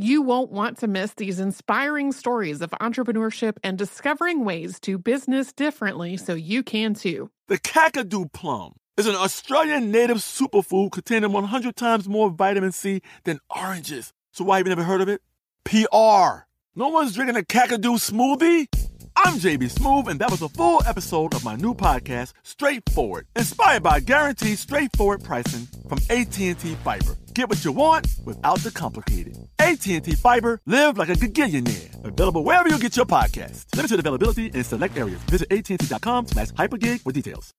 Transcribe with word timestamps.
You 0.00 0.22
won't 0.22 0.52
want 0.52 0.78
to 0.78 0.86
miss 0.86 1.12
these 1.14 1.40
inspiring 1.40 2.12
stories 2.12 2.62
of 2.62 2.70
entrepreneurship 2.70 3.56
and 3.64 3.76
discovering 3.76 4.44
ways 4.44 4.78
to 4.82 4.96
business 4.96 5.52
differently 5.52 6.16
so 6.16 6.34
you 6.34 6.62
can 6.62 6.94
too. 6.94 7.32
The 7.48 7.58
Kakadu 7.58 8.32
plum 8.32 8.74
is 8.96 9.08
an 9.08 9.16
Australian 9.16 9.90
native 9.90 10.18
superfood 10.18 10.92
containing 10.92 11.32
100 11.32 11.74
times 11.74 12.08
more 12.08 12.30
vitamin 12.30 12.70
C 12.70 13.02
than 13.24 13.40
oranges. 13.50 14.12
So 14.30 14.44
why 14.44 14.58
have 14.58 14.68
you 14.68 14.70
never 14.70 14.84
heard 14.84 15.00
of 15.00 15.08
it? 15.08 15.20
PR. 15.64 16.46
No 16.76 16.90
one's 16.90 17.12
drinking 17.16 17.36
a 17.36 17.40
Kakadu 17.40 17.98
smoothie? 17.98 18.68
I'm 19.16 19.34
JB 19.40 19.64
Smoove, 19.64 20.06
and 20.06 20.20
that 20.20 20.30
was 20.30 20.42
a 20.42 20.48
full 20.48 20.80
episode 20.86 21.34
of 21.34 21.44
my 21.44 21.56
new 21.56 21.74
podcast, 21.74 22.34
Straightforward, 22.44 23.26
inspired 23.34 23.82
by 23.82 23.98
guaranteed 23.98 24.58
straightforward 24.58 25.24
pricing 25.24 25.66
from 25.88 25.98
AT&T 26.08 26.54
Fiber. 26.54 27.16
Get 27.38 27.48
what 27.48 27.64
you 27.64 27.70
want 27.70 28.08
without 28.24 28.58
the 28.64 28.70
complicated. 28.72 29.38
AT&T 29.60 30.00
Fiber, 30.16 30.60
live 30.66 30.98
like 30.98 31.08
a 31.08 31.12
gigillionaire. 31.12 32.04
Available 32.04 32.42
wherever 32.42 32.68
you 32.68 32.80
get 32.80 32.96
your 32.96 33.06
podcast. 33.06 33.76
Limited 33.76 34.00
availability 34.00 34.46
in 34.46 34.64
select 34.64 34.98
areas. 34.98 35.20
Visit 35.30 35.46
AT&T.com 35.52 36.26
slash 36.26 36.48
hypergig 36.48 37.02
for 37.02 37.12
details. 37.12 37.54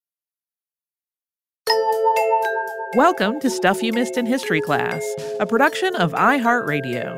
Welcome 2.96 3.40
to 3.40 3.50
Stuff 3.50 3.82
You 3.82 3.94
Missed 3.94 4.18
in 4.18 4.26
History 4.26 4.60
Class, 4.60 5.02
a 5.40 5.46
production 5.46 5.96
of 5.96 6.12
iHeartRadio. 6.12 7.18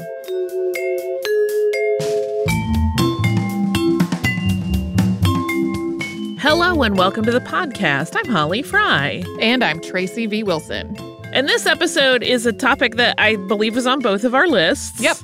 Hello 6.39 6.83
and 6.83 6.95
welcome 6.95 7.25
to 7.25 7.31
the 7.31 7.41
podcast. 7.41 8.15
I'm 8.15 8.31
Holly 8.31 8.61
Fry. 8.61 9.23
And 9.39 9.63
I'm 9.63 9.81
Tracy 9.81 10.27
V. 10.27 10.43
Wilson. 10.43 11.10
And 11.33 11.47
this 11.47 11.65
episode 11.65 12.23
is 12.23 12.45
a 12.45 12.51
topic 12.51 12.95
that 12.95 13.15
I 13.17 13.37
believe 13.37 13.75
was 13.75 13.87
on 13.87 14.01
both 14.01 14.25
of 14.25 14.35
our 14.35 14.49
lists. 14.49 14.99
Yep. 14.99 15.15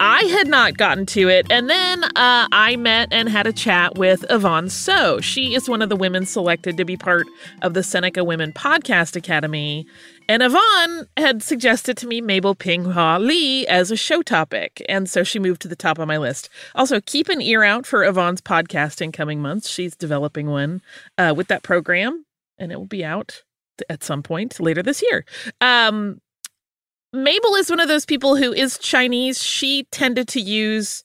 I 0.00 0.22
had 0.22 0.48
not 0.48 0.78
gotten 0.78 1.04
to 1.06 1.28
it. 1.28 1.46
And 1.50 1.68
then 1.68 2.04
uh, 2.04 2.48
I 2.50 2.76
met 2.76 3.12
and 3.12 3.28
had 3.28 3.46
a 3.46 3.52
chat 3.52 3.98
with 3.98 4.24
Yvonne 4.30 4.70
So. 4.70 5.20
She 5.20 5.54
is 5.54 5.68
one 5.68 5.82
of 5.82 5.90
the 5.90 5.96
women 5.96 6.24
selected 6.24 6.78
to 6.78 6.86
be 6.86 6.96
part 6.96 7.26
of 7.60 7.74
the 7.74 7.82
Seneca 7.82 8.24
Women 8.24 8.54
Podcast 8.54 9.14
Academy. 9.14 9.86
And 10.26 10.42
Yvonne 10.42 11.06
had 11.18 11.42
suggested 11.42 11.98
to 11.98 12.06
me 12.06 12.22
Mabel 12.22 12.56
Pinghua 12.56 13.20
Lee 13.20 13.66
as 13.66 13.90
a 13.90 13.96
show 13.96 14.22
topic. 14.22 14.82
And 14.88 15.08
so 15.08 15.22
she 15.22 15.38
moved 15.38 15.60
to 15.62 15.68
the 15.68 15.76
top 15.76 15.98
of 15.98 16.08
my 16.08 16.16
list. 16.16 16.48
Also, 16.74 16.98
keep 17.02 17.28
an 17.28 17.42
ear 17.42 17.62
out 17.62 17.84
for 17.84 18.04
Yvonne's 18.04 18.40
podcast 18.40 19.02
in 19.02 19.12
coming 19.12 19.42
months. 19.42 19.68
She's 19.68 19.94
developing 19.94 20.46
one 20.46 20.80
uh, 21.18 21.34
with 21.36 21.48
that 21.48 21.62
program, 21.62 22.24
and 22.58 22.72
it 22.72 22.78
will 22.78 22.86
be 22.86 23.04
out 23.04 23.42
at 23.88 24.02
some 24.02 24.22
point 24.22 24.60
later 24.60 24.82
this 24.82 25.02
year. 25.02 25.24
Um, 25.60 26.20
Mabel 27.12 27.54
is 27.56 27.68
one 27.68 27.80
of 27.80 27.88
those 27.88 28.06
people 28.06 28.36
who 28.36 28.52
is 28.52 28.78
Chinese. 28.78 29.42
She 29.42 29.84
tended 29.90 30.28
to 30.28 30.40
use 30.40 31.04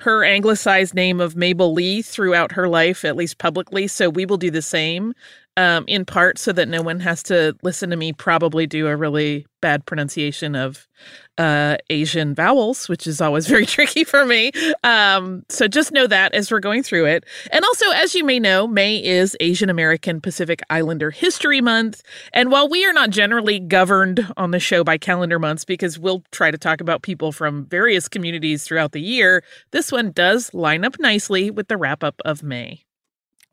her 0.00 0.24
anglicized 0.24 0.94
name 0.94 1.20
of 1.20 1.36
Mabel 1.36 1.72
Lee 1.72 2.02
throughout 2.02 2.52
her 2.52 2.68
life, 2.68 3.04
at 3.04 3.16
least 3.16 3.38
publicly. 3.38 3.86
So 3.86 4.08
we 4.08 4.26
will 4.26 4.38
do 4.38 4.50
the 4.50 4.62
same 4.62 5.14
um, 5.60 5.84
in 5.86 6.06
part 6.06 6.38
so 6.38 6.52
that 6.52 6.68
no 6.68 6.80
one 6.80 7.00
has 7.00 7.22
to 7.24 7.54
listen 7.62 7.90
to 7.90 7.96
me 7.96 8.14
probably 8.14 8.66
do 8.66 8.86
a 8.86 8.96
really 8.96 9.46
bad 9.60 9.84
pronunciation 9.84 10.56
of 10.56 10.88
uh, 11.36 11.76
Asian 11.90 12.34
vowels, 12.34 12.88
which 12.88 13.06
is 13.06 13.20
always 13.20 13.46
very 13.54 13.66
tricky 13.66 14.02
for 14.02 14.24
me. 14.24 14.52
Um, 14.84 15.44
so 15.50 15.68
just 15.68 15.92
know 15.92 16.06
that 16.06 16.32
as 16.32 16.50
we're 16.50 16.60
going 16.60 16.82
through 16.82 17.04
it. 17.04 17.24
And 17.52 17.62
also, 17.62 17.90
as 17.90 18.14
you 18.14 18.24
may 18.24 18.40
know, 18.40 18.66
May 18.66 19.04
is 19.04 19.36
Asian 19.38 19.68
American 19.68 20.18
Pacific 20.18 20.62
Islander 20.70 21.10
History 21.10 21.60
Month. 21.60 22.00
And 22.32 22.50
while 22.50 22.66
we 22.66 22.86
are 22.86 22.94
not 22.94 23.10
generally 23.10 23.60
governed 23.60 24.26
on 24.38 24.52
the 24.52 24.60
show 24.60 24.82
by 24.82 24.96
calendar 24.96 25.38
months 25.38 25.66
because 25.66 25.98
we'll 25.98 26.24
try 26.32 26.50
to 26.50 26.56
talk 26.56 26.80
about 26.80 27.02
people 27.02 27.32
from 27.32 27.66
various 27.66 28.08
communities 28.08 28.64
throughout 28.64 28.92
the 28.92 29.02
year, 29.02 29.44
this 29.72 29.92
one 29.92 30.10
does 30.10 30.54
line 30.54 30.86
up 30.86 30.98
nicely 30.98 31.50
with 31.50 31.68
the 31.68 31.76
wrap 31.76 32.02
up 32.02 32.14
of 32.24 32.42
May. 32.42 32.82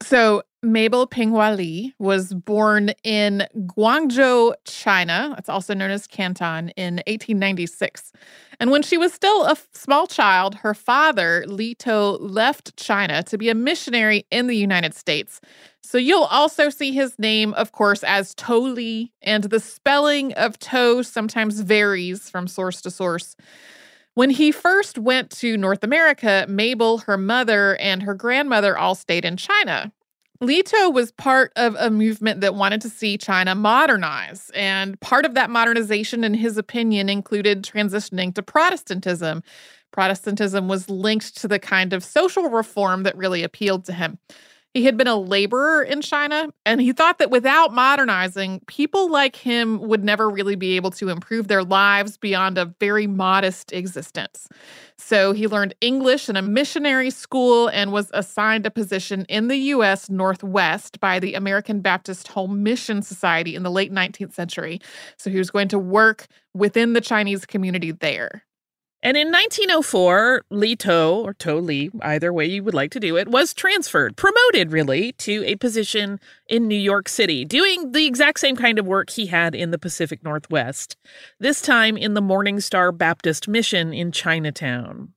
So, 0.02 0.44
Mabel 0.64 1.06
Pinghua 1.06 1.56
Lee 1.56 1.94
was 2.00 2.34
born 2.34 2.92
in 3.04 3.46
Guangzhou, 3.56 4.56
China. 4.66 5.36
It's 5.38 5.50
also 5.50 5.76
known 5.76 5.92
as 5.92 6.08
Canton 6.08 6.70
in 6.70 6.96
1896. 7.06 8.12
And 8.60 8.72
when 8.72 8.82
she 8.82 8.98
was 8.98 9.14
still 9.14 9.46
a 9.46 9.56
small 9.72 10.08
child, 10.08 10.56
her 10.56 10.74
father, 10.74 11.46
Li 11.48 11.76
To, 11.76 11.96
left 11.96 12.76
China 12.76 13.22
to 13.24 13.38
be 13.38 13.50
a 13.50 13.56
missionary 13.56 14.26
in 14.32 14.48
the 14.48 14.56
United 14.56 14.96
States. 14.96 15.42
So 15.84 16.00
you'll 16.00 16.24
also 16.24 16.70
see 16.70 16.92
his 16.92 17.20
name, 17.20 17.54
of 17.54 17.72
course, 17.72 18.04
as 18.04 18.34
To 18.36 18.58
Li, 18.58 19.14
and 19.22 19.44
the 19.46 19.60
spelling 19.60 20.34
of 20.34 20.58
To 20.60 21.04
sometimes 21.04 21.62
varies 21.62 22.32
from 22.32 22.48
source 22.48 22.82
to 22.82 22.90
source. 22.90 23.36
When 24.16 24.32
he 24.32 24.52
first 24.52 24.98
went 24.98 25.30
to 25.34 25.56
North 25.56 25.84
America, 25.84 26.48
Mabel, 26.50 26.98
her 26.98 27.18
mother, 27.18 27.76
and 27.76 28.02
her 28.02 28.16
grandmother 28.16 28.76
all 28.76 28.96
stayed 28.96 29.24
in 29.24 29.38
China. 29.38 29.92
Li 30.40 30.62
To 30.62 30.92
was 30.94 31.12
part 31.12 31.52
of 31.56 31.76
a 31.80 31.90
movement 31.90 32.42
that 32.42 32.54
wanted 32.54 32.82
to 32.82 32.90
see 32.90 33.18
China 33.18 33.56
modernize. 33.56 34.52
And 34.54 35.00
part 35.00 35.26
of 35.26 35.34
that 35.34 35.50
modernization, 35.50 36.24
in 36.24 36.34
his 36.36 36.58
opinion, 36.58 37.10
included 37.10 37.64
transitioning 37.64 38.36
to 38.36 38.44
Protestantism. 38.44 39.42
Protestantism 39.92 40.68
was 40.68 40.90
linked 40.90 41.38
to 41.38 41.48
the 41.48 41.60
kind 41.60 41.92
of 41.92 42.04
social 42.04 42.50
reform 42.50 43.04
that 43.04 43.18
really 43.18 43.42
appealed 43.42 43.86
to 43.86 43.94
him. 43.94 44.20
He 44.78 44.84
had 44.84 44.96
been 44.96 45.08
a 45.08 45.16
laborer 45.16 45.82
in 45.82 46.04
China, 46.04 46.50
and 46.64 46.80
he 46.80 46.92
thought 46.92 47.18
that 47.18 47.32
without 47.32 47.74
modernizing, 47.74 48.62
people 48.68 49.10
like 49.10 49.36
him 49.36 49.80
would 49.80 50.04
never 50.04 50.30
really 50.30 50.56
be 50.56 50.76
able 50.76 50.92
to 50.92 51.10
improve 51.10 51.48
their 51.48 51.64
lives 51.64 52.16
beyond 52.16 52.60
a 52.60 52.66
very 52.80 53.08
modest 53.08 53.74
existence. 53.74 54.48
So 54.96 55.32
he 55.32 55.48
learned 55.48 55.74
English 55.82 56.30
in 56.30 56.38
a 56.38 56.44
missionary 56.44 57.10
school 57.10 57.70
and 57.70 57.92
was 57.92 58.12
assigned 58.14 58.68
a 58.68 58.72
position 58.72 59.26
in 59.28 59.48
the 59.48 59.58
U.S. 59.58 60.12
Northwest 60.12 61.00
by 61.00 61.20
the 61.20 61.34
American 61.34 61.82
Baptist 61.82 62.28
Home 62.28 62.62
Mission 62.62 63.02
Society 63.02 63.56
in 63.56 63.64
the 63.64 63.72
late 63.72 63.92
19th 63.92 64.34
century. 64.34 64.80
So 65.18 65.32
he 65.32 65.40
was 65.40 65.50
going 65.50 65.70
to 65.70 65.80
work 65.80 66.28
within 66.54 66.94
the 66.94 67.02
Chinese 67.02 67.48
community 67.48 67.94
there. 67.94 68.44
And 69.08 69.16
in 69.16 69.32
1904, 69.32 70.44
Li 70.50 70.76
To, 70.76 71.24
or 71.24 71.34
To 71.36 71.56
Li, 71.56 71.90
either 72.02 72.34
way 72.34 72.46
you 72.46 72.62
would 72.62 72.74
like 72.74 72.92
to 72.92 73.00
do 73.00 73.16
it, 73.16 73.30
was 73.30 73.54
transferred, 73.54 74.18
promoted 74.18 74.74
really, 74.74 75.14
to 75.14 75.46
a 75.46 75.56
position 75.56 76.20
in 76.50 76.68
New 76.68 76.76
York 76.76 77.08
City, 77.08 77.46
doing 77.46 77.94
the 77.94 78.06
exact 78.06 78.42
same 78.42 78.58
kind 78.58 78.78
of 78.78 78.86
work 78.86 79.12
he 79.12 79.28
had 79.28 79.56
in 79.56 79.72
the 79.72 79.80
Pacific 79.80 80.26
Northwest, 80.26 80.98
this 81.40 81.62
time 81.62 81.96
in 81.96 82.16
the 82.16 82.22
Morning 82.22 82.60
Star 82.60 82.92
Baptist 82.92 83.48
Mission 83.48 83.94
in 83.94 84.12
Chinatown. 84.12 85.14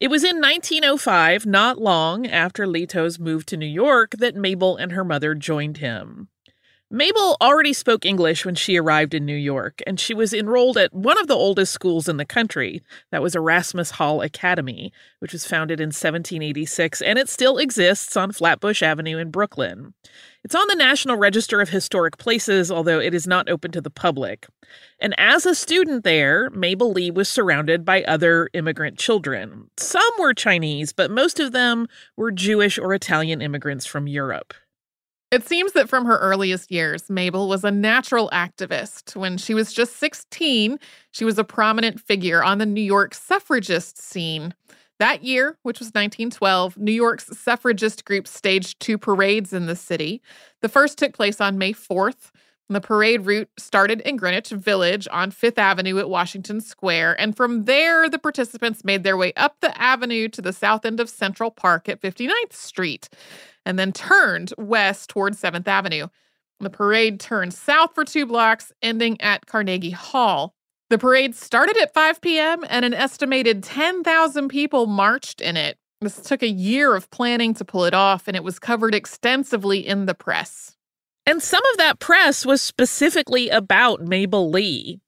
It 0.00 0.10
was 0.10 0.24
in 0.24 0.40
1905, 0.40 1.46
not 1.46 1.78
long 1.78 2.26
after 2.26 2.66
Li 2.66 2.84
To's 2.84 3.20
move 3.20 3.46
to 3.46 3.56
New 3.56 3.64
York, 3.64 4.16
that 4.18 4.34
Mabel 4.34 4.76
and 4.76 4.90
her 4.90 5.04
mother 5.04 5.36
joined 5.36 5.76
him. 5.76 6.30
Mabel 6.92 7.36
already 7.40 7.72
spoke 7.72 8.04
English 8.04 8.44
when 8.44 8.56
she 8.56 8.76
arrived 8.76 9.14
in 9.14 9.24
New 9.24 9.36
York, 9.36 9.80
and 9.86 10.00
she 10.00 10.12
was 10.12 10.34
enrolled 10.34 10.76
at 10.76 10.92
one 10.92 11.20
of 11.20 11.28
the 11.28 11.36
oldest 11.36 11.72
schools 11.72 12.08
in 12.08 12.16
the 12.16 12.24
country. 12.24 12.82
That 13.12 13.22
was 13.22 13.36
Erasmus 13.36 13.92
Hall 13.92 14.22
Academy, 14.22 14.92
which 15.20 15.32
was 15.32 15.46
founded 15.46 15.78
in 15.78 15.90
1786, 15.90 17.00
and 17.00 17.16
it 17.16 17.28
still 17.28 17.58
exists 17.58 18.16
on 18.16 18.32
Flatbush 18.32 18.82
Avenue 18.82 19.18
in 19.18 19.30
Brooklyn. 19.30 19.94
It's 20.42 20.56
on 20.56 20.66
the 20.66 20.74
National 20.74 21.16
Register 21.16 21.60
of 21.60 21.68
Historic 21.68 22.18
Places, 22.18 22.72
although 22.72 22.98
it 22.98 23.14
is 23.14 23.24
not 23.24 23.48
open 23.48 23.70
to 23.70 23.80
the 23.80 23.88
public. 23.88 24.48
And 24.98 25.14
as 25.16 25.46
a 25.46 25.54
student 25.54 26.02
there, 26.02 26.50
Mabel 26.50 26.90
Lee 26.90 27.12
was 27.12 27.28
surrounded 27.28 27.84
by 27.84 28.02
other 28.02 28.50
immigrant 28.52 28.98
children. 28.98 29.70
Some 29.76 30.10
were 30.18 30.34
Chinese, 30.34 30.92
but 30.92 31.12
most 31.12 31.38
of 31.38 31.52
them 31.52 31.86
were 32.16 32.32
Jewish 32.32 32.78
or 32.78 32.92
Italian 32.94 33.40
immigrants 33.40 33.86
from 33.86 34.08
Europe. 34.08 34.54
It 35.30 35.46
seems 35.46 35.72
that 35.72 35.88
from 35.88 36.06
her 36.06 36.18
earliest 36.18 36.72
years, 36.72 37.08
Mabel 37.08 37.48
was 37.48 37.62
a 37.62 37.70
natural 37.70 38.28
activist. 38.32 39.14
When 39.14 39.38
she 39.38 39.54
was 39.54 39.72
just 39.72 39.96
16, 39.98 40.76
she 41.12 41.24
was 41.24 41.38
a 41.38 41.44
prominent 41.44 42.00
figure 42.00 42.42
on 42.42 42.58
the 42.58 42.66
New 42.66 42.80
York 42.80 43.14
suffragist 43.14 43.96
scene. 43.96 44.54
That 44.98 45.22
year, 45.22 45.56
which 45.62 45.78
was 45.78 45.86
1912, 45.88 46.76
New 46.78 46.92
York's 46.92 47.26
suffragist 47.38 48.04
group 48.04 48.26
staged 48.26 48.80
two 48.80 48.98
parades 48.98 49.52
in 49.52 49.66
the 49.66 49.76
city. 49.76 50.20
The 50.62 50.68
first 50.68 50.98
took 50.98 51.14
place 51.14 51.40
on 51.40 51.58
May 51.58 51.74
4th. 51.74 52.32
The 52.70 52.80
parade 52.80 53.26
route 53.26 53.50
started 53.58 54.00
in 54.02 54.14
Greenwich 54.14 54.50
Village 54.50 55.08
on 55.10 55.32
Fifth 55.32 55.58
Avenue 55.58 55.98
at 55.98 56.08
Washington 56.08 56.60
Square, 56.60 57.20
and 57.20 57.36
from 57.36 57.64
there, 57.64 58.08
the 58.08 58.18
participants 58.18 58.84
made 58.84 59.02
their 59.02 59.16
way 59.16 59.32
up 59.34 59.56
the 59.60 59.76
avenue 59.76 60.28
to 60.28 60.40
the 60.40 60.52
south 60.52 60.84
end 60.84 61.00
of 61.00 61.10
Central 61.10 61.50
Park 61.50 61.88
at 61.88 62.00
59th 62.00 62.52
Street 62.52 63.08
and 63.66 63.76
then 63.76 63.90
turned 63.92 64.54
west 64.56 65.10
towards 65.10 65.42
7th 65.42 65.66
Avenue. 65.66 66.06
The 66.60 66.70
parade 66.70 67.18
turned 67.18 67.54
south 67.54 67.92
for 67.92 68.04
two 68.04 68.24
blocks, 68.24 68.72
ending 68.80 69.20
at 69.20 69.46
Carnegie 69.46 69.90
Hall. 69.90 70.54
The 70.90 70.98
parade 70.98 71.34
started 71.34 71.76
at 71.76 71.92
5 71.92 72.20
p.m., 72.20 72.64
and 72.68 72.84
an 72.84 72.94
estimated 72.94 73.64
10,000 73.64 74.48
people 74.48 74.86
marched 74.86 75.40
in 75.40 75.56
it. 75.56 75.76
This 76.00 76.22
took 76.22 76.44
a 76.44 76.48
year 76.48 76.94
of 76.94 77.10
planning 77.10 77.52
to 77.54 77.64
pull 77.64 77.84
it 77.84 77.94
off, 77.94 78.28
and 78.28 78.36
it 78.36 78.44
was 78.44 78.60
covered 78.60 78.94
extensively 78.94 79.84
in 79.84 80.06
the 80.06 80.14
press. 80.14 80.76
And 81.26 81.42
some 81.42 81.62
of 81.72 81.78
that 81.78 81.98
press 82.00 82.44
was 82.46 82.60
specifically 82.62 83.48
about 83.50 84.00
Mabel 84.02 84.50
Lee. 84.50 85.00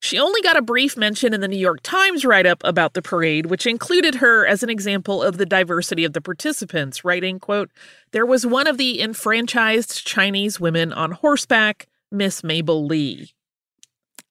She 0.00 0.18
only 0.18 0.40
got 0.42 0.56
a 0.56 0.62
brief 0.62 0.96
mention 0.96 1.34
in 1.34 1.40
the 1.40 1.48
New 1.48 1.58
York 1.58 1.80
Times 1.82 2.24
write 2.24 2.46
up 2.46 2.60
about 2.64 2.94
the 2.94 3.02
parade, 3.02 3.46
which 3.46 3.66
included 3.66 4.16
her 4.16 4.46
as 4.46 4.62
an 4.62 4.70
example 4.70 5.22
of 5.22 5.38
the 5.38 5.46
diversity 5.46 6.04
of 6.04 6.12
the 6.12 6.20
participants, 6.20 7.04
writing, 7.04 7.40
quote, 7.40 7.70
There 8.12 8.24
was 8.26 8.46
one 8.46 8.68
of 8.68 8.78
the 8.78 9.00
enfranchised 9.00 10.06
Chinese 10.06 10.60
women 10.60 10.92
on 10.92 11.10
horseback, 11.12 11.88
Miss 12.12 12.44
Mabel 12.44 12.86
Lee. 12.86 13.32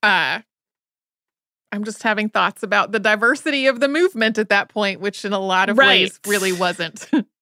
Uh, 0.02 0.40
I'm 1.74 1.84
just 1.84 2.02
having 2.04 2.30
thoughts 2.30 2.64
about 2.64 2.94
the 2.94 3.00
diversity 3.00 3.68
of 3.68 3.82
the 3.82 3.90
movement 3.90 4.38
at 4.38 4.48
that 4.50 4.70
point, 4.70 5.02
which 5.02 5.26
in 5.26 5.34
a 5.34 5.40
lot 5.40 5.70
of 5.70 5.78
Right. 5.78 5.88
ways 6.04 6.20
really 6.26 6.54
wasn't. 6.54 7.10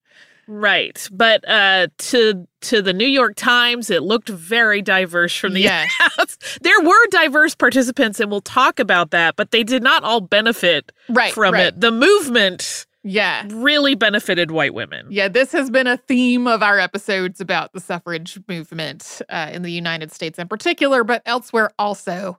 Right. 0.48 1.08
But 1.12 1.48
uh 1.48 1.88
to 1.98 2.46
to 2.62 2.82
the 2.82 2.92
New 2.92 3.06
York 3.06 3.34
Times, 3.36 3.90
it 3.90 4.02
looked 4.02 4.28
very 4.28 4.82
diverse 4.82 5.34
from 5.36 5.54
the 5.54 5.60
Yes. 5.62 5.92
outs. 6.18 6.58
There 6.62 6.80
were 6.82 7.06
diverse 7.10 7.54
participants, 7.54 8.20
and 8.20 8.30
we'll 8.30 8.40
talk 8.40 8.78
about 8.78 9.10
that, 9.10 9.36
but 9.36 9.50
they 9.50 9.62
did 9.64 9.82
not 9.82 10.04
all 10.04 10.20
benefit 10.20 10.92
right. 11.08 11.32
from 11.32 11.54
right. 11.54 11.66
it. 11.66 11.80
The 11.80 11.90
movement 11.90 12.86
Yeah. 13.02 13.46
really 13.52 13.94
benefited 13.94 14.50
white 14.50 14.74
women. 14.74 15.06
Yeah, 15.10 15.28
this 15.28 15.52
has 15.52 15.70
been 15.70 15.86
a 15.86 15.96
theme 15.96 16.46
of 16.46 16.62
our 16.62 16.78
episodes 16.78 17.40
about 17.40 17.72
the 17.72 17.80
suffrage 17.80 18.38
movement 18.48 19.22
uh, 19.28 19.50
in 19.52 19.62
the 19.62 19.70
United 19.72 20.12
States 20.12 20.38
in 20.38 20.48
particular, 20.48 21.04
but 21.04 21.22
elsewhere 21.26 21.70
also. 21.78 22.38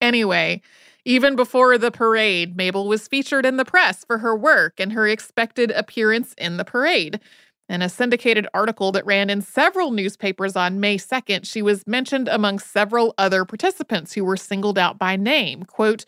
Anyway, 0.00 0.60
even 1.04 1.36
before 1.36 1.76
the 1.78 1.90
parade, 1.90 2.56
Mabel 2.56 2.86
was 2.86 3.08
featured 3.08 3.46
in 3.46 3.56
the 3.56 3.64
press 3.64 4.04
for 4.04 4.18
her 4.18 4.36
work 4.36 4.78
and 4.78 4.92
her 4.92 5.08
expected 5.08 5.70
appearance 5.70 6.34
in 6.38 6.56
the 6.56 6.64
parade. 6.64 7.20
In 7.68 7.80
a 7.80 7.88
syndicated 7.88 8.46
article 8.52 8.92
that 8.92 9.06
ran 9.06 9.30
in 9.30 9.40
several 9.40 9.92
newspapers 9.92 10.56
on 10.56 10.80
May 10.80 10.98
2nd, 10.98 11.46
she 11.46 11.62
was 11.62 11.86
mentioned 11.86 12.28
among 12.28 12.58
several 12.58 13.14
other 13.16 13.44
participants 13.44 14.12
who 14.12 14.24
were 14.24 14.36
singled 14.36 14.78
out 14.78 14.98
by 14.98 15.16
name. 15.16 15.62
Quote, 15.62 16.04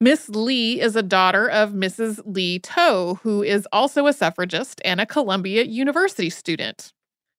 Miss 0.00 0.28
Lee 0.30 0.80
is 0.80 0.96
a 0.96 1.02
daughter 1.02 1.48
of 1.48 1.70
Mrs. 1.72 2.20
Lee 2.24 2.58
Toe, 2.58 3.20
who 3.22 3.42
is 3.42 3.68
also 3.70 4.06
a 4.06 4.12
suffragist 4.12 4.80
and 4.84 5.00
a 5.00 5.06
Columbia 5.06 5.64
University 5.64 6.30
student. 6.30 6.93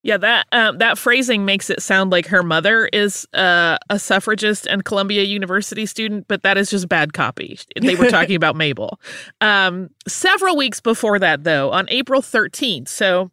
Yeah, 0.06 0.18
that 0.18 0.46
um, 0.52 0.78
that 0.78 1.00
phrasing 1.00 1.46
makes 1.46 1.72
it 1.72 1.82
sound 1.82 2.12
like 2.12 2.28
her 2.28 2.44
mother 2.44 2.86
is 2.94 3.28
uh, 3.34 3.80
a 3.90 3.98
suffragist 3.98 4.68
and 4.68 4.86
Columbia 4.86 5.24
University 5.24 5.88
student, 5.88 6.28
but 6.28 6.44
that 6.44 6.60
is 6.60 6.70
just 6.70 6.88
bad 6.88 7.14
copy. 7.14 7.58
They 7.82 7.96
were 7.96 8.06
talking 8.12 8.36
about 8.36 8.56
Mabel. 8.56 9.00
Um, 9.42 9.90
several 10.08 10.58
weeks 10.58 10.80
before 10.80 11.18
that, 11.18 11.44
though, 11.44 11.72
on 11.72 11.88
April 11.90 12.22
13th, 12.22 12.88
so 12.88 13.32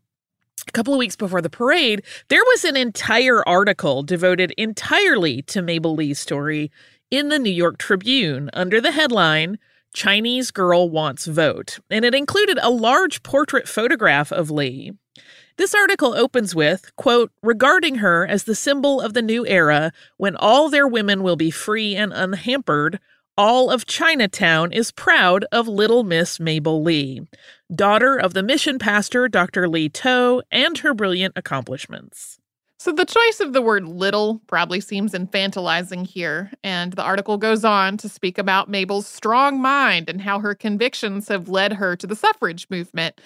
a 0.66 0.72
couple 0.72 0.94
of 0.94 0.98
weeks 0.98 1.14
before 1.14 1.42
the 1.42 1.50
parade, 1.50 2.04
there 2.28 2.42
was 2.42 2.64
an 2.64 2.78
entire 2.78 3.46
article 3.46 4.02
devoted 4.02 4.54
entirely 4.56 5.42
to 5.42 5.60
Mabel 5.60 5.94
Lee's 5.94 6.18
story 6.18 6.70
in 7.10 7.28
the 7.28 7.38
New 7.38 7.52
York 7.52 7.76
Tribune 7.76 8.48
under 8.54 8.80
the 8.80 8.92
headline 8.92 9.58
Chinese 9.92 10.50
Girl 10.50 10.88
Wants 10.88 11.26
Vote. 11.26 11.80
And 11.90 12.02
it 12.06 12.14
included 12.14 12.58
a 12.62 12.70
large 12.70 13.22
portrait 13.22 13.68
photograph 13.68 14.32
of 14.32 14.50
Lee. 14.50 14.92
This 15.56 15.74
article 15.74 16.14
opens 16.14 16.54
with, 16.54 16.94
quote, 16.96 17.30
regarding 17.42 17.96
her 17.96 18.26
as 18.26 18.44
the 18.44 18.54
symbol 18.54 19.00
of 19.00 19.14
the 19.14 19.22
new 19.22 19.46
era 19.46 19.92
when 20.16 20.36
all 20.36 20.70
their 20.70 20.88
women 20.88 21.22
will 21.22 21.36
be 21.36 21.50
free 21.50 21.94
and 21.94 22.12
unhampered, 22.12 22.98
all 23.36 23.70
of 23.70 23.86
Chinatown 23.86 24.72
is 24.72 24.90
proud 24.90 25.44
of 25.52 25.66
little 25.68 26.04
Miss 26.04 26.38
Mabel 26.38 26.82
Lee, 26.82 27.22
daughter 27.74 28.16
of 28.16 28.34
the 28.34 28.42
mission 28.42 28.78
pastor 28.78 29.28
Dr. 29.28 29.68
Lee 29.68 29.88
Toe, 29.88 30.42
and 30.50 30.78
her 30.78 30.94
brilliant 30.94 31.34
accomplishments. 31.36 32.38
So 32.78 32.90
the 32.90 33.04
choice 33.04 33.38
of 33.40 33.52
the 33.52 33.62
word 33.62 33.86
little 33.86 34.42
probably 34.48 34.80
seems 34.80 35.12
infantilizing 35.12 36.06
here, 36.06 36.50
and 36.64 36.92
the 36.92 37.02
article 37.02 37.38
goes 37.38 37.64
on 37.64 37.96
to 37.98 38.08
speak 38.08 38.38
about 38.38 38.68
Mabel's 38.68 39.06
strong 39.06 39.60
mind 39.60 40.10
and 40.10 40.20
how 40.20 40.40
her 40.40 40.54
convictions 40.54 41.28
have 41.28 41.48
led 41.48 41.74
her 41.74 41.94
to 41.94 42.06
the 42.06 42.16
suffrage 42.16 42.66
movement. 42.70 43.20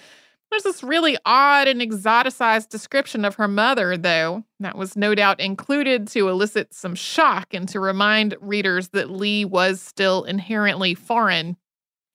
There's 0.49 0.63
this 0.63 0.81
really 0.81 1.17
odd 1.25 1.67
and 1.67 1.81
exoticized 1.81 2.69
description 2.69 3.25
of 3.25 3.35
her 3.35 3.47
mother, 3.47 3.97
though, 3.97 4.43
that 4.59 4.77
was 4.77 4.95
no 4.95 5.13
doubt 5.13 5.39
included 5.39 6.07
to 6.09 6.29
elicit 6.29 6.73
some 6.73 6.95
shock 6.95 7.53
and 7.53 7.67
to 7.69 7.79
remind 7.79 8.35
readers 8.39 8.89
that 8.89 9.11
Lee 9.11 9.43
was 9.45 9.81
still 9.81 10.23
inherently 10.23 10.95
foreign. 10.95 11.57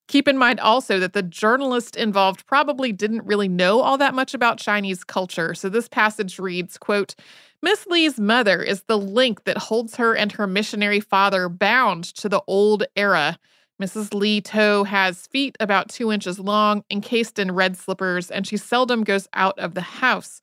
Keep 0.09 0.29
in 0.29 0.37
mind 0.37 0.61
also 0.61 0.99
that 0.99 1.12
the 1.12 1.23
journalist 1.23 1.95
involved 1.97 2.47
probably 2.47 2.91
didn't 2.91 3.25
really 3.25 3.49
know 3.49 3.81
all 3.81 3.97
that 3.99 4.15
much 4.15 4.35
about 4.35 4.59
Chinese 4.59 5.05
culture. 5.05 5.55
So 5.55 5.69
this 5.69 5.89
passage 5.89 6.39
reads, 6.39 6.77
quote, 6.79 7.15
Miss 7.62 7.87
Lee's 7.87 8.19
mother 8.19 8.61
is 8.62 8.83
the 8.83 8.99
link 8.99 9.45
that 9.45 9.57
holds 9.57 9.97
her 9.97 10.17
and 10.17 10.33
her 10.33 10.47
missionary 10.47 11.01
father 11.01 11.49
bound 11.49 12.05
to 12.17 12.29
the 12.29 12.43
old 12.47 12.85
era. 12.97 13.39
Mrs. 13.83 14.15
Lee 14.15 14.41
Toe 14.41 14.85
has 14.85 15.27
feet 15.27 15.57
about 15.59 15.89
two 15.89 16.12
inches 16.12 16.39
long, 16.39 16.85
encased 16.89 17.41
in 17.41 17.51
red 17.51 17.77
slippers, 17.77 18.31
and 18.31 18.47
she 18.47 18.57
seldom 18.57 19.03
goes 19.03 19.27
out 19.35 19.59
of 19.59 19.75
the 19.75 19.81
house. 19.81 20.41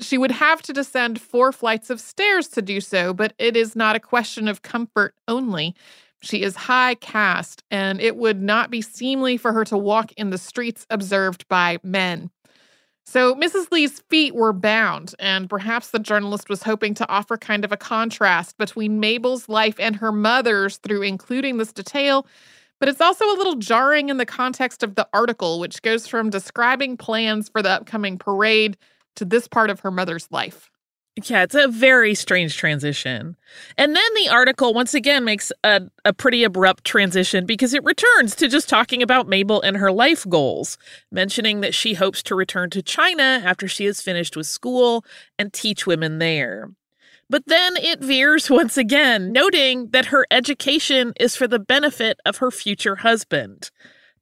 She 0.00 0.16
would 0.16 0.30
have 0.30 0.62
to 0.62 0.72
descend 0.72 1.20
four 1.20 1.52
flights 1.52 1.90
of 1.90 2.00
stairs 2.00 2.48
to 2.48 2.62
do 2.62 2.80
so, 2.80 3.12
but 3.12 3.34
it 3.38 3.56
is 3.58 3.76
not 3.76 3.94
a 3.94 4.00
question 4.00 4.48
of 4.48 4.62
comfort 4.62 5.14
only. 5.26 5.74
She 6.20 6.42
is 6.42 6.56
high 6.56 6.94
caste, 6.94 7.62
and 7.70 8.00
it 8.00 8.16
would 8.16 8.40
not 8.40 8.70
be 8.70 8.80
seemly 8.80 9.36
for 9.36 9.52
her 9.52 9.66
to 9.66 9.76
walk 9.76 10.12
in 10.12 10.30
the 10.30 10.38
streets 10.38 10.86
observed 10.88 11.46
by 11.46 11.78
men. 11.82 12.30
So 13.04 13.34
Mrs. 13.34 13.70
Lee's 13.70 14.00
feet 14.08 14.34
were 14.34 14.54
bound, 14.54 15.14
and 15.18 15.50
perhaps 15.50 15.90
the 15.90 15.98
journalist 15.98 16.48
was 16.48 16.62
hoping 16.62 16.94
to 16.94 17.08
offer 17.10 17.36
kind 17.36 17.66
of 17.66 17.72
a 17.72 17.76
contrast 17.76 18.56
between 18.56 18.98
Mabel's 18.98 19.46
life 19.46 19.76
and 19.78 19.96
her 19.96 20.12
mother's 20.12 20.78
through 20.78 21.02
including 21.02 21.58
this 21.58 21.72
detail. 21.72 22.26
But 22.80 22.88
it's 22.88 23.00
also 23.00 23.24
a 23.24 23.36
little 23.36 23.56
jarring 23.56 24.08
in 24.08 24.18
the 24.18 24.26
context 24.26 24.82
of 24.82 24.94
the 24.94 25.08
article, 25.12 25.58
which 25.58 25.82
goes 25.82 26.06
from 26.06 26.30
describing 26.30 26.96
plans 26.96 27.48
for 27.48 27.62
the 27.62 27.70
upcoming 27.70 28.18
parade 28.18 28.76
to 29.16 29.24
this 29.24 29.48
part 29.48 29.70
of 29.70 29.80
her 29.80 29.90
mother's 29.90 30.28
life. 30.30 30.70
Yeah, 31.24 31.42
it's 31.42 31.56
a 31.56 31.66
very 31.66 32.14
strange 32.14 32.56
transition. 32.56 33.36
And 33.76 33.96
then 33.96 34.14
the 34.14 34.28
article 34.28 34.72
once 34.72 34.94
again 34.94 35.24
makes 35.24 35.50
a, 35.64 35.82
a 36.04 36.12
pretty 36.12 36.44
abrupt 36.44 36.84
transition 36.84 37.44
because 37.44 37.74
it 37.74 37.82
returns 37.82 38.36
to 38.36 38.46
just 38.46 38.68
talking 38.68 39.02
about 39.02 39.28
Mabel 39.28 39.60
and 39.60 39.76
her 39.76 39.90
life 39.90 40.24
goals, 40.28 40.78
mentioning 41.10 41.60
that 41.62 41.74
she 41.74 41.94
hopes 41.94 42.22
to 42.24 42.36
return 42.36 42.70
to 42.70 42.82
China 42.82 43.42
after 43.44 43.66
she 43.66 43.86
is 43.86 44.00
finished 44.00 44.36
with 44.36 44.46
school 44.46 45.04
and 45.38 45.52
teach 45.52 45.86
women 45.86 46.18
there. 46.18 46.70
But 47.30 47.44
then 47.46 47.76
it 47.76 48.00
veers 48.00 48.50
once 48.50 48.76
again, 48.76 49.32
noting 49.32 49.88
that 49.90 50.06
her 50.06 50.26
education 50.30 51.12
is 51.20 51.36
for 51.36 51.46
the 51.46 51.58
benefit 51.58 52.18
of 52.24 52.38
her 52.38 52.50
future 52.50 52.96
husband. 52.96 53.70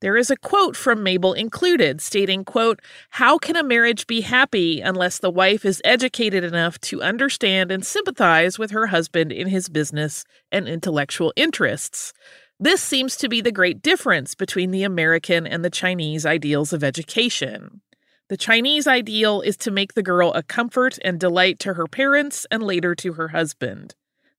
There 0.00 0.16
is 0.16 0.30
a 0.30 0.36
quote 0.36 0.76
from 0.76 1.02
Mabel 1.02 1.32
included 1.32 2.02
stating, 2.02 2.44
quote, 2.44 2.80
"How 3.10 3.38
can 3.38 3.56
a 3.56 3.62
marriage 3.62 4.06
be 4.06 4.20
happy 4.20 4.80
unless 4.80 5.18
the 5.18 5.30
wife 5.30 5.64
is 5.64 5.80
educated 5.84 6.44
enough 6.44 6.78
to 6.82 7.02
understand 7.02 7.70
and 7.70 7.84
sympathize 7.84 8.58
with 8.58 8.72
her 8.72 8.88
husband 8.88 9.32
in 9.32 9.48
his 9.48 9.70
business 9.70 10.24
and 10.52 10.68
intellectual 10.68 11.32
interests?" 11.34 12.12
This 12.60 12.82
seems 12.82 13.16
to 13.16 13.28
be 13.28 13.40
the 13.40 13.52
great 13.52 13.82
difference 13.82 14.34
between 14.34 14.70
the 14.70 14.82
American 14.82 15.46
and 15.46 15.64
the 15.64 15.70
Chinese 15.70 16.24
ideals 16.24 16.72
of 16.72 16.82
education. 16.82 17.82
The 18.28 18.36
Chinese 18.36 18.88
ideal 18.88 19.40
is 19.40 19.56
to 19.58 19.70
make 19.70 19.94
the 19.94 20.02
girl 20.02 20.32
a 20.32 20.42
comfort 20.42 20.98
and 21.04 21.20
delight 21.20 21.60
to 21.60 21.74
her 21.74 21.86
parents 21.86 22.44
and 22.50 22.60
later 22.60 22.92
to 22.96 23.12
her 23.12 23.28
husband. 23.28 23.94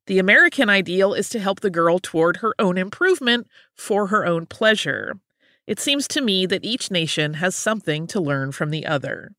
The 0.08 0.20
American 0.20 0.70
ideal 0.70 1.14
is 1.14 1.30
to 1.30 1.40
help 1.40 1.62
the 1.62 1.70
girl 1.70 2.00
toward 2.00 2.38
her 2.38 2.54
own 2.60 2.78
improvement 2.78 3.48
for 3.76 4.08
her 4.08 4.26
own 4.26 4.46
pleasure. 4.46 5.14
It 5.68 5.80
seems 5.80 6.06
to 6.10 6.22
me 6.22 6.46
that 6.46 6.66
each 6.66 6.92
nation 6.92 7.36
has 7.36 7.56
something 7.56 8.08
to 8.08 8.20
learn 8.20 8.52
from 8.52 8.72
the 8.72 8.86
other. 8.86 9.32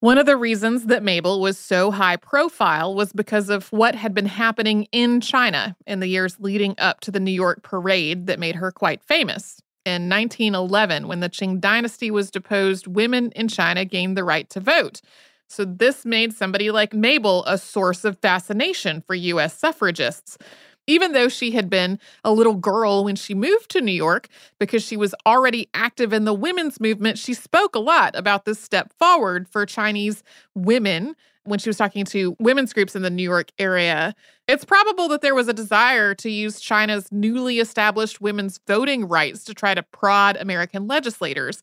One 0.00 0.16
of 0.16 0.24
the 0.24 0.38
reasons 0.38 0.86
that 0.86 1.02
Mabel 1.02 1.42
was 1.42 1.58
so 1.58 1.90
high 1.90 2.16
profile 2.16 2.94
was 2.94 3.12
because 3.12 3.50
of 3.50 3.70
what 3.70 3.94
had 3.94 4.14
been 4.14 4.26
happening 4.26 4.86
in 4.92 5.20
China 5.20 5.76
in 5.86 6.00
the 6.00 6.06
years 6.06 6.40
leading 6.40 6.74
up 6.78 7.00
to 7.00 7.10
the 7.10 7.20
New 7.20 7.30
York 7.30 7.62
parade 7.62 8.26
that 8.26 8.38
made 8.38 8.54
her 8.54 8.72
quite 8.72 9.02
famous. 9.04 9.60
In 9.90 10.08
1911, 10.08 11.08
when 11.08 11.18
the 11.18 11.28
Qing 11.28 11.58
dynasty 11.58 12.12
was 12.12 12.30
deposed, 12.30 12.86
women 12.86 13.32
in 13.32 13.48
China 13.48 13.84
gained 13.84 14.16
the 14.16 14.22
right 14.22 14.48
to 14.50 14.60
vote. 14.60 15.00
So, 15.48 15.64
this 15.64 16.04
made 16.04 16.32
somebody 16.32 16.70
like 16.70 16.94
Mabel 16.94 17.44
a 17.44 17.58
source 17.58 18.04
of 18.04 18.16
fascination 18.20 19.00
for 19.00 19.16
US 19.16 19.58
suffragists 19.58 20.38
even 20.86 21.12
though 21.12 21.28
she 21.28 21.52
had 21.52 21.70
been 21.70 22.00
a 22.24 22.32
little 22.32 22.56
girl 22.56 23.04
when 23.04 23.14
she 23.14 23.32
moved 23.32 23.70
to 23.70 23.80
New 23.80 23.92
York, 23.92 24.28
because 24.58 24.82
she 24.82 24.96
was 24.96 25.14
already 25.24 25.68
active 25.72 26.12
in 26.12 26.24
the 26.24 26.34
women's 26.34 26.80
movement, 26.80 27.16
she 27.16 27.32
spoke 27.32 27.76
a 27.76 27.78
lot 27.80 28.16
about 28.16 28.44
this 28.44 28.58
step 28.58 28.92
forward 28.98 29.48
for 29.48 29.64
Chinese 29.64 30.24
women 30.54 31.14
when 31.44 31.58
she 31.58 31.68
was 31.68 31.76
talking 31.76 32.04
to 32.04 32.36
women's 32.38 32.72
groups 32.72 32.94
in 32.94 33.02
the 33.02 33.10
New 33.10 33.22
York 33.22 33.50
area. 33.58 34.14
It's 34.46 34.64
probable 34.64 35.08
that 35.08 35.22
there 35.22 35.34
was 35.34 35.48
a 35.48 35.52
desire 35.52 36.14
to 36.16 36.30
use 36.30 36.60
China's 36.60 37.10
newly 37.10 37.60
established 37.60 38.20
women's 38.20 38.60
voting 38.66 39.06
rights 39.06 39.44
to 39.44 39.54
try 39.54 39.74
to 39.74 39.82
prod 39.82 40.36
American 40.36 40.86
legislators. 40.86 41.62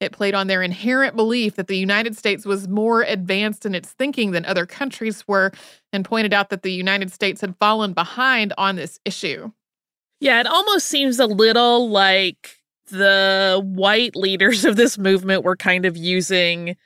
It 0.00 0.10
played 0.10 0.34
on 0.34 0.48
their 0.48 0.62
inherent 0.62 1.14
belief 1.14 1.54
that 1.54 1.68
the 1.68 1.78
United 1.78 2.16
States 2.16 2.44
was 2.44 2.66
more 2.66 3.02
advanced 3.02 3.64
in 3.64 3.74
its 3.74 3.92
thinking 3.92 4.32
than 4.32 4.44
other 4.44 4.66
countries 4.66 5.26
were, 5.28 5.52
and 5.92 6.04
pointed 6.04 6.32
out 6.34 6.50
that 6.50 6.62
the 6.62 6.72
United 6.72 7.12
States 7.12 7.40
had 7.40 7.54
fallen 7.60 7.92
behind 7.92 8.52
on 8.58 8.74
this 8.74 8.98
issue. 9.04 9.52
Yeah, 10.18 10.40
it 10.40 10.46
almost 10.46 10.88
seems 10.88 11.20
a 11.20 11.26
little 11.26 11.88
like 11.88 12.56
the 12.88 13.62
white 13.64 14.16
leaders 14.16 14.64
of 14.64 14.74
this 14.74 14.98
movement 14.98 15.44
were 15.44 15.56
kind 15.56 15.84
of 15.84 15.96
using 15.96 16.76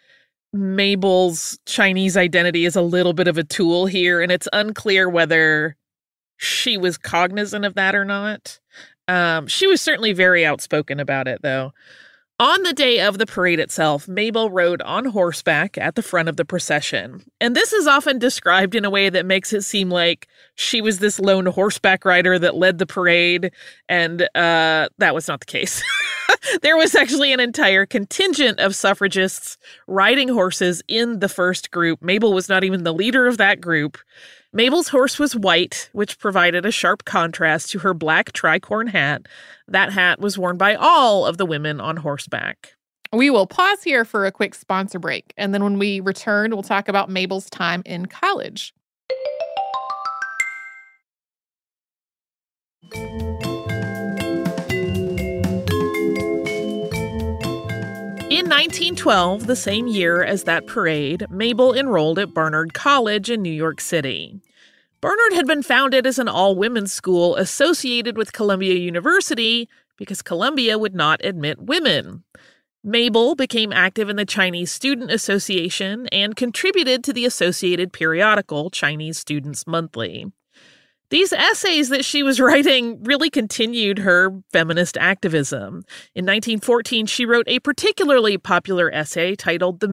Mabel's 0.52 1.58
Chinese 1.66 2.16
identity 2.16 2.64
is 2.64 2.76
a 2.76 2.82
little 2.82 3.12
bit 3.12 3.28
of 3.28 3.38
a 3.38 3.44
tool 3.44 3.86
here, 3.86 4.20
and 4.20 4.32
it's 4.32 4.48
unclear 4.52 5.08
whether 5.08 5.76
she 6.36 6.76
was 6.76 6.98
cognizant 6.98 7.64
of 7.64 7.74
that 7.74 7.94
or 7.94 8.04
not. 8.04 8.60
Um, 9.08 9.46
she 9.46 9.66
was 9.66 9.80
certainly 9.80 10.12
very 10.12 10.44
outspoken 10.44 11.00
about 11.00 11.28
it, 11.28 11.42
though. 11.42 11.72
On 12.38 12.62
the 12.64 12.74
day 12.74 13.00
of 13.00 13.16
the 13.16 13.24
parade 13.24 13.58
itself, 13.58 14.06
Mabel 14.06 14.50
rode 14.50 14.82
on 14.82 15.06
horseback 15.06 15.78
at 15.78 15.94
the 15.94 16.02
front 16.02 16.28
of 16.28 16.36
the 16.36 16.44
procession. 16.44 17.24
And 17.40 17.56
this 17.56 17.72
is 17.72 17.86
often 17.86 18.18
described 18.18 18.74
in 18.74 18.84
a 18.84 18.90
way 18.90 19.08
that 19.08 19.24
makes 19.24 19.54
it 19.54 19.62
seem 19.62 19.88
like 19.88 20.28
she 20.54 20.82
was 20.82 20.98
this 20.98 21.18
lone 21.18 21.46
horseback 21.46 22.04
rider 22.04 22.38
that 22.38 22.54
led 22.54 22.76
the 22.76 22.84
parade. 22.84 23.52
And 23.88 24.28
uh, 24.34 24.88
that 24.98 25.14
was 25.14 25.28
not 25.28 25.40
the 25.40 25.46
case. 25.46 25.82
there 26.60 26.76
was 26.76 26.94
actually 26.94 27.32
an 27.32 27.40
entire 27.40 27.86
contingent 27.86 28.60
of 28.60 28.74
suffragists 28.74 29.56
riding 29.86 30.28
horses 30.28 30.82
in 30.88 31.20
the 31.20 31.30
first 31.30 31.70
group. 31.70 32.02
Mabel 32.02 32.34
was 32.34 32.50
not 32.50 32.64
even 32.64 32.84
the 32.84 32.92
leader 32.92 33.26
of 33.26 33.38
that 33.38 33.62
group. 33.62 33.96
Mabel's 34.56 34.88
horse 34.88 35.18
was 35.18 35.36
white, 35.36 35.90
which 35.92 36.18
provided 36.18 36.64
a 36.64 36.70
sharp 36.70 37.04
contrast 37.04 37.68
to 37.72 37.80
her 37.80 37.92
black 37.92 38.32
tricorn 38.32 38.88
hat. 38.88 39.26
That 39.68 39.92
hat 39.92 40.18
was 40.18 40.38
worn 40.38 40.56
by 40.56 40.74
all 40.74 41.26
of 41.26 41.36
the 41.36 41.44
women 41.44 41.78
on 41.78 41.98
horseback. 41.98 42.72
We 43.12 43.28
will 43.28 43.46
pause 43.46 43.82
here 43.82 44.06
for 44.06 44.24
a 44.24 44.32
quick 44.32 44.54
sponsor 44.54 44.98
break, 44.98 45.34
and 45.36 45.52
then 45.52 45.62
when 45.62 45.78
we 45.78 46.00
return, 46.00 46.52
we'll 46.52 46.62
talk 46.62 46.88
about 46.88 47.10
Mabel's 47.10 47.50
time 47.50 47.82
in 47.84 48.06
college. 48.06 48.72
In 58.28 58.50
1912, 58.50 59.46
the 59.46 59.54
same 59.54 59.86
year 59.86 60.24
as 60.24 60.44
that 60.44 60.66
parade, 60.66 61.26
Mabel 61.28 61.74
enrolled 61.74 62.18
at 62.18 62.32
Barnard 62.32 62.72
College 62.72 63.30
in 63.30 63.42
New 63.42 63.52
York 63.52 63.82
City. 63.82 64.40
Barnard 65.06 65.34
had 65.34 65.46
been 65.46 65.62
founded 65.62 66.04
as 66.04 66.18
an 66.18 66.26
all 66.26 66.56
women's 66.56 66.92
school 66.92 67.36
associated 67.36 68.16
with 68.16 68.32
Columbia 68.32 68.74
University 68.74 69.68
because 69.96 70.20
Columbia 70.20 70.80
would 70.80 70.96
not 70.96 71.24
admit 71.24 71.62
women. 71.62 72.24
Mabel 72.82 73.36
became 73.36 73.72
active 73.72 74.08
in 74.08 74.16
the 74.16 74.24
Chinese 74.24 74.72
Student 74.72 75.12
Association 75.12 76.08
and 76.08 76.34
contributed 76.34 77.04
to 77.04 77.12
the 77.12 77.24
associated 77.24 77.92
periodical 77.92 78.68
Chinese 78.68 79.16
Students 79.16 79.64
Monthly. 79.64 80.26
These 81.10 81.32
essays 81.32 81.88
that 81.90 82.04
she 82.04 82.24
was 82.24 82.40
writing 82.40 83.00
really 83.04 83.30
continued 83.30 84.00
her 84.00 84.32
feminist 84.50 84.96
activism. 84.96 85.84
In 86.16 86.26
1914, 86.26 87.06
she 87.06 87.24
wrote 87.24 87.46
a 87.46 87.60
particularly 87.60 88.38
popular 88.38 88.92
essay 88.92 89.36
titled 89.36 89.78
The 89.78 89.92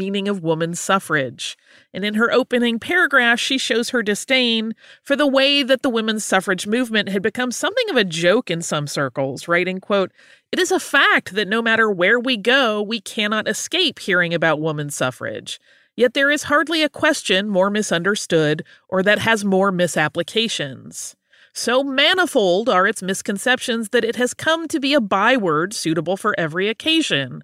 meaning 0.00 0.28
of 0.28 0.42
woman 0.42 0.74
suffrage. 0.74 1.58
And 1.92 2.06
in 2.06 2.14
her 2.14 2.32
opening 2.32 2.78
paragraph, 2.78 3.38
she 3.38 3.58
shows 3.58 3.90
her 3.90 4.02
disdain 4.02 4.74
for 5.02 5.14
the 5.14 5.26
way 5.26 5.62
that 5.62 5.82
the 5.82 5.90
women's 5.90 6.24
suffrage 6.24 6.66
movement 6.66 7.10
had 7.10 7.20
become 7.20 7.52
something 7.52 7.90
of 7.90 7.96
a 7.96 8.04
joke 8.04 8.50
in 8.50 8.62
some 8.62 8.86
circles, 8.86 9.46
writing, 9.46 9.78
quote, 9.78 10.10
It 10.50 10.58
is 10.58 10.72
a 10.72 10.80
fact 10.80 11.34
that 11.34 11.48
no 11.48 11.60
matter 11.60 11.90
where 11.90 12.18
we 12.18 12.38
go, 12.38 12.80
we 12.80 13.02
cannot 13.02 13.46
escape 13.46 13.98
hearing 13.98 14.32
about 14.32 14.58
woman 14.58 14.88
suffrage. 14.88 15.60
Yet 15.96 16.14
there 16.14 16.30
is 16.30 16.44
hardly 16.44 16.82
a 16.82 16.88
question 16.88 17.50
more 17.50 17.68
misunderstood 17.68 18.64
or 18.88 19.02
that 19.02 19.18
has 19.18 19.44
more 19.44 19.70
misapplications. 19.70 21.14
So 21.52 21.82
manifold 21.82 22.68
are 22.68 22.86
its 22.86 23.02
misconceptions 23.02 23.90
that 23.90 24.04
it 24.04 24.16
has 24.16 24.32
come 24.32 24.68
to 24.68 24.80
be 24.80 24.94
a 24.94 25.00
byword 25.00 25.74
suitable 25.74 26.16
for 26.16 26.34
every 26.38 26.68
occasion. 26.68 27.42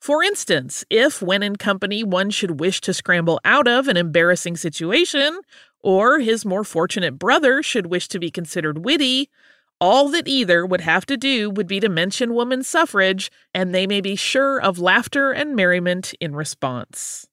For 0.00 0.22
instance, 0.22 0.84
if 0.90 1.20
when 1.20 1.42
in 1.42 1.56
company 1.56 2.04
one 2.04 2.30
should 2.30 2.60
wish 2.60 2.80
to 2.82 2.94
scramble 2.94 3.40
out 3.44 3.66
of 3.66 3.88
an 3.88 3.96
embarrassing 3.96 4.56
situation, 4.56 5.40
or 5.80 6.20
his 6.20 6.44
more 6.44 6.64
fortunate 6.64 7.18
brother 7.18 7.62
should 7.62 7.86
wish 7.86 8.08
to 8.08 8.18
be 8.18 8.30
considered 8.30 8.84
witty, 8.84 9.28
all 9.80 10.08
that 10.08 10.26
either 10.26 10.66
would 10.66 10.80
have 10.80 11.06
to 11.06 11.16
do 11.16 11.50
would 11.50 11.66
be 11.66 11.80
to 11.80 11.88
mention 11.88 12.34
woman 12.34 12.62
suffrage, 12.62 13.30
and 13.54 13.74
they 13.74 13.86
may 13.86 14.00
be 14.00 14.16
sure 14.16 14.60
of 14.60 14.78
laughter 14.78 15.30
and 15.30 15.54
merriment 15.54 16.14
in 16.20 16.34
response. 16.34 17.26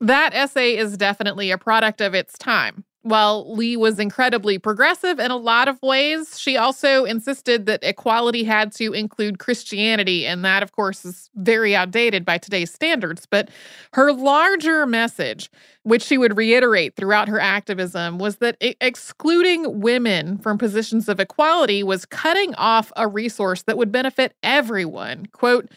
That 0.00 0.34
essay 0.34 0.76
is 0.76 0.96
definitely 0.96 1.50
a 1.50 1.58
product 1.58 2.00
of 2.00 2.14
its 2.14 2.36
time. 2.38 2.84
While 3.02 3.52
Lee 3.52 3.76
was 3.76 3.98
incredibly 3.98 4.58
progressive 4.58 5.18
in 5.18 5.32
a 5.32 5.36
lot 5.36 5.66
of 5.66 5.82
ways, 5.82 6.38
she 6.38 6.56
also 6.56 7.04
insisted 7.04 7.66
that 7.66 7.82
equality 7.82 8.44
had 8.44 8.70
to 8.76 8.92
include 8.92 9.40
Christianity, 9.40 10.24
and 10.24 10.44
that, 10.44 10.62
of 10.62 10.70
course, 10.70 11.04
is 11.04 11.28
very 11.34 11.74
outdated 11.74 12.24
by 12.24 12.38
today's 12.38 12.72
standards. 12.72 13.26
But 13.26 13.50
her 13.94 14.12
larger 14.12 14.86
message, 14.86 15.50
which 15.82 16.02
she 16.02 16.16
would 16.16 16.36
reiterate 16.36 16.94
throughout 16.94 17.28
her 17.28 17.40
activism, 17.40 18.18
was 18.18 18.36
that 18.36 18.56
excluding 18.60 19.80
women 19.80 20.38
from 20.38 20.56
positions 20.56 21.08
of 21.08 21.18
equality 21.18 21.82
was 21.82 22.06
cutting 22.06 22.54
off 22.54 22.92
a 22.96 23.08
resource 23.08 23.62
that 23.62 23.76
would 23.76 23.90
benefit 23.90 24.36
everyone. 24.44 25.26
Quote, 25.32 25.68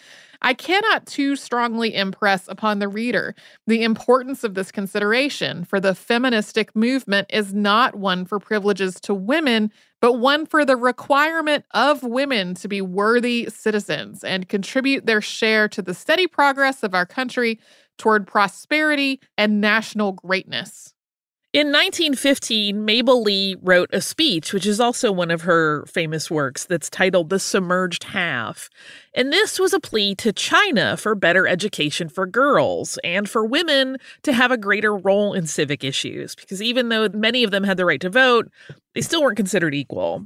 I 0.45 0.53
cannot 0.53 1.07
too 1.07 1.35
strongly 1.35 1.95
impress 1.95 2.47
upon 2.47 2.77
the 2.77 2.87
reader 2.87 3.33
the 3.65 3.81
importance 3.81 4.43
of 4.43 4.53
this 4.53 4.71
consideration, 4.71 5.65
for 5.65 5.79
the 5.79 5.95
feministic 5.95 6.75
movement 6.75 7.31
is 7.33 7.51
not 7.51 7.95
one 7.95 8.25
for 8.25 8.39
privileges 8.39 8.99
to 9.01 9.15
women, 9.15 9.71
but 10.01 10.19
one 10.19 10.45
for 10.45 10.63
the 10.63 10.75
requirement 10.75 11.65
of 11.71 12.03
women 12.03 12.53
to 12.55 12.67
be 12.67 12.79
worthy 12.79 13.49
citizens 13.49 14.23
and 14.23 14.47
contribute 14.47 15.07
their 15.07 15.19
share 15.19 15.67
to 15.69 15.81
the 15.81 15.95
steady 15.95 16.27
progress 16.27 16.83
of 16.83 16.93
our 16.93 17.07
country 17.07 17.59
toward 17.97 18.27
prosperity 18.27 19.19
and 19.39 19.59
national 19.59 20.11
greatness. 20.11 20.93
In 21.55 21.67
1915, 21.67 22.83
Mabel 22.83 23.23
Lee 23.23 23.55
wrote 23.61 23.89
a 23.93 24.01
speech, 24.01 24.51
which 24.51 24.65
is 24.65 24.81
also 24.81 25.09
one 25.09 25.31
of 25.31 25.43
her 25.43 25.85
famous 25.85 26.29
works, 26.29 26.65
that's 26.65 26.89
titled 26.89 27.29
The 27.29 27.39
Submerged 27.39 28.03
Half. 28.03 28.69
And 29.15 29.31
this 29.31 29.59
was 29.59 29.73
a 29.73 29.79
plea 29.79 30.13
to 30.15 30.33
China 30.33 30.97
for 30.97 31.15
better 31.15 31.47
education 31.47 32.09
for 32.09 32.27
girls 32.27 32.99
and 33.03 33.29
for 33.29 33.45
women 33.45 33.97
to 34.23 34.33
have 34.33 34.51
a 34.51 34.57
greater 34.57 34.95
role 34.95 35.33
in 35.33 35.47
civic 35.47 35.83
issues, 35.83 36.35
because 36.35 36.61
even 36.61 36.89
though 36.89 37.07
many 37.09 37.43
of 37.43 37.51
them 37.51 37.63
had 37.63 37.77
the 37.77 37.85
right 37.85 38.01
to 38.01 38.09
vote, 38.09 38.51
they 38.93 39.01
still 39.01 39.21
weren't 39.21 39.35
considered 39.35 39.75
equal. 39.75 40.25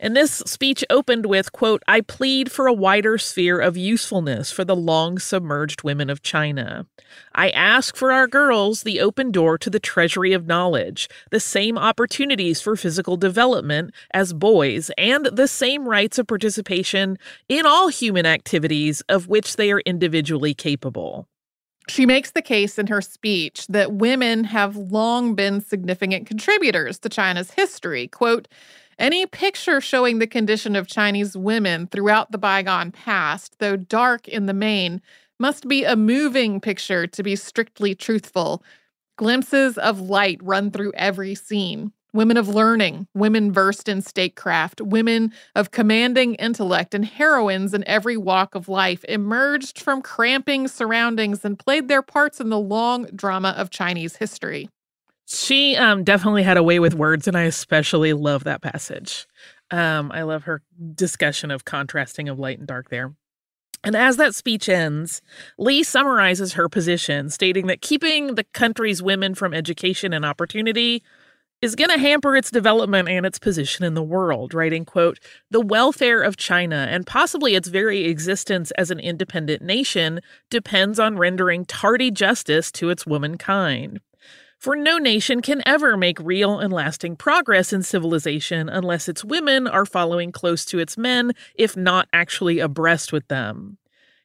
And 0.00 0.16
this 0.16 0.38
speech 0.38 0.84
opened 0.90 1.26
with, 1.26 1.52
quote, 1.52 1.82
I 1.86 2.00
plead 2.00 2.50
for 2.50 2.66
a 2.66 2.72
wider 2.72 3.16
sphere 3.16 3.60
of 3.60 3.76
usefulness 3.76 4.50
for 4.50 4.64
the 4.64 4.74
long 4.74 5.18
submerged 5.18 5.84
women 5.84 6.10
of 6.10 6.22
China. 6.22 6.86
I 7.34 7.50
ask 7.50 7.96
for 7.96 8.10
our 8.10 8.26
girls 8.26 8.82
the 8.82 9.00
open 9.00 9.30
door 9.30 9.56
to 9.58 9.70
the 9.70 9.78
treasury 9.78 10.32
of 10.32 10.46
knowledge, 10.46 11.08
the 11.30 11.38
same 11.38 11.78
opportunities 11.78 12.60
for 12.60 12.74
physical 12.74 13.16
development 13.16 13.94
as 14.12 14.32
boys, 14.32 14.90
and 14.98 15.26
the 15.26 15.48
same 15.48 15.88
rights 15.88 16.18
of 16.18 16.26
participation 16.26 17.18
in 17.48 17.66
all 17.66 17.88
human 17.88 18.26
activities 18.28 19.00
of 19.08 19.28
which 19.28 19.56
they 19.56 19.72
are 19.72 19.80
individually 19.80 20.54
capable. 20.54 21.28
She 21.88 22.04
makes 22.04 22.32
the 22.32 22.42
case 22.42 22.78
in 22.78 22.88
her 22.88 23.00
speech 23.00 23.66
that 23.68 23.94
women 23.94 24.44
have 24.44 24.76
long 24.76 25.34
been 25.34 25.60
significant 25.60 26.26
contributors 26.26 26.98
to 27.00 27.08
China's 27.08 27.52
history. 27.52 28.08
Quote, 28.08 28.46
any 28.98 29.26
picture 29.26 29.80
showing 29.80 30.18
the 30.18 30.26
condition 30.26 30.76
of 30.76 30.88
Chinese 30.88 31.36
women 31.36 31.86
throughout 31.86 32.32
the 32.32 32.38
bygone 32.38 32.90
past, 32.90 33.56
though 33.58 33.76
dark 33.76 34.26
in 34.28 34.46
the 34.46 34.54
main, 34.54 35.00
must 35.38 35.68
be 35.68 35.84
a 35.84 35.96
moving 35.96 36.60
picture 36.60 37.06
to 37.06 37.22
be 37.22 37.36
strictly 37.36 37.94
truthful. 37.94 38.62
Glimpses 39.16 39.78
of 39.78 40.00
light 40.00 40.40
run 40.42 40.70
through 40.70 40.92
every 40.94 41.34
scene. 41.34 41.92
Women 42.18 42.36
of 42.36 42.48
learning, 42.48 43.06
women 43.14 43.52
versed 43.52 43.88
in 43.88 44.02
statecraft, 44.02 44.80
women 44.80 45.32
of 45.54 45.70
commanding 45.70 46.34
intellect, 46.34 46.92
and 46.92 47.04
heroines 47.04 47.72
in 47.72 47.86
every 47.86 48.16
walk 48.16 48.56
of 48.56 48.68
life 48.68 49.04
emerged 49.04 49.80
from 49.80 50.02
cramping 50.02 50.66
surroundings 50.66 51.44
and 51.44 51.60
played 51.60 51.86
their 51.86 52.02
parts 52.02 52.40
in 52.40 52.48
the 52.48 52.58
long 52.58 53.04
drama 53.14 53.54
of 53.56 53.70
Chinese 53.70 54.16
history. 54.16 54.68
She 55.26 55.76
um, 55.76 56.02
definitely 56.02 56.42
had 56.42 56.56
a 56.56 56.62
way 56.62 56.80
with 56.80 56.92
words, 56.92 57.28
and 57.28 57.36
I 57.36 57.42
especially 57.42 58.12
love 58.14 58.42
that 58.42 58.62
passage. 58.62 59.28
Um, 59.70 60.10
I 60.10 60.22
love 60.22 60.42
her 60.42 60.62
discussion 60.96 61.52
of 61.52 61.64
contrasting 61.64 62.28
of 62.28 62.40
light 62.40 62.58
and 62.58 62.66
dark 62.66 62.90
there. 62.90 63.14
And 63.84 63.94
as 63.94 64.16
that 64.16 64.34
speech 64.34 64.68
ends, 64.68 65.22
Lee 65.56 65.84
summarizes 65.84 66.54
her 66.54 66.68
position, 66.68 67.30
stating 67.30 67.68
that 67.68 67.80
keeping 67.80 68.34
the 68.34 68.42
country's 68.42 69.00
women 69.00 69.36
from 69.36 69.54
education 69.54 70.12
and 70.12 70.24
opportunity 70.24 71.04
is 71.60 71.74
going 71.74 71.90
to 71.90 71.98
hamper 71.98 72.36
its 72.36 72.50
development 72.50 73.08
and 73.08 73.26
its 73.26 73.38
position 73.38 73.84
in 73.84 73.94
the 73.94 74.02
world, 74.02 74.54
writing, 74.54 74.84
quote, 74.84 75.18
the 75.50 75.60
welfare 75.60 76.22
of 76.22 76.36
China 76.36 76.86
and 76.88 77.06
possibly 77.06 77.54
its 77.54 77.68
very 77.68 78.04
existence 78.04 78.70
as 78.72 78.90
an 78.90 79.00
independent 79.00 79.62
nation 79.62 80.20
depends 80.50 81.00
on 81.00 81.18
rendering 81.18 81.64
tardy 81.64 82.10
justice 82.10 82.70
to 82.70 82.90
its 82.90 83.06
womankind. 83.06 84.00
For 84.58 84.74
no 84.74 84.98
nation 84.98 85.40
can 85.40 85.62
ever 85.66 85.96
make 85.96 86.18
real 86.20 86.58
and 86.58 86.72
lasting 86.72 87.16
progress 87.16 87.72
in 87.72 87.84
civilization 87.84 88.68
unless 88.68 89.08
its 89.08 89.24
women 89.24 89.68
are 89.68 89.86
following 89.86 90.32
close 90.32 90.64
to 90.66 90.80
its 90.80 90.98
men, 90.98 91.32
if 91.54 91.76
not 91.76 92.08
actually 92.12 92.58
abreast 92.58 93.12
with 93.12 93.26
them. 93.28 93.78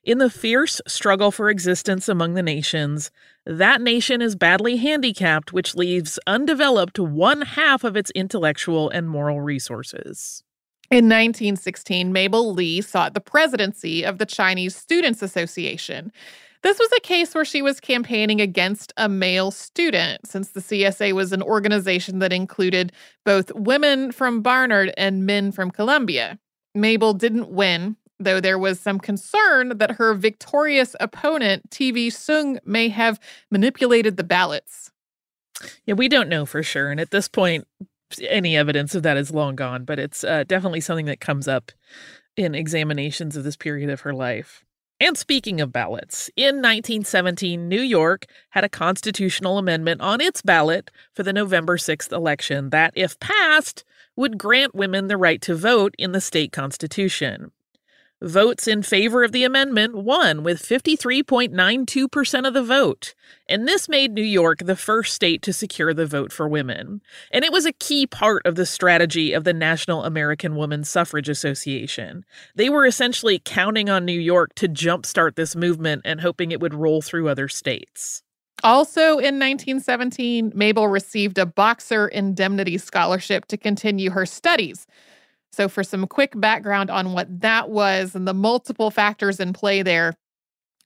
In 0.03 0.17
the 0.17 0.29
fierce 0.29 0.81
struggle 0.85 1.31
for 1.31 1.49
existence 1.49 2.09
among 2.09 2.33
the 2.33 2.43
nations, 2.43 3.09
that 3.45 3.79
nation 3.79 4.21
is 4.21 4.35
badly 4.35 4.75
handicapped, 4.75 5.53
which 5.53 5.75
leaves 5.75 6.19
undeveloped 6.27 6.99
one 6.99 7.39
half 7.41 7.85
of 7.85 7.95
its 7.95 8.11
intellectual 8.11 8.89
and 8.89 9.07
moral 9.07 9.39
resources. 9.39 10.43
In 10.91 11.05
1916, 11.05 12.11
Mabel 12.11 12.53
Lee 12.53 12.81
sought 12.81 13.13
the 13.13 13.21
presidency 13.21 14.03
of 14.03 14.17
the 14.17 14.25
Chinese 14.25 14.75
Students 14.75 15.21
Association. 15.21 16.11
This 16.63 16.79
was 16.79 16.91
a 16.97 17.01
case 17.01 17.33
where 17.33 17.45
she 17.45 17.61
was 17.61 17.79
campaigning 17.79 18.41
against 18.41 18.91
a 18.97 19.07
male 19.07 19.51
student, 19.51 20.27
since 20.27 20.49
the 20.49 20.59
CSA 20.59 21.13
was 21.13 21.31
an 21.31 21.41
organization 21.41 22.19
that 22.19 22.33
included 22.33 22.91
both 23.23 23.53
women 23.55 24.11
from 24.11 24.41
Barnard 24.41 24.93
and 24.97 25.25
men 25.25 25.53
from 25.53 25.71
Columbia. 25.71 26.39
Mabel 26.75 27.13
didn't 27.13 27.49
win, 27.49 27.95
though 28.19 28.39
there 28.39 28.59
was 28.59 28.79
some 28.79 28.99
concern 28.99 29.77
that 29.77 29.91
her 29.91 30.13
victorious 30.13 30.95
opponent, 30.99 31.69
TV 31.69 32.07
Soong, 32.07 32.59
may 32.65 32.89
have 32.89 33.19
manipulated 33.51 34.17
the 34.17 34.23
ballots. 34.23 34.91
Yeah, 35.85 35.95
we 35.95 36.09
don't 36.09 36.29
know 36.29 36.45
for 36.45 36.63
sure. 36.63 36.91
And 36.91 36.99
at 36.99 37.11
this 37.11 37.27
point, 37.27 37.67
any 38.21 38.55
evidence 38.55 38.95
of 38.95 39.03
that 39.03 39.17
is 39.17 39.31
long 39.31 39.55
gone, 39.55 39.85
but 39.85 39.99
it's 39.99 40.23
uh, 40.23 40.43
definitely 40.45 40.81
something 40.81 41.05
that 41.05 41.19
comes 41.19 41.47
up 41.47 41.71
in 42.35 42.55
examinations 42.55 43.35
of 43.35 43.43
this 43.43 43.55
period 43.55 43.89
of 43.89 44.01
her 44.01 44.13
life. 44.13 44.63
And 44.99 45.17
speaking 45.17 45.59
of 45.59 45.73
ballots, 45.73 46.29
in 46.35 46.57
1917, 46.57 47.67
New 47.67 47.81
York 47.81 48.25
had 48.51 48.63
a 48.63 48.69
constitutional 48.69 49.57
amendment 49.57 50.01
on 50.01 50.21
its 50.21 50.41
ballot 50.41 50.91
for 51.13 51.23
the 51.23 51.33
November 51.33 51.77
6th 51.77 52.11
election 52.11 52.69
that, 52.69 52.93
if 52.95 53.19
passed, 53.19 53.83
would 54.15 54.37
grant 54.37 54.75
women 54.75 55.07
the 55.07 55.17
right 55.17 55.41
to 55.41 55.55
vote 55.55 55.95
in 55.97 56.11
the 56.11 56.21
state 56.21 56.51
constitution. 56.51 57.51
Votes 58.23 58.69
in 58.69 58.83
favor 58.83 59.25
of 59.25 59.33
the 59.33 59.43
amendment 59.43 59.95
won 59.95 60.43
with 60.43 60.63
53.92% 60.63 62.47
of 62.47 62.53
the 62.53 62.63
vote, 62.63 63.15
and 63.49 63.67
this 63.67 63.89
made 63.89 64.13
New 64.13 64.23
York 64.23 64.59
the 64.59 64.77
first 64.77 65.13
state 65.13 65.41
to 65.41 65.51
secure 65.51 65.93
the 65.93 66.05
vote 66.05 66.31
for 66.31 66.47
women. 66.47 67.01
And 67.31 67.43
it 67.43 67.51
was 67.51 67.65
a 67.65 67.73
key 67.73 68.07
part 68.07 68.45
of 68.45 68.55
the 68.55 68.65
strategy 68.65 69.33
of 69.33 69.43
the 69.43 69.51
National 69.51 70.05
American 70.05 70.55
Woman 70.55 70.85
Suffrage 70.85 71.27
Association. 71.27 72.23
They 72.55 72.69
were 72.69 72.85
essentially 72.85 73.41
counting 73.43 73.89
on 73.89 74.05
New 74.05 74.17
York 74.17 74.55
to 74.55 74.69
jumpstart 74.69 75.35
this 75.35 75.53
movement 75.53 76.03
and 76.05 76.21
hoping 76.21 76.53
it 76.53 76.61
would 76.61 76.73
roll 76.73 77.01
through 77.01 77.27
other 77.27 77.49
states. 77.49 78.23
Also 78.63 79.17
in 79.17 79.37
1917, 79.37 80.53
Mabel 80.55 80.87
received 80.87 81.37
a 81.37 81.45
Boxer 81.45 82.07
Indemnity 82.07 82.77
Scholarship 82.77 83.47
to 83.47 83.57
continue 83.57 84.11
her 84.11 84.25
studies. 84.25 84.87
So, 85.53 85.69
for 85.69 85.83
some 85.83 86.07
quick 86.07 86.33
background 86.35 86.89
on 86.89 87.13
what 87.13 87.41
that 87.41 87.69
was 87.69 88.15
and 88.15 88.27
the 88.27 88.33
multiple 88.33 88.89
factors 88.89 89.39
in 89.39 89.53
play 89.53 89.83
there, 89.83 90.15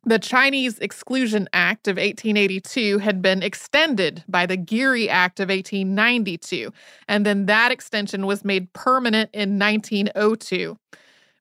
the 0.03 0.19
Chinese 0.19 0.77
Exclusion 0.79 1.47
Act 1.53 1.87
of 1.87 1.95
1882 1.95 2.97
had 2.97 3.21
been 3.21 3.41
extended 3.41 4.25
by 4.27 4.45
the 4.45 4.57
Geary 4.57 5.09
Act 5.09 5.39
of 5.39 5.47
1892, 5.47 6.73
and 7.07 7.25
then 7.25 7.45
that 7.45 7.71
extension 7.71 8.25
was 8.25 8.43
made 8.43 8.73
permanent 8.73 9.29
in 9.33 9.57
1902. 9.57 10.77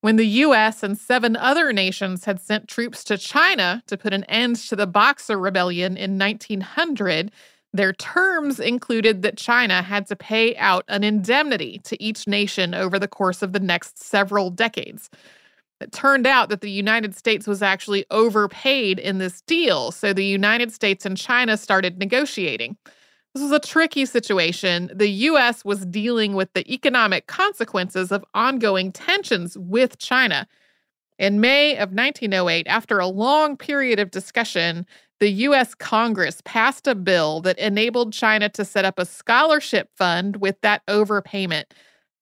When 0.03 0.15
the 0.15 0.27
US 0.27 0.85
and 0.85 0.97
seven 0.97 1.35
other 1.35 1.73
nations 1.73 2.27
had 2.27 2.41
sent 2.41 2.69
troops 2.69 3.03
to 3.05 3.19
China 3.19 3.83
to 3.89 3.97
put 3.97 4.15
an 4.15 4.23
end 4.25 4.55
to 4.69 4.77
the 4.77 4.87
Boxer 4.87 5.37
Rebellion 5.37 5.97
in 5.97 6.17
1900, 6.17 7.33
their 7.79 7.93
terms 7.93 8.61
included 8.61 9.23
that 9.23 9.37
China 9.37 9.83
had 9.83 10.07
to 10.07 10.17
pay 10.17 10.57
out 10.57 10.85
an 10.89 11.05
indemnity 11.05 11.79
to 11.85 12.03
each 12.03 12.27
nation 12.27 12.75
over 12.75 12.99
the 12.99 13.09
course 13.09 13.43
of 13.43 13.53
the 13.53 13.61
next 13.61 14.03
several 14.03 14.51
decades. 14.51 15.11
It 15.81 15.93
turned 15.93 16.27
out 16.27 16.49
that 16.49 16.62
the 16.62 16.71
United 16.71 17.15
States 17.15 17.47
was 17.47 17.62
actually 17.62 18.07
overpaid 18.11 18.99
in 18.99 19.19
this 19.19 19.43
deal, 19.43 19.93
so 19.93 20.12
the 20.12 20.25
United 20.25 20.73
States 20.73 21.05
and 21.05 21.17
China 21.17 21.57
started 21.57 21.99
negotiating. 21.99 22.77
This 23.35 23.43
was 23.43 23.53
a 23.53 23.61
tricky 23.61 24.07
situation. 24.07 24.91
The 24.95 25.11
US 25.11 25.62
was 25.62 25.85
dealing 25.85 26.35
with 26.35 26.51
the 26.55 26.73
economic 26.73 27.27
consequences 27.27 28.11
of 28.11 28.25
ongoing 28.33 28.91
tensions 28.93 29.59
with 29.59 29.99
China. 29.99 30.49
In 31.19 31.41
May 31.41 31.73
of 31.73 31.93
1908, 31.93 32.67
after 32.67 32.99
a 32.99 33.07
long 33.07 33.59
period 33.59 33.99
of 33.99 34.11
discussion, 34.11 34.87
the 35.19 35.31
US 35.31 35.75
Congress 35.75 36.43
passed 36.45 36.87
a 36.87 36.95
bill 36.95 37.41
that 37.41 37.59
enabled 37.59 38.13
China 38.13 38.49
to 38.51 38.65
set 38.65 38.85
up 38.85 38.99
a 38.99 39.07
scholarship 39.07 39.89
fund 39.97 40.37
with 40.37 40.61
that 40.61 40.83
overpayment. 40.87 41.65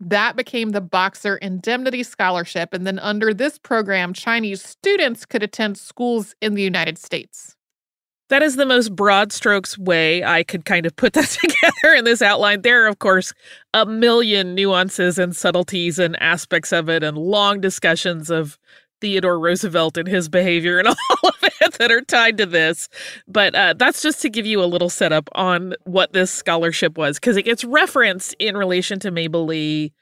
That 0.01 0.37
became 0.37 0.71
the 0.71 0.81
Boxer 0.81 1.37
Indemnity 1.37 2.03
Scholarship. 2.03 2.73
And 2.73 2.87
then 2.87 2.99
under 2.99 3.33
this 3.33 3.59
program, 3.59 4.13
Chinese 4.13 4.63
students 4.63 5.25
could 5.25 5.43
attend 5.43 5.79
schools 5.79 6.35
in 6.41 6.55
the 6.55 6.63
United 6.63 6.99
States. 6.99 7.57
That 8.31 8.43
is 8.43 8.57
the 8.57 8.67
most 8.67 8.95
broad 8.95 9.33
strokes 9.33 9.77
way 9.77 10.25
I 10.25 10.45
could 10.45 10.65
kind 10.65 10.87
of 10.87 10.97
put 10.97 11.13
that 11.13 11.29
together 11.41 11.95
in 11.97 12.05
this 12.05 12.23
outline. 12.23 12.63
There 12.63 12.85
are, 12.85 12.89
of 12.89 12.99
course, 12.99 13.33
a 13.73 13.87
million 13.87 14.55
nuances 14.55 15.19
and 15.19 15.35
subtleties 15.37 15.99
and 15.99 16.21
aspects 16.23 16.73
of 16.73 16.89
it, 16.89 17.03
and 17.03 17.19
long 17.19 17.61
discussions 17.61 18.31
of 18.31 18.59
Theodore 19.01 19.39
Roosevelt 19.39 19.97
and 19.97 20.09
his 20.09 20.29
behavior 20.29 20.79
and 20.79 20.89
all 21.23 21.29
of 21.29 21.43
it 21.43 21.54
that 21.79 21.91
are 21.91 22.01
tied 22.01 22.39
to 22.39 22.47
this. 22.47 22.89
But 23.27 23.55
uh, 23.55 23.75
that's 23.77 24.03
just 24.03 24.23
to 24.23 24.31
give 24.31 24.47
you 24.47 24.63
a 24.63 24.67
little 24.67 24.91
setup 24.91 25.29
on 25.33 25.75
what 25.85 26.13
this 26.13 26.31
scholarship 26.31 26.97
was, 26.97 27.19
because 27.19 27.37
it 27.37 27.45
gets 27.45 27.65
referenced 27.65 28.35
in 28.39 28.57
relation 28.57 28.99
to 29.01 29.11
Mabel 29.11 29.45
Lee 29.45 29.93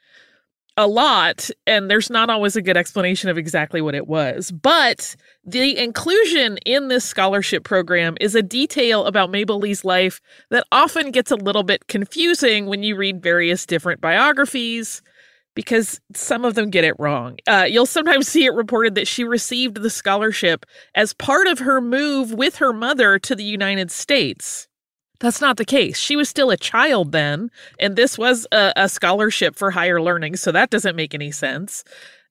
a 0.75 0.87
lot, 0.87 1.49
and 1.67 1.89
there's 1.89 2.09
not 2.09 2.29
always 2.29 2.55
a 2.55 2.61
good 2.61 2.77
explanation 2.77 3.29
of 3.29 3.37
exactly 3.37 3.79
what 3.79 3.93
it 3.93 4.07
was. 4.07 4.51
But 4.51 5.15
the 5.45 5.77
inclusion 5.77 6.57
in 6.65 6.87
this 6.87 7.05
scholarship 7.05 7.63
program 7.63 8.17
is 8.19 8.33
a 8.33 8.41
detail 8.41 9.05
about 9.05 9.29
Mabel 9.29 9.59
Lee's 9.59 9.85
life 9.85 10.19
that 10.49 10.65
often 10.71 11.11
gets 11.11 11.29
a 11.29 11.35
little 11.35 11.63
bit 11.63 11.87
confusing 11.87 12.65
when 12.65 12.81
you 12.81 12.95
read 12.95 13.21
various 13.21 13.65
different 13.65 14.01
biographies 14.01 15.01
because 15.55 15.99
some 16.13 16.45
of 16.45 16.55
them 16.55 16.69
get 16.69 16.83
it 16.83 16.95
wrong. 16.99 17.37
Uh, 17.47 17.65
you'll 17.69 17.85
sometimes 17.85 18.27
see 18.29 18.45
it 18.45 18.53
reported 18.53 18.95
that 18.95 19.07
she 19.07 19.23
received 19.23 19.77
the 19.77 19.89
scholarship 19.89 20.65
as 20.95 21.13
part 21.13 21.47
of 21.47 21.59
her 21.59 21.81
move 21.81 22.33
with 22.33 22.57
her 22.57 22.73
mother 22.73 23.19
to 23.19 23.35
the 23.35 23.43
United 23.43 23.91
States. 23.91 24.67
That's 25.19 25.41
not 25.41 25.57
the 25.57 25.65
case. 25.65 25.97
She 25.97 26.15
was 26.15 26.27
still 26.27 26.49
a 26.49 26.57
child 26.57 27.13
then, 27.13 27.49
and 27.79 27.95
this 27.95 28.17
was 28.17 28.45
a, 28.51 28.73
a 28.75 28.89
scholarship 28.89 29.55
for 29.55 29.71
higher 29.71 30.01
learning, 30.01 30.35
so 30.35 30.51
that 30.51 30.69
doesn't 30.69 30.97
make 30.97 31.13
any 31.13 31.31
sense. 31.31 31.83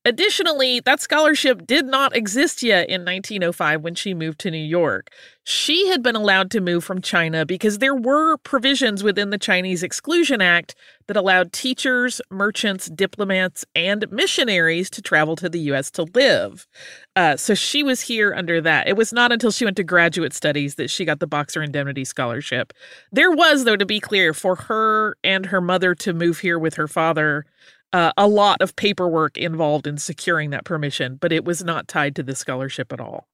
Additionally, 0.05 0.81
that 0.81 1.01
scholarship 1.01 1.67
did 1.67 1.87
not 1.87 2.15
exist 2.15 2.63
yet 2.63 2.89
in 2.89 3.03
1905 3.03 3.83
when 3.83 3.95
she 3.95 4.15
moved 4.15 4.41
to 4.41 4.51
New 4.51 4.59
York. 4.59 5.11
She 5.45 5.89
had 5.89 6.03
been 6.03 6.15
allowed 6.15 6.53
to 6.53 6.61
move 6.61 6.85
from 6.85 7.01
China 7.01 7.45
because 7.45 7.79
there 7.79 7.95
were 7.95 8.37
provisions 8.39 9.03
within 9.03 9.31
the 9.31 9.39
Chinese 9.39 9.83
Exclusion 9.83 10.41
Act 10.41 10.77
that 11.09 11.17
allowed 11.17 11.53
teachers, 11.53 12.21
merchants, 12.31 12.87
diplomats, 12.87 13.65
and 13.75 14.11
missionaries 14.13 14.89
to 14.91 15.03
travel 15.03 15.35
to 15.37 15.49
the 15.49 15.59
U.S. 15.61 15.91
to 15.93 16.05
live. 16.15 16.69
Uh, 17.17 17.37
so 17.37 17.55
she 17.55 17.83
was 17.83 18.03
here 18.03 18.33
under 18.35 18.61
that. 18.61 18.87
It 18.87 18.97
was 18.97 19.13
not 19.13 19.33
until 19.33 19.51
she 19.51 19.65
went 19.65 19.77
to 19.79 19.85
graduate 19.85 20.33
studies 20.33 20.77
that 20.77 20.91
she 20.91 21.05
got 21.05 21.19
the 21.19 21.27
Boxer 21.27 21.63
Indemnity 21.63 22.05
Scholarship. 22.05 22.73
There 23.11 23.33
was, 23.33 23.65
though, 23.65 23.77
to 23.77 23.87
be 23.87 23.99
clear, 23.99 24.33
for 24.33 24.55
her 24.55 25.17
and 25.25 25.47
her 25.47 25.61
mother 25.61 25.95
to 25.97 26.13
move 26.13 26.39
here 26.39 26.59
with 26.59 26.75
her 26.75 26.87
father 26.87 27.45
uh, 27.93 28.13
a 28.17 28.27
lot 28.27 28.63
of 28.63 28.75
paperwork 28.77 29.37
involved 29.37 29.87
in 29.87 29.99
securing 29.99 30.51
that 30.51 30.65
permission, 30.65 31.17
but 31.17 31.33
it 31.33 31.45
was 31.45 31.63
not 31.63 31.89
tied 31.89 32.17
to 32.17 32.23
the 32.23 32.35
scholarship 32.35 32.93
at 32.93 33.01
all. 33.01 33.29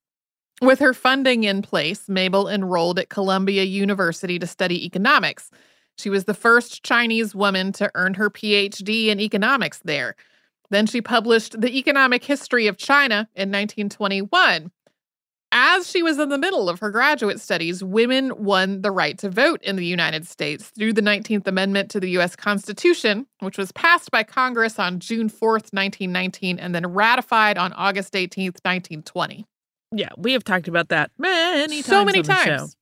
With 0.61 0.81
her 0.81 0.93
funding 0.93 1.45
in 1.45 1.63
place, 1.63 2.09
Mabel 2.09 2.49
enrolled 2.49 2.99
at 2.99 3.11
Columbia 3.11 3.63
University 3.63 4.39
to 4.41 4.47
study 4.47 4.85
economics. 4.85 5.51
She 5.97 6.11
was 6.11 6.25
the 6.25 6.35
first 6.35 6.83
Chinese 6.83 7.35
woman 7.35 7.73
to 7.75 7.91
earn 7.95 8.15
her 8.15 8.29
PhD 8.29 9.07
in 9.07 9.21
economics 9.21 9.81
there. 9.85 10.17
Then 10.71 10.87
she 10.87 11.01
published 11.01 11.61
The 11.61 11.79
Economic 11.79 12.25
History 12.25 12.67
of 12.67 12.77
China 12.77 13.29
in 13.35 13.51
1921. 13.51 14.71
As 15.51 15.89
she 15.89 16.03
was 16.03 16.19
in 16.19 16.29
the 16.29 16.37
middle 16.37 16.69
of 16.69 16.81
her 16.81 16.91
graduate 16.91 17.41
studies, 17.41 17.83
women 17.83 18.33
won 18.45 18.83
the 18.83 18.91
right 18.91 19.17
to 19.19 19.31
vote 19.31 19.63
in 19.63 19.77
the 19.77 19.87
United 19.87 20.27
States 20.27 20.71
through 20.77 20.93
the 20.93 21.01
19th 21.01 21.47
Amendment 21.47 21.91
to 21.93 22.01
the 22.01 22.11
U.S. 22.11 22.37
Constitution, 22.37 23.27
which 23.41 23.57
was 23.57 23.73
passed 23.73 24.11
by 24.11 24.25
Congress 24.25 24.79
on 24.79 24.99
June 24.99 25.31
4th, 25.31 25.73
1919, 25.73 26.59
and 26.59 26.75
then 26.75 26.87
ratified 26.93 27.57
on 27.57 27.73
August 27.73 28.13
18th, 28.13 28.61
1920. 28.63 29.47
Yeah, 29.91 30.11
we 30.19 30.33
have 30.35 30.45
talked 30.45 30.69
about 30.69 30.89
that 30.89 31.11
many 31.19 31.83
times. 31.83 31.87
So 31.87 32.05
many 32.05 32.23
times. 32.23 32.77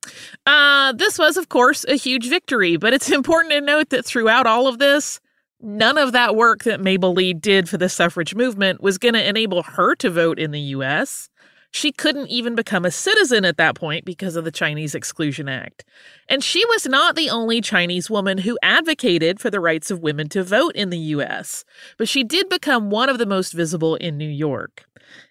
Uh, 0.45 0.91
this 0.93 1.17
was, 1.17 1.37
of 1.37 1.49
course, 1.49 1.85
a 1.85 1.95
huge 1.95 2.27
victory, 2.27 2.75
but 2.75 2.93
it's 2.93 3.09
important 3.11 3.53
to 3.53 3.61
note 3.61 3.89
that 3.89 4.05
throughout 4.05 4.45
all 4.45 4.67
of 4.67 4.79
this, 4.79 5.19
none 5.61 5.97
of 5.97 6.11
that 6.11 6.35
work 6.35 6.63
that 6.65 6.81
Mabel 6.81 7.13
Lee 7.13 7.33
did 7.33 7.69
for 7.69 7.77
the 7.77 7.89
suffrage 7.89 8.35
movement 8.35 8.81
was 8.81 8.97
going 8.97 9.13
to 9.13 9.27
enable 9.27 9.63
her 9.63 9.95
to 9.95 10.09
vote 10.09 10.37
in 10.37 10.51
the 10.51 10.59
U.S. 10.59 11.29
She 11.71 11.91
couldn't 11.91 12.27
even 12.27 12.55
become 12.55 12.85
a 12.85 12.91
citizen 12.91 13.45
at 13.45 13.57
that 13.57 13.75
point 13.75 14.03
because 14.03 14.35
of 14.35 14.45
the 14.45 14.51
Chinese 14.51 14.95
Exclusion 14.95 15.47
Act. 15.47 15.85
And 16.27 16.43
she 16.43 16.65
was 16.65 16.87
not 16.87 17.15
the 17.15 17.29
only 17.29 17.61
Chinese 17.61 18.09
woman 18.09 18.39
who 18.39 18.57
advocated 18.61 19.39
for 19.39 19.49
the 19.49 19.59
rights 19.59 19.91
of 19.91 20.01
women 20.01 20.27
to 20.29 20.43
vote 20.43 20.75
in 20.75 20.89
the 20.89 20.97
U.S., 20.97 21.63
but 21.97 22.09
she 22.09 22.23
did 22.23 22.49
become 22.49 22.89
one 22.89 23.09
of 23.09 23.17
the 23.17 23.25
most 23.25 23.53
visible 23.53 23.95
in 23.95 24.17
New 24.17 24.29
York. 24.29 24.85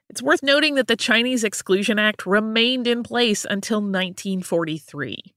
It's 0.08 0.22
worth 0.22 0.42
noting 0.42 0.76
that 0.76 0.86
the 0.86 0.96
Chinese 0.96 1.44
Exclusion 1.44 1.98
Act 1.98 2.26
remained 2.26 2.86
in 2.86 3.02
place 3.02 3.44
until 3.44 3.78
1943. 3.78 5.34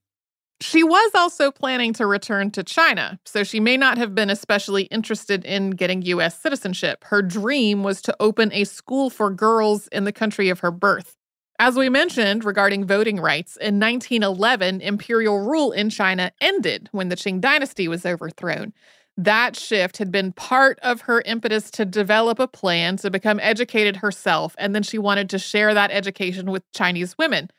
She 0.61 0.83
was 0.83 1.11
also 1.15 1.51
planning 1.51 1.93
to 1.93 2.05
return 2.05 2.51
to 2.51 2.63
China, 2.63 3.19
so 3.25 3.43
she 3.43 3.59
may 3.59 3.77
not 3.77 3.97
have 3.97 4.13
been 4.13 4.29
especially 4.29 4.83
interested 4.83 5.45
in 5.45 5.71
getting 5.71 6.01
U.S. 6.03 6.37
citizenship. 6.37 7.05
Her 7.05 7.21
dream 7.21 7.81
was 7.81 8.01
to 8.03 8.15
open 8.19 8.51
a 8.51 8.65
school 8.65 9.09
for 9.09 9.31
girls 9.31 9.87
in 9.87 10.03
the 10.03 10.11
country 10.11 10.49
of 10.49 10.59
her 10.59 10.71
birth. 10.71 11.15
As 11.61 11.75
we 11.75 11.89
mentioned 11.89 12.45
regarding 12.45 12.85
voting 12.85 13.19
rights, 13.19 13.57
in 13.57 13.79
1911, 13.79 14.81
imperial 14.81 15.39
rule 15.39 15.71
in 15.71 15.89
China 15.89 16.31
ended 16.39 16.89
when 16.91 17.09
the 17.09 17.15
Qing 17.15 17.41
dynasty 17.41 17.87
was 17.87 18.05
overthrown. 18.05 18.73
That 19.19 19.57
shift 19.57 19.97
had 19.97 20.13
been 20.13 20.31
part 20.31 20.79
of 20.79 21.01
her 21.01 21.21
impetus 21.25 21.69
to 21.71 21.83
develop 21.83 22.39
a 22.39 22.47
plan 22.47 22.95
to 22.97 23.11
become 23.11 23.37
educated 23.41 23.97
herself, 23.97 24.55
and 24.57 24.73
then 24.73 24.81
she 24.81 24.97
wanted 24.97 25.29
to 25.31 25.37
share 25.37 25.73
that 25.73 25.91
education 25.91 26.51
with 26.51 26.63
Chinese 26.71 27.17
women. 27.17 27.51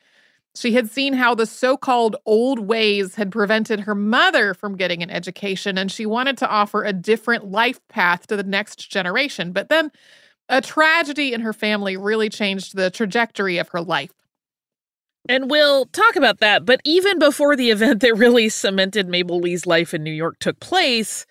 She 0.57 0.73
had 0.73 0.91
seen 0.91 1.13
how 1.13 1.35
the 1.35 1.45
so 1.45 1.77
called 1.77 2.17
old 2.25 2.61
ways 2.61 3.17
had 3.17 3.31
prevented 3.31 3.81
her 3.81 3.95
mother 3.95 4.55
from 4.55 4.75
getting 4.75 5.03
an 5.03 5.11
education, 5.11 5.77
and 5.77 5.93
she 5.93 6.07
wanted 6.07 6.39
to 6.39 6.49
offer 6.49 6.83
a 6.83 6.95
different 6.95 7.51
life 7.51 7.79
path 7.89 8.27
to 8.29 8.37
the 8.37 8.43
next 8.43 8.91
generation. 8.91 9.53
But 9.53 9.69
then 9.69 9.93
a 10.49 10.63
tragedy 10.63 11.35
in 11.35 11.43
her 11.43 11.53
family 11.53 11.95
really 11.95 12.31
changed 12.31 12.75
the 12.75 12.91
trajectory 12.91 13.59
of 13.59 13.69
her 13.69 13.83
life. 13.83 14.15
And 15.29 15.51
we'll 15.51 15.85
talk 15.85 16.17
about 16.17 16.39
that. 16.39 16.65
But 16.65 16.81
even 16.85 17.19
before 17.19 17.55
the 17.55 17.71
event 17.71 18.01
that 18.01 18.17
really 18.17 18.49
cemented 18.49 19.09
Mabel 19.09 19.41
Lee's 19.41 19.67
life 19.67 19.93
in 19.93 20.03
New 20.03 20.11
York 20.11 20.39
took 20.39 20.59
place, 20.59 21.27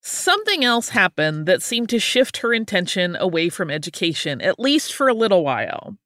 something 0.00 0.64
else 0.64 0.90
happened 0.90 1.46
that 1.46 1.62
seemed 1.62 1.88
to 1.90 1.98
shift 1.98 2.38
her 2.38 2.52
intention 2.52 3.16
away 3.16 3.48
from 3.48 3.70
education, 3.70 4.40
at 4.40 4.58
least 4.58 4.94
for 4.94 5.08
a 5.08 5.14
little 5.14 5.44
while. 5.44 5.96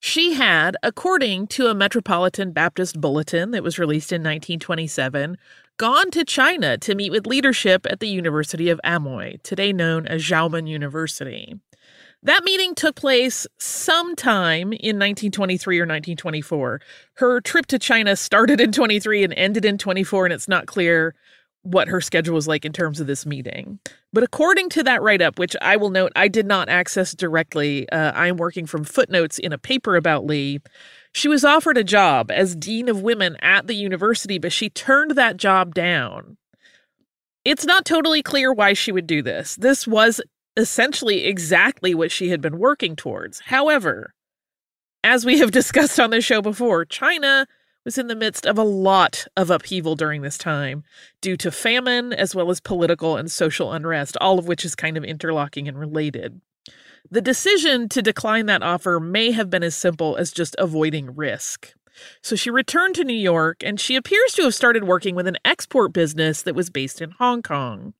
She 0.00 0.34
had, 0.34 0.76
according 0.82 1.46
to 1.48 1.68
a 1.68 1.74
Metropolitan 1.74 2.52
Baptist 2.52 3.00
bulletin 3.00 3.52
that 3.52 3.62
was 3.62 3.78
released 3.78 4.12
in 4.12 4.20
1927, 4.20 5.38
gone 5.78 6.10
to 6.10 6.24
China 6.24 6.76
to 6.78 6.94
meet 6.94 7.10
with 7.10 7.26
leadership 7.26 7.86
at 7.88 8.00
the 8.00 8.08
University 8.08 8.68
of 8.68 8.80
Amoy, 8.84 9.38
today 9.42 9.72
known 9.72 10.06
as 10.06 10.22
Xiamen 10.22 10.68
University. 10.68 11.58
That 12.22 12.44
meeting 12.44 12.74
took 12.74 12.96
place 12.96 13.46
sometime 13.58 14.72
in 14.72 14.98
1923 14.98 15.78
or 15.78 15.82
1924. 15.82 16.80
Her 17.14 17.40
trip 17.40 17.66
to 17.66 17.78
China 17.78 18.16
started 18.16 18.60
in 18.60 18.72
23 18.72 19.24
and 19.24 19.34
ended 19.34 19.64
in 19.64 19.78
24, 19.78 20.26
and 20.26 20.32
it's 20.32 20.48
not 20.48 20.66
clear 20.66 21.14
what 21.64 21.88
her 21.88 22.00
schedule 22.00 22.34
was 22.34 22.46
like 22.46 22.64
in 22.64 22.72
terms 22.72 23.00
of 23.00 23.06
this 23.06 23.26
meeting. 23.26 23.80
But 24.12 24.22
according 24.22 24.68
to 24.70 24.82
that 24.84 25.02
write 25.02 25.22
up, 25.22 25.38
which 25.38 25.56
I 25.60 25.76
will 25.76 25.90
note 25.90 26.12
I 26.14 26.28
did 26.28 26.46
not 26.46 26.68
access 26.68 27.14
directly, 27.14 27.88
uh, 27.90 28.12
I'm 28.14 28.36
working 28.36 28.66
from 28.66 28.84
footnotes 28.84 29.38
in 29.38 29.52
a 29.52 29.58
paper 29.58 29.96
about 29.96 30.26
Lee. 30.26 30.60
She 31.12 31.26
was 31.26 31.44
offered 31.44 31.78
a 31.78 31.84
job 31.84 32.30
as 32.30 32.54
Dean 32.54 32.88
of 32.88 33.02
Women 33.02 33.36
at 33.40 33.66
the 33.66 33.74
university, 33.74 34.38
but 34.38 34.52
she 34.52 34.68
turned 34.68 35.12
that 35.12 35.36
job 35.38 35.74
down. 35.74 36.36
It's 37.44 37.64
not 37.64 37.84
totally 37.84 38.22
clear 38.22 38.52
why 38.52 38.74
she 38.74 38.92
would 38.92 39.06
do 39.06 39.22
this. 39.22 39.56
This 39.56 39.86
was 39.86 40.20
essentially 40.56 41.24
exactly 41.24 41.94
what 41.94 42.12
she 42.12 42.28
had 42.28 42.40
been 42.40 42.58
working 42.58 42.94
towards. 42.94 43.40
However, 43.40 44.14
as 45.02 45.24
we 45.24 45.38
have 45.38 45.50
discussed 45.52 45.98
on 45.98 46.10
this 46.10 46.24
show 46.24 46.42
before, 46.42 46.84
China 46.84 47.46
was 47.84 47.98
in 47.98 48.06
the 48.06 48.16
midst 48.16 48.46
of 48.46 48.58
a 48.58 48.62
lot 48.62 49.26
of 49.36 49.50
upheaval 49.50 49.94
during 49.94 50.22
this 50.22 50.38
time 50.38 50.84
due 51.20 51.36
to 51.36 51.50
famine 51.50 52.12
as 52.12 52.34
well 52.34 52.50
as 52.50 52.60
political 52.60 53.16
and 53.16 53.30
social 53.30 53.72
unrest, 53.72 54.16
all 54.20 54.38
of 54.38 54.46
which 54.46 54.64
is 54.64 54.74
kind 54.74 54.96
of 54.96 55.04
interlocking 55.04 55.68
and 55.68 55.78
related. 55.78 56.40
The 57.10 57.20
decision 57.20 57.88
to 57.90 58.02
decline 58.02 58.46
that 58.46 58.62
offer 58.62 58.98
may 58.98 59.30
have 59.32 59.50
been 59.50 59.62
as 59.62 59.74
simple 59.74 60.16
as 60.16 60.32
just 60.32 60.56
avoiding 60.58 61.14
risk. 61.14 61.74
So 62.22 62.34
she 62.34 62.50
returned 62.50 62.94
to 62.96 63.04
New 63.04 63.12
York 63.12 63.62
and 63.62 63.78
she 63.78 63.94
appears 63.94 64.32
to 64.34 64.42
have 64.42 64.54
started 64.54 64.84
working 64.84 65.14
with 65.14 65.26
an 65.26 65.38
export 65.44 65.92
business 65.92 66.42
that 66.42 66.54
was 66.54 66.70
based 66.70 67.00
in 67.00 67.12
Hong 67.12 67.42
Kong. 67.42 67.94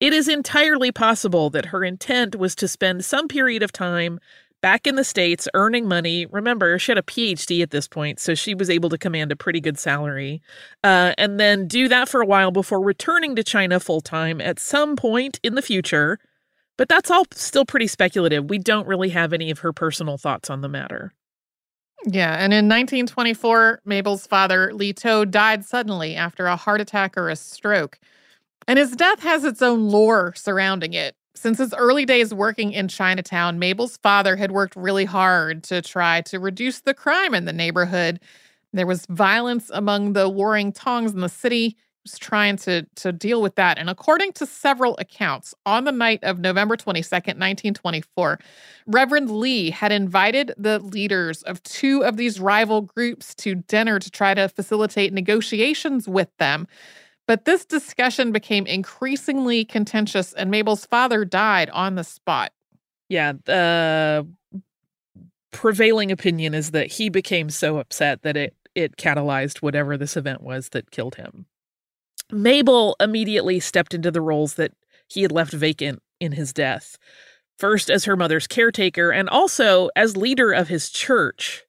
It 0.00 0.12
is 0.12 0.28
entirely 0.28 0.92
possible 0.92 1.50
that 1.50 1.66
her 1.66 1.84
intent 1.84 2.36
was 2.36 2.54
to 2.56 2.68
spend 2.68 3.04
some 3.04 3.28
period 3.28 3.62
of 3.62 3.72
time 3.72 4.20
back 4.64 4.86
in 4.86 4.94
the 4.94 5.04
States 5.04 5.46
earning 5.52 5.86
money. 5.86 6.24
Remember, 6.24 6.78
she 6.78 6.90
had 6.90 6.96
a 6.96 7.02
PhD 7.02 7.62
at 7.62 7.70
this 7.70 7.86
point, 7.86 8.18
so 8.18 8.34
she 8.34 8.54
was 8.54 8.70
able 8.70 8.88
to 8.88 8.96
command 8.96 9.30
a 9.30 9.36
pretty 9.36 9.60
good 9.60 9.78
salary. 9.78 10.40
Uh, 10.82 11.12
and 11.18 11.38
then 11.38 11.68
do 11.68 11.86
that 11.86 12.08
for 12.08 12.22
a 12.22 12.26
while 12.26 12.50
before 12.50 12.80
returning 12.80 13.36
to 13.36 13.44
China 13.44 13.78
full 13.78 14.00
time 14.00 14.40
at 14.40 14.58
some 14.58 14.96
point 14.96 15.38
in 15.42 15.54
the 15.54 15.60
future. 15.60 16.18
But 16.78 16.88
that's 16.88 17.10
all 17.10 17.26
still 17.32 17.66
pretty 17.66 17.86
speculative. 17.86 18.48
We 18.48 18.56
don't 18.56 18.88
really 18.88 19.10
have 19.10 19.34
any 19.34 19.50
of 19.50 19.58
her 19.58 19.74
personal 19.74 20.16
thoughts 20.16 20.48
on 20.48 20.62
the 20.62 20.68
matter. 20.70 21.12
Yeah, 22.06 22.32
and 22.32 22.54
in 22.54 22.64
1924, 22.64 23.82
Mabel's 23.84 24.26
father, 24.26 24.72
Li 24.72 24.94
To, 24.94 25.26
died 25.26 25.66
suddenly 25.66 26.16
after 26.16 26.46
a 26.46 26.56
heart 26.56 26.80
attack 26.80 27.18
or 27.18 27.28
a 27.28 27.36
stroke. 27.36 27.98
And 28.66 28.78
his 28.78 28.92
death 28.92 29.22
has 29.24 29.44
its 29.44 29.60
own 29.60 29.90
lore 29.90 30.32
surrounding 30.34 30.94
it. 30.94 31.16
Since 31.36 31.58
his 31.58 31.74
early 31.74 32.04
days 32.06 32.32
working 32.32 32.72
in 32.72 32.88
Chinatown, 32.88 33.58
Mabel's 33.58 33.96
father 33.98 34.36
had 34.36 34.52
worked 34.52 34.76
really 34.76 35.04
hard 35.04 35.64
to 35.64 35.82
try 35.82 36.20
to 36.22 36.38
reduce 36.38 36.80
the 36.80 36.94
crime 36.94 37.34
in 37.34 37.44
the 37.44 37.52
neighborhood. 37.52 38.20
There 38.72 38.86
was 38.86 39.06
violence 39.06 39.70
among 39.72 40.12
the 40.12 40.28
warring 40.28 40.72
tongs 40.72 41.12
in 41.12 41.20
the 41.20 41.28
city. 41.28 41.68
He 41.68 41.76
was 42.04 42.18
trying 42.18 42.56
to, 42.58 42.86
to 42.96 43.12
deal 43.12 43.42
with 43.42 43.56
that. 43.56 43.78
And 43.78 43.90
according 43.90 44.32
to 44.34 44.46
several 44.46 44.96
accounts, 44.98 45.54
on 45.66 45.84
the 45.84 45.92
night 45.92 46.22
of 46.22 46.38
November 46.38 46.76
22nd, 46.76 47.38
1924, 47.38 48.38
Reverend 48.86 49.30
Lee 49.30 49.70
had 49.70 49.90
invited 49.90 50.54
the 50.56 50.78
leaders 50.78 51.42
of 51.42 51.62
two 51.62 52.04
of 52.04 52.16
these 52.16 52.38
rival 52.38 52.80
groups 52.82 53.34
to 53.36 53.56
dinner 53.56 53.98
to 53.98 54.10
try 54.10 54.34
to 54.34 54.48
facilitate 54.48 55.12
negotiations 55.12 56.08
with 56.08 56.28
them. 56.38 56.68
But 57.26 57.44
this 57.46 57.64
discussion 57.64 58.32
became 58.32 58.66
increasingly 58.66 59.64
contentious, 59.64 60.32
and 60.34 60.50
Mabel's 60.50 60.86
father 60.86 61.24
died 61.24 61.70
on 61.70 61.94
the 61.94 62.04
spot. 62.04 62.52
Yeah, 63.08 63.34
the 63.44 64.26
prevailing 65.50 66.10
opinion 66.10 66.52
is 66.52 66.72
that 66.72 66.92
he 66.92 67.08
became 67.08 67.48
so 67.48 67.78
upset 67.78 68.22
that 68.22 68.36
it 68.36 68.54
it 68.74 68.96
catalyzed 68.96 69.58
whatever 69.58 69.96
this 69.96 70.16
event 70.16 70.42
was 70.42 70.70
that 70.70 70.90
killed 70.90 71.14
him. 71.14 71.46
Mabel 72.30 72.96
immediately 73.00 73.60
stepped 73.60 73.94
into 73.94 74.10
the 74.10 74.20
roles 74.20 74.54
that 74.54 74.72
he 75.08 75.22
had 75.22 75.32
left 75.32 75.52
vacant 75.52 76.02
in 76.20 76.32
his 76.32 76.52
death. 76.52 76.98
First 77.58 77.88
as 77.88 78.04
her 78.04 78.16
mother's 78.16 78.46
caretaker 78.46 79.10
and 79.10 79.28
also 79.28 79.90
as 79.94 80.16
leader 80.16 80.50
of 80.52 80.68
his 80.68 80.90
church. 80.90 81.63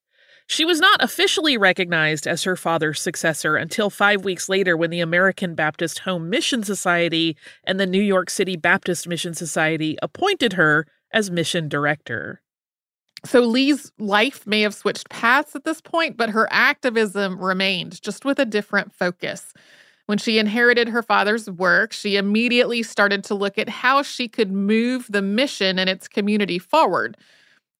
She 0.47 0.65
was 0.65 0.79
not 0.79 1.03
officially 1.03 1.57
recognized 1.57 2.27
as 2.27 2.43
her 2.43 2.55
father's 2.55 3.01
successor 3.01 3.55
until 3.55 3.89
five 3.89 4.23
weeks 4.23 4.47
later 4.47 4.77
when 4.77 4.91
the 4.91 4.99
American 4.99 5.55
Baptist 5.55 5.99
Home 5.99 6.29
Mission 6.29 6.63
Society 6.63 7.35
and 7.63 7.79
the 7.79 7.87
New 7.87 8.01
York 8.01 8.29
City 8.29 8.55
Baptist 8.55 9.07
Mission 9.07 9.33
Society 9.33 9.97
appointed 10.03 10.53
her 10.53 10.85
as 11.11 11.31
mission 11.31 11.67
director. 11.67 12.41
So 13.25 13.41
Lee's 13.41 13.91
life 13.97 14.45
may 14.45 14.61
have 14.61 14.75
switched 14.75 15.09
paths 15.09 15.55
at 15.55 15.63
this 15.63 15.81
point, 15.81 16.15
but 16.15 16.29
her 16.29 16.47
activism 16.51 17.43
remained, 17.43 17.99
just 18.03 18.23
with 18.23 18.37
a 18.37 18.45
different 18.45 18.93
focus. 18.93 19.51
When 20.05 20.19
she 20.19 20.37
inherited 20.37 20.89
her 20.89 21.01
father's 21.01 21.49
work, 21.49 21.91
she 21.91 22.17
immediately 22.17 22.83
started 22.83 23.23
to 23.23 23.33
look 23.33 23.57
at 23.57 23.67
how 23.67 24.03
she 24.03 24.27
could 24.27 24.51
move 24.51 25.07
the 25.09 25.23
mission 25.23 25.79
and 25.79 25.89
its 25.89 26.07
community 26.07 26.59
forward. 26.59 27.17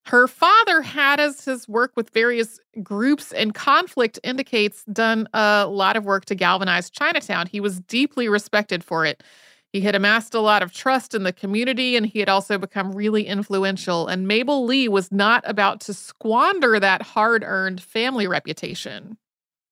Her 0.06 0.28
father 0.28 0.82
had, 0.82 1.18
as 1.18 1.44
his 1.44 1.68
work 1.68 1.90
with 1.96 2.10
various 2.10 2.60
groups 2.80 3.32
and 3.32 3.52
conflict 3.52 4.20
indicates, 4.22 4.84
done 4.84 5.28
a 5.34 5.66
lot 5.66 5.96
of 5.96 6.04
work 6.04 6.26
to 6.26 6.36
galvanize 6.36 6.90
Chinatown. 6.90 7.48
He 7.48 7.58
was 7.58 7.80
deeply 7.80 8.28
respected 8.28 8.84
for 8.84 9.04
it. 9.04 9.24
He 9.72 9.80
had 9.80 9.96
amassed 9.96 10.32
a 10.32 10.40
lot 10.40 10.62
of 10.62 10.72
trust 10.72 11.12
in 11.12 11.24
the 11.24 11.32
community 11.32 11.96
and 11.96 12.06
he 12.06 12.20
had 12.20 12.28
also 12.28 12.56
become 12.56 12.92
really 12.92 13.26
influential. 13.26 14.06
And 14.06 14.28
Mabel 14.28 14.64
Lee 14.64 14.86
was 14.86 15.10
not 15.10 15.42
about 15.44 15.80
to 15.82 15.92
squander 15.92 16.78
that 16.78 17.02
hard 17.02 17.42
earned 17.44 17.82
family 17.82 18.28
reputation. 18.28 19.18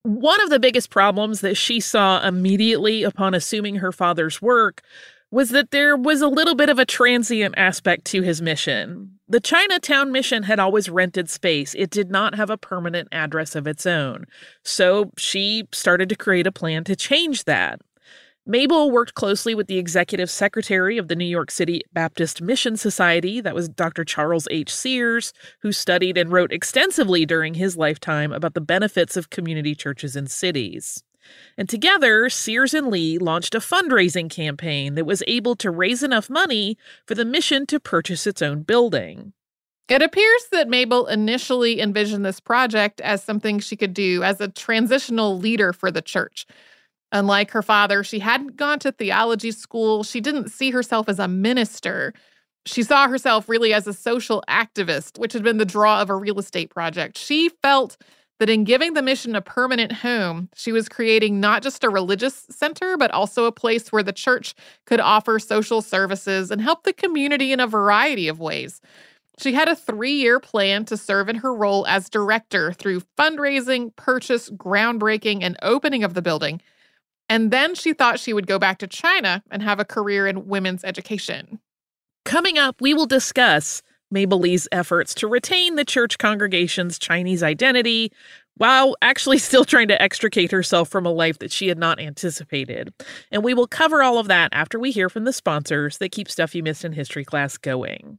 One 0.03 0.40
of 0.42 0.51
the 0.51 0.59
biggest 0.59 0.90
problems 0.90 1.42
that 1.42 1.57
she 1.57 1.79
saw 1.79 2.27
immediately 2.27 3.05
upon 3.05 3.35
assuming 3.35 3.77
her 3.77 3.92
father's 3.92 4.42
work 4.42 4.83
was 5.35 5.51
that 5.51 5.73
there 5.73 5.97
was 5.97 6.23
a 6.23 6.29
little 6.29 6.55
bit 6.55 6.68
of 6.68 6.79
a 6.79 6.87
transient 6.87 7.57
aspect 7.57 8.05
to 8.05 8.23
his 8.23 8.40
mission. 8.40 9.18
The 9.29 9.40
Chinatown 9.40 10.12
mission 10.12 10.44
had 10.44 10.61
always 10.61 10.88
rented 10.88 11.29
space, 11.29 11.75
it 11.75 11.90
did 11.90 12.09
not 12.09 12.37
have 12.37 12.51
a 12.51 12.57
permanent 12.57 13.09
address 13.11 13.57
of 13.57 13.66
its 13.66 13.85
own. 13.85 14.27
So 14.62 15.11
she 15.18 15.64
started 15.73 16.09
to 16.11 16.14
create 16.14 16.47
a 16.47 16.53
plan 16.53 16.85
to 16.85 16.94
change 16.94 17.47
that. 17.47 17.81
Mabel 18.47 18.92
worked 18.92 19.14
closely 19.14 19.57
with 19.57 19.66
the 19.66 19.79
executive 19.79 20.31
secretary 20.31 20.99
of 20.99 21.09
the 21.09 21.16
New 21.16 21.25
York 21.25 21.51
City 21.51 21.83
Baptist 21.92 22.40
Mission 22.40 22.77
Society, 22.77 23.40
that 23.40 23.57
was 23.57 23.68
Dr. 23.68 24.05
Charles 24.05 24.47
H. 24.53 24.73
Sears, 24.73 25.33
who 25.62 25.73
studied 25.73 26.16
and 26.16 26.31
wrote 26.31 26.53
extensively 26.53 27.27
during 27.27 27.55
his 27.55 27.77
lifetime 27.77 28.33
about 28.33 28.55
the 28.55 28.61
benefits 28.61 29.16
of 29.16 29.31
community 29.31 29.75
churches 29.75 30.14
in 30.14 30.29
cities. 30.29 31.03
And 31.56 31.68
together, 31.68 32.28
Sears 32.28 32.74
and 32.74 32.88
Lee 32.88 33.18
launched 33.18 33.54
a 33.54 33.60
fundraising 33.60 34.30
campaign 34.30 34.94
that 34.94 35.06
was 35.06 35.22
able 35.26 35.56
to 35.56 35.70
raise 35.70 36.02
enough 36.02 36.28
money 36.28 36.76
for 37.06 37.14
the 37.14 37.24
mission 37.24 37.66
to 37.66 37.80
purchase 37.80 38.26
its 38.26 38.42
own 38.42 38.62
building. 38.62 39.32
It 39.88 40.02
appears 40.02 40.46
that 40.50 40.68
Mabel 40.68 41.06
initially 41.06 41.80
envisioned 41.80 42.24
this 42.24 42.40
project 42.40 43.00
as 43.02 43.22
something 43.22 43.58
she 43.58 43.76
could 43.76 43.92
do 43.92 44.22
as 44.22 44.40
a 44.40 44.48
transitional 44.48 45.38
leader 45.38 45.72
for 45.74 45.90
the 45.90 46.00
church. 46.00 46.46
Unlike 47.12 47.50
her 47.50 47.62
father, 47.62 48.02
she 48.02 48.18
hadn't 48.18 48.56
gone 48.56 48.78
to 48.80 48.90
theology 48.90 49.52
school. 49.52 50.02
She 50.02 50.20
didn't 50.20 50.48
see 50.48 50.70
herself 50.70 51.08
as 51.08 51.18
a 51.18 51.28
minister. 51.28 52.14
She 52.66 52.82
saw 52.82 53.08
herself 53.08 53.48
really 53.48 53.74
as 53.74 53.87
a 53.87 53.92
social 53.92 54.42
activist, 54.48 55.18
which 55.18 55.34
had 55.34 55.42
been 55.42 55.58
the 55.58 55.66
draw 55.66 56.00
of 56.00 56.08
a 56.08 56.16
real 56.16 56.38
estate 56.38 56.70
project. 56.70 57.18
She 57.18 57.50
felt 57.62 57.98
that 58.38 58.51
in 58.51 58.64
giving 58.64 58.94
the 58.94 59.03
mission 59.03 59.37
a 59.37 59.40
permanent 59.40 59.92
home, 59.92 60.49
she 60.55 60.73
was 60.73 60.88
creating 60.88 61.40
not 61.40 61.62
just 61.62 61.85
a 61.85 61.88
religious 61.88 62.47
center, 62.51 62.97
but 62.97 63.11
also 63.11 63.44
a 63.44 63.53
place 63.53 63.92
where 63.92 64.03
the 64.03 64.12
church 64.12 64.55
could 64.87 65.01
offer 65.01 65.38
social 65.38 65.81
services 65.81 66.51
and 66.51 66.61
help 66.61 66.83
the 66.83 66.92
community 66.92 67.53
in 67.53 67.61
a 67.61 67.66
variety 67.66 68.29
of 68.29 68.40
ways. 68.40 68.81
She 69.38 69.53
had 69.53 69.68
a 69.68 69.77
three 69.77 70.14
year 70.14 70.38
plan 70.40 70.85
to 70.87 70.97
serve 70.97 71.29
in 71.29 71.37
her 71.37 71.55
role 71.55 71.87
as 71.87 72.09
director 72.09 72.73
through 72.73 73.03
fundraising, 73.18 73.94
purchase, 73.97 74.51
groundbreaking, 74.51 75.42
and 75.42 75.57
opening 75.62 76.05
of 76.05 76.14
the 76.14 76.23
building. 76.23 76.61
And 77.29 77.51
then 77.51 77.75
she 77.75 77.94
thought 77.94 78.20
she 78.20 78.33
would 78.33 78.47
go 78.47 78.59
back 78.59 78.79
to 78.79 78.87
China 78.87 79.42
and 79.51 79.62
have 79.62 79.81
a 79.81 79.85
career 79.85 80.27
in 80.27 80.47
women's 80.47 80.85
education. 80.85 81.59
Coming 82.25 82.59
up, 82.59 82.81
we 82.81 82.94
will 82.94 83.07
discuss 83.07 83.83
Mabel 84.14 84.38
Lee's 84.38 84.66
efforts 84.72 85.14
to 85.16 85.29
retain 85.29 85.74
the 85.74 85.85
church 85.85 86.16
congregation's 86.16 86.98
Chinese 86.98 87.42
identity 87.42 88.11
while 88.57 88.96
actually 89.03 89.38
still 89.50 89.64
trying 89.64 89.88
to 89.88 90.00
extricate 90.00 90.53
herself 90.53 90.88
from 90.88 91.05
a 91.05 91.12
life 91.12 91.38
that 91.40 91.53
she 91.53 91.68
had 91.68 91.77
not 91.77 92.00
anticipated. 92.00 92.94
And 93.31 93.44
we 93.44 93.53
will 93.53 93.66
cover 93.66 94.03
all 94.03 94.18
of 94.18 94.29
that 94.29 94.48
after 94.53 94.79
we 94.79 94.92
hear 94.92 95.11
from 95.11 95.24
the 95.24 95.33
sponsors 95.33 95.98
that 95.98 96.12
keep 96.12 96.31
Stuff 96.31 96.55
You 96.55 96.62
Missed 96.62 96.85
in 96.85 96.92
History 96.92 97.24
class 97.24 97.59
going. 97.59 98.18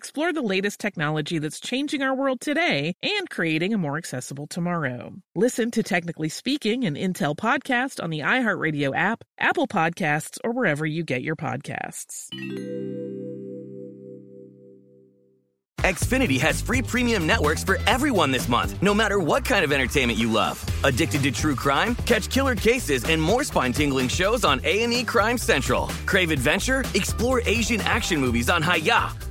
explore 0.01 0.33
the 0.33 0.41
latest 0.41 0.79
technology 0.79 1.37
that's 1.37 1.59
changing 1.59 2.01
our 2.01 2.15
world 2.15 2.41
today 2.41 2.95
and 3.03 3.29
creating 3.29 3.71
a 3.71 3.77
more 3.77 3.97
accessible 3.97 4.47
tomorrow. 4.47 5.13
Listen 5.35 5.69
to 5.69 5.83
Technically 5.83 6.27
Speaking, 6.27 6.85
an 6.85 6.95
Intel 6.95 7.35
podcast 7.35 8.03
on 8.03 8.09
the 8.09 8.21
iHeartRadio 8.21 8.95
app, 8.95 9.23
Apple 9.37 9.67
Podcasts, 9.67 10.39
or 10.43 10.53
wherever 10.53 10.87
you 10.87 11.03
get 11.03 11.21
your 11.21 11.35
podcasts. 11.35 12.29
Xfinity 15.81 16.39
has 16.39 16.63
free 16.63 16.81
premium 16.81 17.27
networks 17.27 17.63
for 17.63 17.77
everyone 17.85 18.31
this 18.31 18.49
month, 18.49 18.81
no 18.81 18.95
matter 18.95 19.19
what 19.19 19.45
kind 19.45 19.63
of 19.63 19.71
entertainment 19.71 20.17
you 20.17 20.31
love. 20.31 20.65
Addicted 20.83 21.21
to 21.23 21.31
true 21.31 21.55
crime? 21.55 21.93
Catch 22.07 22.31
killer 22.31 22.55
cases 22.55 23.03
and 23.03 23.21
more 23.21 23.43
spine-tingling 23.43 24.07
shows 24.07 24.43
on 24.45 24.61
A&E 24.63 25.03
Crime 25.03 25.37
Central. 25.37 25.87
Crave 26.07 26.31
adventure? 26.31 26.85
Explore 26.95 27.41
Asian 27.45 27.81
action 27.81 28.19
movies 28.19 28.49
on 28.49 28.63
Hi-YAH. 28.63 29.30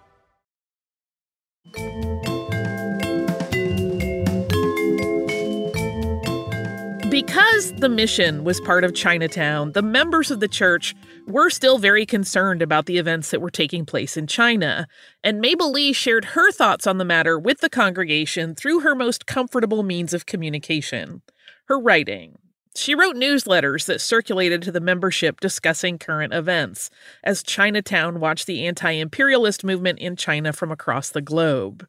Because 7.31 7.71
the 7.75 7.87
mission 7.87 8.43
was 8.43 8.59
part 8.59 8.83
of 8.83 8.93
Chinatown, 8.93 9.71
the 9.71 9.81
members 9.81 10.31
of 10.31 10.41
the 10.41 10.49
church 10.49 10.93
were 11.27 11.49
still 11.49 11.77
very 11.77 12.05
concerned 12.05 12.61
about 12.61 12.87
the 12.87 12.97
events 12.97 13.31
that 13.31 13.39
were 13.39 13.49
taking 13.49 13.85
place 13.85 14.17
in 14.17 14.27
China. 14.27 14.85
And 15.23 15.39
Mabel 15.39 15.71
Lee 15.71 15.93
shared 15.93 16.25
her 16.25 16.51
thoughts 16.51 16.85
on 16.85 16.97
the 16.97 17.05
matter 17.05 17.39
with 17.39 17.61
the 17.61 17.69
congregation 17.69 18.53
through 18.53 18.81
her 18.81 18.93
most 18.93 19.27
comfortable 19.27 19.81
means 19.81 20.13
of 20.13 20.25
communication 20.25 21.21
her 21.67 21.79
writing. 21.79 22.37
She 22.75 22.95
wrote 22.95 23.15
newsletters 23.15 23.85
that 23.85 24.01
circulated 24.01 24.61
to 24.63 24.71
the 24.73 24.81
membership 24.81 25.39
discussing 25.39 25.97
current 25.99 26.33
events 26.33 26.89
as 27.23 27.43
Chinatown 27.43 28.19
watched 28.19 28.45
the 28.45 28.67
anti 28.67 28.91
imperialist 28.91 29.63
movement 29.63 29.99
in 29.99 30.17
China 30.17 30.51
from 30.51 30.69
across 30.69 31.09
the 31.09 31.21
globe. 31.21 31.87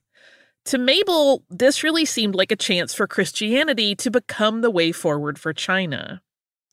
To 0.66 0.78
Mabel, 0.78 1.44
this 1.50 1.82
really 1.82 2.04
seemed 2.04 2.34
like 2.34 2.52
a 2.52 2.56
chance 2.56 2.94
for 2.94 3.06
Christianity 3.06 3.94
to 3.96 4.10
become 4.10 4.60
the 4.60 4.70
way 4.70 4.92
forward 4.92 5.38
for 5.38 5.52
China. 5.52 6.22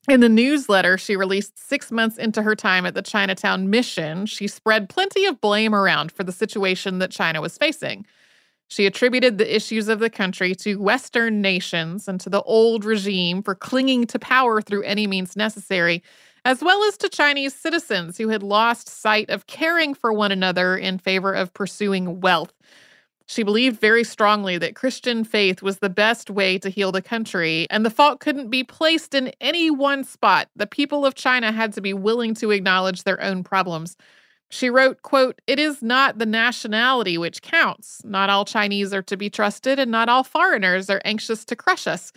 In 0.07 0.21
the 0.21 0.29
newsletter 0.29 0.97
she 0.97 1.15
released 1.15 1.57
six 1.57 1.91
months 1.91 2.17
into 2.17 2.41
her 2.41 2.55
time 2.55 2.85
at 2.85 2.93
the 2.93 3.01
Chinatown 3.01 3.69
Mission, 3.69 4.25
she 4.25 4.47
spread 4.47 4.89
plenty 4.89 5.25
of 5.25 5.41
blame 5.41 5.73
around 5.73 6.11
for 6.11 6.23
the 6.23 6.31
situation 6.31 6.99
that 6.99 7.11
China 7.11 7.41
was 7.41 7.57
facing. 7.57 8.05
She 8.69 8.85
attributed 8.85 9.37
the 9.37 9.55
issues 9.55 9.87
of 9.87 9.99
the 9.99 10.11
country 10.11 10.53
to 10.55 10.75
Western 10.75 11.41
nations 11.41 12.07
and 12.07 12.21
to 12.21 12.29
the 12.29 12.43
old 12.43 12.85
regime 12.85 13.41
for 13.41 13.55
clinging 13.55 14.05
to 14.07 14.19
power 14.19 14.61
through 14.61 14.83
any 14.83 15.07
means 15.07 15.35
necessary, 15.35 16.03
as 16.45 16.61
well 16.61 16.83
as 16.83 16.97
to 16.99 17.09
Chinese 17.09 17.55
citizens 17.55 18.17
who 18.17 18.29
had 18.29 18.43
lost 18.43 18.87
sight 18.87 19.29
of 19.31 19.47
caring 19.47 19.95
for 19.95 20.13
one 20.13 20.31
another 20.31 20.77
in 20.77 20.99
favor 20.99 21.33
of 21.33 21.53
pursuing 21.53 22.21
wealth. 22.21 22.53
She 23.30 23.43
believed 23.43 23.80
very 23.80 24.03
strongly 24.03 24.57
that 24.57 24.75
Christian 24.75 25.23
faith 25.23 25.61
was 25.61 25.77
the 25.77 25.89
best 25.89 26.32
way 26.32 26.57
to 26.57 26.67
heal 26.67 26.91
the 26.91 26.99
country, 26.99 27.67
and 27.69 27.86
the 27.86 27.91
fault 27.91 28.19
couldn't 28.19 28.49
be 28.49 28.63
placed 28.63 29.13
in 29.13 29.32
any 29.39 29.69
one 29.69 30.03
spot. 30.03 30.49
The 30.55 30.65
people 30.65 31.05
of 31.05 31.13
China 31.13 31.51
had 31.51 31.71
to 31.73 31.82
be 31.82 31.93
willing 31.93 32.34
to 32.34 32.49
acknowledge 32.49 33.03
their 33.03 33.21
own 33.21 33.43
problems. 33.43 33.95
She 34.49 34.71
wrote, 34.71 35.03
quote, 35.03 35.43
It 35.45 35.59
is 35.59 35.84
not 35.84 36.17
the 36.17 36.25
nationality 36.25 37.19
which 37.19 37.43
counts. 37.43 38.01
Not 38.03 38.32
all 38.32 38.45
Chinese 38.45 38.95
are 38.95 39.03
to 39.03 39.15
be 39.15 39.30
trusted, 39.30 39.77
and 39.77 39.91
not 39.91 40.09
all 40.09 40.23
foreigners 40.23 40.89
are 40.89 41.01
anxious 41.05 41.45
to 41.45 41.55
crush 41.55 41.86
us. 41.86 42.11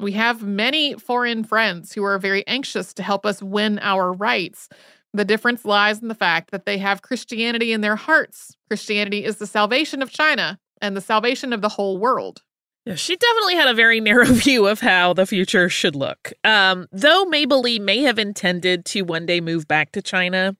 We 0.00 0.12
have 0.12 0.42
many 0.42 0.94
foreign 0.94 1.44
friends 1.44 1.92
who 1.92 2.04
are 2.04 2.18
very 2.18 2.42
anxious 2.46 2.94
to 2.94 3.02
help 3.02 3.26
us 3.26 3.42
win 3.42 3.78
our 3.80 4.14
rights. 4.14 4.70
The 5.14 5.24
difference 5.24 5.64
lies 5.64 6.02
in 6.02 6.08
the 6.08 6.14
fact 6.14 6.50
that 6.50 6.66
they 6.66 6.76
have 6.78 7.02
Christianity 7.02 7.72
in 7.72 7.82
their 7.82 7.94
hearts. 7.94 8.56
Christianity 8.68 9.24
is 9.24 9.36
the 9.36 9.46
salvation 9.46 10.02
of 10.02 10.10
China 10.10 10.58
and 10.82 10.96
the 10.96 11.00
salvation 11.00 11.52
of 11.52 11.62
the 11.62 11.68
whole 11.68 11.98
world. 11.98 12.42
Yeah, 12.84 12.96
she 12.96 13.14
definitely 13.14 13.54
had 13.54 13.68
a 13.68 13.74
very 13.74 14.00
narrow 14.00 14.26
view 14.26 14.66
of 14.66 14.80
how 14.80 15.12
the 15.12 15.24
future 15.24 15.68
should 15.68 15.94
look. 15.94 16.32
Um, 16.42 16.88
though 16.90 17.24
Mabel 17.26 17.60
Lee 17.60 17.78
may 17.78 18.02
have 18.02 18.18
intended 18.18 18.84
to 18.86 19.02
one 19.02 19.24
day 19.24 19.40
move 19.40 19.68
back 19.68 19.92
to 19.92 20.02
China, 20.02 20.56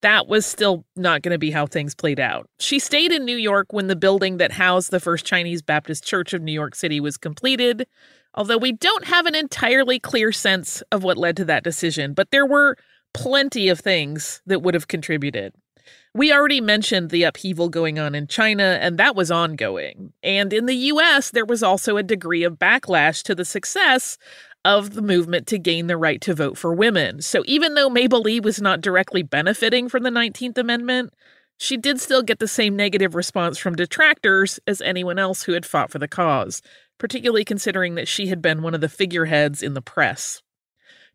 that 0.00 0.26
was 0.26 0.46
still 0.46 0.86
not 0.96 1.20
going 1.20 1.34
to 1.34 1.38
be 1.38 1.50
how 1.50 1.66
things 1.66 1.94
played 1.94 2.18
out. 2.18 2.48
She 2.58 2.78
stayed 2.78 3.12
in 3.12 3.26
New 3.26 3.36
York 3.36 3.70
when 3.70 3.88
the 3.88 3.96
building 3.96 4.38
that 4.38 4.52
housed 4.52 4.90
the 4.90 4.98
First 4.98 5.26
Chinese 5.26 5.60
Baptist 5.60 6.04
Church 6.04 6.32
of 6.32 6.40
New 6.40 6.52
York 6.52 6.74
City 6.74 7.00
was 7.00 7.18
completed, 7.18 7.86
although 8.34 8.56
we 8.56 8.72
don't 8.72 9.04
have 9.04 9.26
an 9.26 9.34
entirely 9.34 9.98
clear 9.98 10.32
sense 10.32 10.82
of 10.90 11.04
what 11.04 11.18
led 11.18 11.36
to 11.36 11.44
that 11.44 11.64
decision, 11.64 12.14
but 12.14 12.30
there 12.30 12.46
were 12.46 12.78
plenty 13.12 13.68
of 13.68 13.80
things 13.80 14.42
that 14.46 14.62
would 14.62 14.74
have 14.74 14.88
contributed. 14.88 15.54
We 16.14 16.32
already 16.32 16.60
mentioned 16.60 17.10
the 17.10 17.22
upheaval 17.22 17.68
going 17.68 17.98
on 17.98 18.14
in 18.14 18.26
China, 18.26 18.78
and 18.80 18.98
that 18.98 19.14
was 19.14 19.30
ongoing. 19.30 20.12
And 20.22 20.52
in 20.52 20.66
the 20.66 20.74
US, 20.74 21.30
there 21.30 21.44
was 21.44 21.62
also 21.62 21.96
a 21.96 22.02
degree 22.02 22.42
of 22.42 22.58
backlash 22.58 23.22
to 23.24 23.34
the 23.34 23.44
success 23.44 24.18
of 24.64 24.94
the 24.94 25.02
movement 25.02 25.46
to 25.46 25.58
gain 25.58 25.86
the 25.86 25.96
right 25.96 26.20
to 26.22 26.34
vote 26.34 26.58
for 26.58 26.74
women. 26.74 27.22
So 27.22 27.42
even 27.46 27.74
though 27.74 27.88
Mabel 27.88 28.20
Lee 28.20 28.40
was 28.40 28.60
not 28.60 28.80
directly 28.80 29.22
benefiting 29.22 29.88
from 29.88 30.02
the 30.02 30.10
19th 30.10 30.58
Amendment, 30.58 31.14
she 31.56 31.76
did 31.76 32.00
still 32.00 32.22
get 32.22 32.38
the 32.40 32.48
same 32.48 32.74
negative 32.74 33.14
response 33.14 33.58
from 33.58 33.76
detractors 33.76 34.58
as 34.66 34.80
anyone 34.80 35.18
else 35.18 35.44
who 35.44 35.52
had 35.52 35.66
fought 35.66 35.90
for 35.90 35.98
the 35.98 36.08
cause, 36.08 36.60
particularly 36.98 37.44
considering 37.44 37.94
that 37.94 38.08
she 38.08 38.26
had 38.26 38.42
been 38.42 38.62
one 38.62 38.74
of 38.74 38.80
the 38.80 38.88
figureheads 38.88 39.62
in 39.62 39.74
the 39.74 39.82
press. 39.82 40.42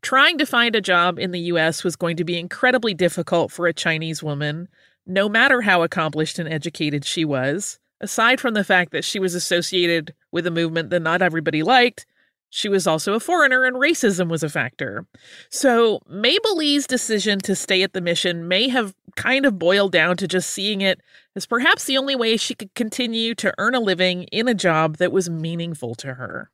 Trying 0.06 0.38
to 0.38 0.46
find 0.46 0.76
a 0.76 0.82
job 0.82 1.18
in 1.18 1.32
the 1.32 1.40
US 1.52 1.84
was 1.84 1.96
going 1.96 2.16
to 2.18 2.24
be 2.24 2.38
incredibly 2.38 2.94
difficult 2.94 3.52
for 3.52 3.66
a 3.66 3.74
Chinese 3.74 4.22
woman, 4.22 4.68
no 5.08 5.28
matter 5.28 5.62
how 5.62 5.82
accomplished 5.82 6.38
and 6.38 6.48
educated 6.48 7.04
she 7.04 7.26
was. 7.26 7.80
Aside 8.00 8.40
from 8.40 8.54
the 8.54 8.64
fact 8.64 8.92
that 8.92 9.04
she 9.04 9.18
was 9.18 9.34
associated 9.34 10.14
with 10.32 10.46
a 10.46 10.52
movement 10.52 10.92
that 10.92 11.02
not 11.02 11.24
everybody 11.24 11.64
liked, 11.64 12.06
she 12.52 12.70
was 12.70 12.86
also 12.86 13.16
a 13.16 13.20
foreigner 13.20 13.66
and 13.66 13.78
racism 13.78 14.30
was 14.30 14.44
a 14.44 14.50
factor. 14.50 15.08
So, 15.50 16.02
Mabel 16.08 16.56
Lee's 16.56 16.86
decision 16.86 17.40
to 17.40 17.56
stay 17.56 17.82
at 17.82 17.94
the 17.94 18.00
mission 18.00 18.48
may 18.48 18.68
have 18.68 18.94
kind 19.16 19.44
of 19.44 19.58
boiled 19.58 19.92
down 19.92 20.18
to 20.18 20.28
just 20.28 20.52
seeing 20.52 20.82
it 20.82 21.02
as 21.36 21.48
perhaps 21.48 21.86
the 21.86 21.98
only 21.98 22.16
way 22.16 22.38
she 22.38 22.54
could 22.54 22.76
continue 22.76 23.34
to 23.34 23.56
earn 23.58 23.74
a 23.74 23.80
living 23.80 24.26
in 24.26 24.48
a 24.48 24.54
job 24.54 24.98
that 24.98 25.12
was 25.12 25.32
meaningful 25.32 25.96
to 25.96 26.14
her. 26.14 26.52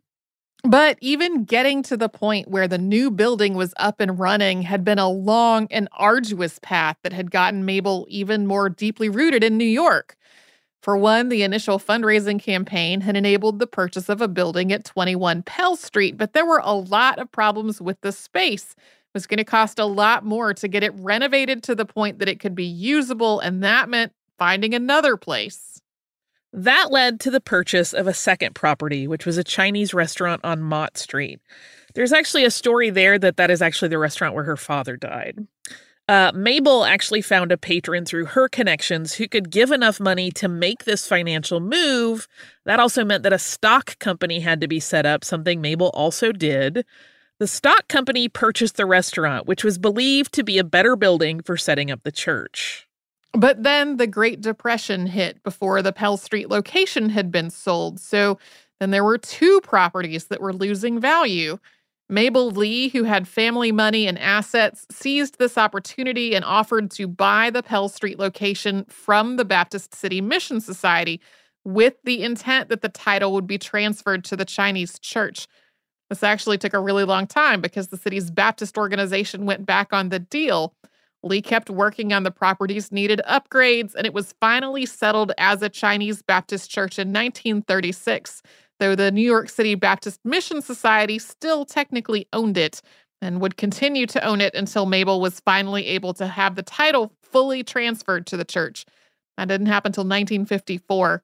But 0.64 0.98
even 1.02 1.44
getting 1.44 1.82
to 1.84 1.98
the 1.98 2.10
point 2.10 2.48
where 2.48 2.68
the 2.68 2.78
new 2.78 3.10
building 3.10 3.56
was 3.56 3.74
up 3.78 4.00
and 4.00 4.20
running 4.20 4.62
had 4.62 4.84
been 4.84 5.00
a 5.00 5.10
long 5.10 5.68
and 5.72 5.90
arduous 5.94 6.60
path 6.60 6.98
that 7.02 7.14
had 7.14 7.32
gotten 7.32 7.66
Mabel 7.66 8.06
even 8.10 8.46
more 8.46 8.70
deeply 8.70 9.10
rooted 9.10 9.44
in 9.44 9.58
New 9.58 9.66
York. 9.66 10.16
For 10.84 10.98
one, 10.98 11.30
the 11.30 11.44
initial 11.44 11.80
fundraising 11.80 12.40
campaign 12.40 13.02
had 13.02 13.16
enabled 13.16 13.60
the 13.60 13.68
purchase 13.68 14.10
of 14.10 14.22
a 14.22 14.28
building 14.28 14.72
at 14.72 14.86
21 14.86 15.44
Pell 15.44 15.76
Street, 15.76 16.18
but 16.18 16.34
there 16.34 16.46
were 16.46 16.62
a 16.64 16.74
lot 16.74 17.20
of 17.20 17.32
problems 17.32 17.82
with 17.82 18.00
the 18.02 18.12
space. 18.12 18.76
It 18.78 19.14
was 19.14 19.28
going 19.28 19.38
to 19.38 19.44
cost 19.44 19.78
a 19.80 19.86
lot 19.86 20.26
more 20.26 20.54
to 20.56 20.68
get 20.68 20.84
it 20.84 20.94
renovated 20.96 21.64
to 21.64 21.76
the 21.76 21.86
point 21.86 22.20
that 22.20 22.30
it 22.30 22.40
could 22.40 22.56
be 22.56 22.66
usable, 22.66 23.40
and 23.40 23.64
that 23.64 23.90
meant 23.90 24.14
finding 24.38 24.74
another 24.74 25.18
place. 25.18 25.81
That 26.54 26.92
led 26.92 27.20
to 27.22 27.32
the 27.32 27.40
purchase 27.40 27.94
of 27.94 28.08
a 28.08 28.14
second 28.14 28.56
property, 28.56 29.08
which 29.08 29.26
was 29.26 29.38
a 29.38 29.44
Chinese 29.44 29.94
restaurant 29.94 30.42
on 30.44 30.62
Mott 30.62 30.98
Street. 30.98 31.40
There's 31.94 32.14
actually 32.14 32.44
a 32.44 32.52
story 32.52 32.90
there 32.90 33.18
that 33.20 33.38
that 33.38 33.52
is 33.52 33.62
actually 33.62 33.90
the 33.90 33.98
restaurant 33.98 34.36
where 34.36 34.44
her 34.44 34.58
father 34.58 34.98
died. 34.98 35.48
Uh, 36.08 36.32
Mabel 36.36 36.84
actually 36.84 37.22
found 37.22 37.54
a 37.54 37.58
patron 37.58 38.06
through 38.06 38.26
her 38.26 38.50
connections 38.50 39.14
who 39.14 39.30
could 39.30 39.50
give 39.50 39.72
enough 39.72 40.00
money 40.00 40.30
to 40.32 40.50
make 40.50 40.84
this 40.84 41.08
financial 41.08 41.62
move. 41.62 42.28
That 42.66 42.82
also 42.82 43.06
meant 43.06 43.24
that 43.24 43.32
a 43.32 43.40
stock 43.40 43.98
company 44.00 44.42
had 44.42 44.60
to 44.60 44.68
be 44.68 44.82
set 44.82 45.06
up, 45.06 45.24
something 45.24 45.62
Mabel 45.62 45.90
also 45.94 46.34
did. 46.34 46.86
The 47.40 47.48
stock 47.48 47.88
company 47.88 48.28
purchased 48.28 48.76
the 48.76 48.86
restaurant, 48.86 49.48
which 49.48 49.64
was 49.64 49.78
believed 49.78 50.34
to 50.34 50.44
be 50.44 50.58
a 50.58 50.66
better 50.66 50.98
building 50.98 51.42
for 51.42 51.56
setting 51.56 51.90
up 51.90 52.04
the 52.04 52.12
church. 52.12 52.88
But 53.34 53.64
then 53.64 53.98
the 53.98 54.08
Great 54.08 54.42
Depression 54.42 55.08
hit 55.08 55.42
before 55.44 55.82
the 55.82 55.94
Pell 55.94 56.18
Street 56.18 56.50
location 56.50 57.10
had 57.10 57.32
been 57.32 57.50
sold. 57.50 58.00
So 58.00 58.38
then 58.80 58.92
there 58.92 59.04
were 59.04 59.18
two 59.18 59.62
properties 59.62 60.26
that 60.26 60.42
were 60.42 60.54
losing 60.54 61.00
value. 61.00 61.58
Mabel 62.10 62.52
Lee, 62.52 62.90
who 62.90 63.04
had 63.04 63.26
family 63.26 63.72
money 63.72 64.06
and 64.06 64.20
assets, 64.20 64.86
seized 64.92 65.40
this 65.40 65.58
opportunity 65.58 66.36
and 66.36 66.44
offered 66.44 66.92
to 66.92 67.08
buy 67.08 67.50
the 67.50 67.64
Pell 67.64 67.88
Street 67.88 68.20
location 68.20 68.84
from 68.90 69.38
the 69.38 69.46
Baptist 69.46 69.96
City 69.96 70.20
Mission 70.20 70.60
Society 70.60 71.22
with 71.64 71.94
the 72.04 72.22
intent 72.22 72.68
that 72.68 72.82
the 72.82 72.90
title 72.90 73.32
would 73.32 73.48
be 73.48 73.58
transferred 73.58 74.26
to 74.26 74.36
the 74.36 74.44
Chinese 74.44 75.00
church. 75.00 75.48
This 76.10 76.24
actually 76.24 76.58
took 76.58 76.74
a 76.74 76.80
really 76.80 77.06
long 77.06 77.28
time 77.28 77.62
because 77.62 77.88
the 77.88 77.98
city's 77.98 78.30
Baptist 78.30 78.78
organization 78.78 79.46
went 79.46 79.66
back 79.66 79.94
on 79.94 80.10
the 80.10 80.20
deal. 80.20 80.74
Lee 81.24 81.42
kept 81.42 81.70
working 81.70 82.14
on 82.14 82.24
the 82.24 82.32
property's 82.32 82.92
needed 82.92 83.22
upgrades, 83.28 83.94
and 83.94 84.06
it 84.06 84.14
was 84.14 84.34
finally 84.40 84.86
settled 84.86 85.32
as 85.38 85.62
a 85.62 85.70
Chinese 85.70 86.22
Baptist 86.22 86.70
church 86.70 86.98
in 86.98 87.10
1936, 87.10 88.42
though 88.80 88.96
the 88.96 89.12
New 89.12 89.22
York 89.22 89.50
City 89.50 89.76
Baptist 89.76 90.20
Mission 90.26 90.62
Society 90.62 91.20
still 91.20 91.66
technically 91.66 92.28
owned 92.34 92.58
it 92.58 92.82
and 93.22 93.40
would 93.40 93.56
continue 93.56 94.08
to 94.08 94.24
own 94.26 94.42
it 94.42 94.56
until 94.56 94.88
Mabel 94.88 95.22
was 95.22 95.40
finally 95.42 95.86
able 95.88 96.14
to 96.16 96.26
have 96.26 96.56
the 96.56 96.64
title 96.64 97.14
fully 97.22 97.64
transferred 97.64 98.26
to 98.28 98.38
the 98.38 98.46
church. 98.46 98.86
That 99.38 99.48
didn't 99.48 99.68
happen 99.68 99.90
until 99.90 100.04
1954. 100.04 101.22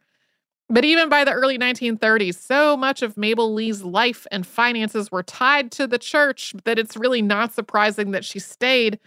But 0.70 0.86
even 0.86 1.10
by 1.10 1.24
the 1.24 1.32
early 1.32 1.58
1930s, 1.58 2.36
so 2.36 2.76
much 2.76 3.02
of 3.02 3.18
Mabel 3.18 3.54
Lee's 3.54 3.84
life 3.84 4.28
and 4.32 4.46
finances 4.46 5.12
were 5.12 5.24
tied 5.24 5.72
to 5.72 5.88
the 5.88 5.98
church 5.98 6.54
that 6.66 6.78
it's 6.78 6.98
really 6.98 7.22
not 7.22 7.54
surprising 7.54 8.12
that 8.12 8.26
she 8.26 8.40
stayed 8.40 9.00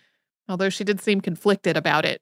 although 0.50 0.68
she 0.68 0.84
did 0.84 1.00
seem 1.00 1.20
conflicted 1.20 1.76
about 1.76 2.04
it. 2.04 2.20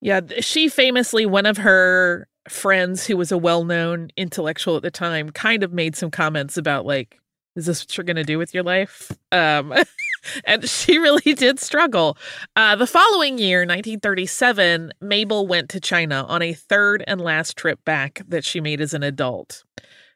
Yeah, 0.00 0.20
she 0.40 0.68
famously, 0.68 1.26
one 1.26 1.46
of 1.46 1.58
her 1.58 2.28
friends 2.48 3.06
who 3.06 3.16
was 3.16 3.30
a 3.30 3.38
well 3.38 3.64
known 3.64 4.10
intellectual 4.16 4.76
at 4.76 4.82
the 4.82 4.90
time, 4.90 5.30
kind 5.30 5.62
of 5.62 5.72
made 5.72 5.96
some 5.96 6.10
comments 6.10 6.56
about, 6.56 6.84
like, 6.84 7.18
is 7.54 7.66
this 7.66 7.82
what 7.82 7.96
you're 7.96 8.04
going 8.04 8.16
to 8.16 8.24
do 8.24 8.38
with 8.38 8.54
your 8.54 8.62
life? 8.62 9.12
Um, 9.30 9.74
and 10.44 10.68
she 10.68 10.98
really 10.98 11.34
did 11.34 11.60
struggle. 11.60 12.16
Uh, 12.56 12.76
the 12.76 12.86
following 12.86 13.38
year, 13.38 13.60
1937, 13.60 14.92
Mabel 15.00 15.46
went 15.46 15.68
to 15.70 15.80
China 15.80 16.24
on 16.28 16.42
a 16.42 16.52
third 16.52 17.04
and 17.06 17.20
last 17.20 17.56
trip 17.56 17.84
back 17.84 18.22
that 18.26 18.44
she 18.44 18.60
made 18.60 18.80
as 18.80 18.94
an 18.94 19.02
adult. 19.02 19.64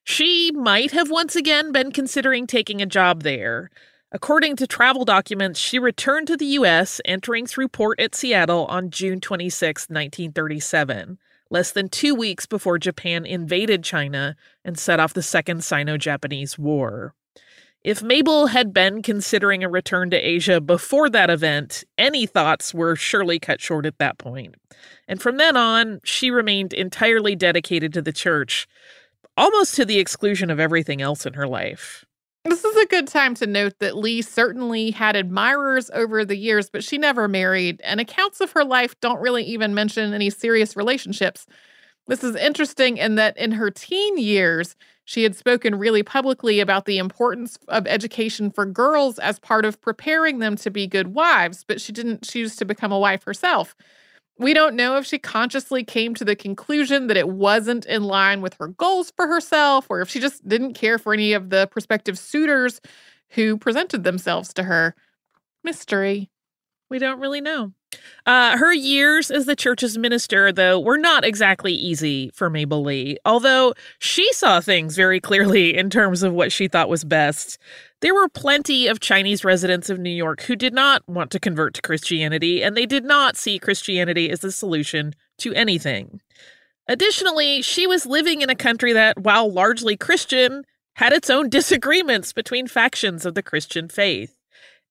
She 0.05 0.53
might 0.53 0.93
have 0.93 1.11
once 1.11 1.35
again 1.35 1.73
been 1.73 1.91
considering 1.91 2.47
taking 2.47 2.81
a 2.81 2.87
job 2.87 3.23
there, 3.23 3.71
According 4.13 4.57
to 4.57 4.69
travel 4.69 5.05
documents, 5.05 5.59
she 5.59 5.81
returned 5.81 6.29
to 6.29 6.37
the 6.37 6.47
U.S., 6.47 7.01
entering 7.05 7.45
through 7.45 7.69
port 7.69 7.99
at 7.99 8.15
Seattle 8.15 8.65
on 8.67 8.91
June 8.91 9.21
26, 9.21 9.89
1937, 9.89 11.19
less 11.51 11.73
than 11.73 11.89
two 11.89 12.15
weeks 12.15 12.47
before 12.47 12.79
Japan 12.79 13.27
invaded 13.27 13.83
China 13.83 14.37
and 14.65 14.79
set 14.79 15.01
off 15.01 15.13
the 15.13 15.23
Second 15.23 15.65
Sino 15.65 15.97
Japanese 15.97 16.57
War. 16.57 17.15
If 17.83 18.01
Mabel 18.01 18.47
had 18.47 18.73
been 18.73 19.03
considering 19.03 19.65
a 19.65 19.69
return 19.69 20.11
to 20.11 20.17
Asia 20.17 20.61
before 20.61 21.11
that 21.11 21.31
event, 21.31 21.83
any 21.99 22.27
thoughts 22.27 22.73
were 22.73 22.95
surely 22.95 23.41
cut 23.41 23.61
short 23.61 23.87
at 23.87 23.99
that 23.99 24.19
point. 24.19 24.55
And 25.09 25.21
from 25.21 25.37
then 25.37 25.57
on, 25.57 26.01
she 26.05 26.31
remained 26.31 26.73
entirely 26.73 27.35
dedicated 27.35 27.93
to 27.95 28.03
the 28.03 28.13
church, 28.13 28.69
almost 29.37 29.75
to 29.75 29.85
the 29.85 29.99
exclusion 29.99 30.49
of 30.49 30.61
everything 30.61 31.03
else 31.03 31.27
in 31.27 31.35
her 31.35 31.49
life. 31.49 32.06
This 32.49 32.65
is 32.65 32.77
a 32.77 32.87
good 32.87 33.09
time 33.09 33.35
to 33.37 33.47
note 33.47 33.81
that 33.81 33.97
Lee 33.97 34.23
certainly 34.23 34.93
had 34.93 35.17
admirers 35.17 35.91
over 35.93 36.25
the 36.25 36.37
years, 36.37 36.71
but 36.71 36.85
she 36.85 36.97
never 36.97 37.27
married, 37.27 37.81
and 37.83 38.01
accounts 38.01 38.41
of 38.41 38.53
her 38.53 38.65
life 38.65 38.99
don't 39.01 39.21
really 39.21 39.43
even 39.43 39.75
mention 39.75 40.15
any 40.15 40.31
serious 40.31 40.77
relationships. 40.77 41.47
This 42.07 42.23
is 42.23 42.37
interesting 42.37 42.99
in 42.99 43.17
that 43.17 43.37
in 43.37 43.51
her 43.53 43.71
teen 43.73 44.17
years, 44.17 44.77
she 45.05 45.25
had 45.25 45.35
spoken 45.35 45.75
really 45.75 46.05
publicly 46.05 46.61
about 46.61 46.85
the 46.85 46.99
importance 46.99 47.59
of 47.67 47.87
education 47.89 48.53
for 48.53 48.65
girls 48.65 49.19
as 49.19 49.41
part 49.41 49.65
of 49.65 49.81
preparing 49.81 50.39
them 50.39 50.55
to 50.57 50.71
be 50.71 50.87
good 50.87 51.09
wives, 51.15 51.65
but 51.67 51.81
she 51.81 51.93
didn't 51.93 52.23
choose 52.23 52.55
to 52.57 52.65
become 52.65 52.93
a 52.93 52.99
wife 52.99 53.25
herself. 53.25 53.75
We 54.39 54.53
don't 54.53 54.76
know 54.76 54.99
if 54.99 55.07
she 55.07 55.18
consciously 55.18 55.82
came 55.82 56.14
to 56.14 56.24
the 56.24 56.37
conclusion 56.37 57.07
that 57.07 57.16
it 57.16 57.28
wasn't 57.28 57.87
in 57.87 58.05
line 58.05 58.43
with 58.43 58.55
her 58.55 58.68
goals 58.68 59.11
for 59.16 59.26
herself, 59.26 59.87
or 59.89 60.03
if 60.03 60.11
she 60.11 60.20
just 60.20 60.47
didn't 60.47 60.74
care 60.74 60.99
for 60.99 61.14
any 61.14 61.32
of 61.32 61.49
the 61.49 61.68
prospective 61.68 62.18
suitors 62.18 62.80
who 63.30 63.57
presented 63.57 64.05
themselves 64.05 64.53
to 64.55 64.64
her. 64.64 64.95
Mystery. 65.64 66.30
We 66.89 66.99
don't 66.99 67.18
really 67.18 67.41
know. 67.41 67.72
Uh, 68.26 68.57
her 68.57 68.72
years 68.72 69.30
as 69.30 69.47
the 69.47 69.57
church's 69.57 69.97
minister, 69.97 70.53
though, 70.53 70.78
were 70.78 70.99
not 70.99 71.24
exactly 71.24 71.72
easy 71.72 72.30
for 72.34 72.51
Mabel 72.51 72.82
Lee, 72.82 73.16
although 73.24 73.74
she 73.99 74.32
saw 74.32 74.61
things 74.61 74.97
very 74.97 75.20
clearly 75.20 75.76
in 75.76 75.91
terms 75.91 76.22
of 76.22 76.32
what 76.32 76.53
she 76.53 76.68
thought 76.68 76.89
was 76.89 77.05
best. 77.05 77.59
There 78.03 78.15
were 78.15 78.29
plenty 78.29 78.89
of 78.89 79.01
Chinese 79.01 79.45
residents 79.45 79.89
of 79.89 79.99
New 79.99 80.11
York 80.11 80.43
who 80.43 80.55
did 80.55 80.75
not 80.75 81.03
want 81.09 81.31
to 81.31 81.41
convert 81.41 81.73
to 81.75 81.83
Christianity, 81.83 82.63
and 82.63 82.77
they 82.77 82.85
did 82.85 83.05
not 83.05 83.39
see 83.39 83.59
Christianity 83.59 84.31
as 84.31 84.41
the 84.41 84.53
solution 84.53 85.15
to 85.39 85.55
anything. 85.55 86.21
Additionally, 86.87 87.63
she 87.63 87.87
was 87.87 88.05
living 88.05 88.43
in 88.43 88.51
a 88.51 88.55
country 88.55 88.93
that, 88.93 89.19
while 89.19 89.51
largely 89.51 89.97
Christian, 89.97 90.65
had 90.97 91.15
its 91.15 91.31
own 91.31 91.49
disagreements 91.51 92.35
between 92.35 92.67
factions 92.67 93.25
of 93.25 93.35
the 93.35 93.43
Christian 93.43 93.89
faith. 93.89 94.37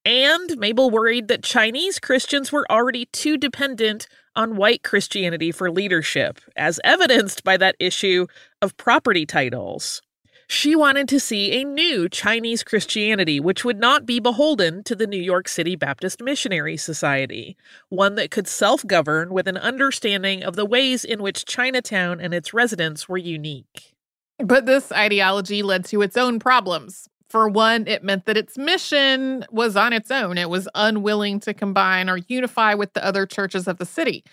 And 0.04 0.58
Mabel 0.58 0.90
worried 0.90 1.28
that 1.28 1.44
Chinese 1.44 2.00
Christians 2.00 2.52
were 2.52 2.70
already 2.72 3.06
too 3.06 3.38
dependent 3.38 4.08
on 4.36 4.56
white 4.56 4.84
Christianity 4.84 5.52
for 5.52 5.72
leadership, 5.72 6.40
as 6.56 6.80
evidenced 6.84 7.44
by 7.44 7.58
that 7.58 7.76
issue 7.80 8.28
of 8.62 8.78
property 8.78 9.26
titles. 9.26 10.02
She 10.48 10.76
wanted 10.76 11.08
to 11.10 11.20
see 11.20 11.54
a 11.54 11.64
new 11.64 12.08
Chinese 12.08 12.64
Christianity, 12.64 13.40
which 13.40 13.66
would 13.66 13.80
not 13.80 14.06
be 14.06 14.20
beholden 14.20 14.84
to 14.84 14.96
the 14.96 15.08
New 15.08 15.22
York 15.22 15.48
City 15.48 15.76
Baptist 15.76 16.22
Missionary 16.22 16.78
Society, 16.78 17.58
one 17.90 18.16
that 18.16 18.30
could 18.30 18.48
self 18.48 18.86
govern 18.86 19.34
with 19.34 19.48
an 19.48 19.58
understanding 19.58 20.44
of 20.44 20.56
the 20.56 20.66
ways 20.66 21.04
in 21.04 21.22
which 21.22 21.46
Chinatown 21.46 22.22
and 22.22 22.34
its 22.34 22.54
residents 22.54 23.10
were 23.10 23.18
unique. 23.18 23.96
But 24.38 24.66
this 24.66 24.92
ideology 24.92 25.64
led 25.64 25.86
to 25.86 26.02
its 26.02 26.18
own 26.18 26.40
problems. 26.40 27.10
For 27.30 27.50
one, 27.50 27.88
it 27.88 28.04
meant 28.04 28.26
that 28.26 28.38
its 28.38 28.58
mission 28.58 29.46
was 29.50 29.76
on 29.76 29.94
its 29.94 30.12
own. 30.12 30.38
It 30.38 30.50
was 30.50 30.70
unwilling 30.76 31.40
to 31.42 31.54
combine 31.54 32.08
or 32.08 32.18
unify 32.28 32.76
with 32.76 32.94
the 32.94 33.04
other 33.04 33.26
churches 33.26 33.68
of 33.68 33.78
the 33.78 33.86
city. 33.86 34.24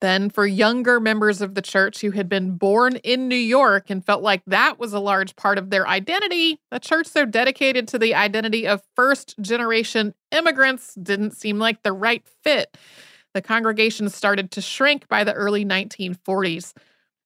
Then, 0.00 0.28
for 0.28 0.46
younger 0.46 1.00
members 1.00 1.40
of 1.40 1.54
the 1.54 1.62
church 1.62 2.00
who 2.00 2.10
had 2.10 2.28
been 2.28 2.56
born 2.56 2.96
in 2.96 3.28
New 3.28 3.36
York 3.36 3.88
and 3.88 4.04
felt 4.04 4.22
like 4.22 4.42
that 4.46 4.78
was 4.78 4.92
a 4.92 5.00
large 5.00 5.34
part 5.36 5.56
of 5.56 5.70
their 5.70 5.86
identity, 5.86 6.60
a 6.70 6.80
church 6.80 7.06
so 7.06 7.24
dedicated 7.24 7.88
to 7.88 7.98
the 7.98 8.14
identity 8.14 8.66
of 8.66 8.82
first 8.96 9.34
generation 9.40 10.14
immigrants 10.30 10.94
didn't 10.94 11.32
seem 11.32 11.58
like 11.58 11.82
the 11.82 11.92
right 11.92 12.24
fit. 12.42 12.76
The 13.32 13.42
congregation 13.42 14.08
started 14.10 14.50
to 14.52 14.60
shrink 14.60 15.08
by 15.08 15.24
the 15.24 15.32
early 15.32 15.64
1940s. 15.64 16.72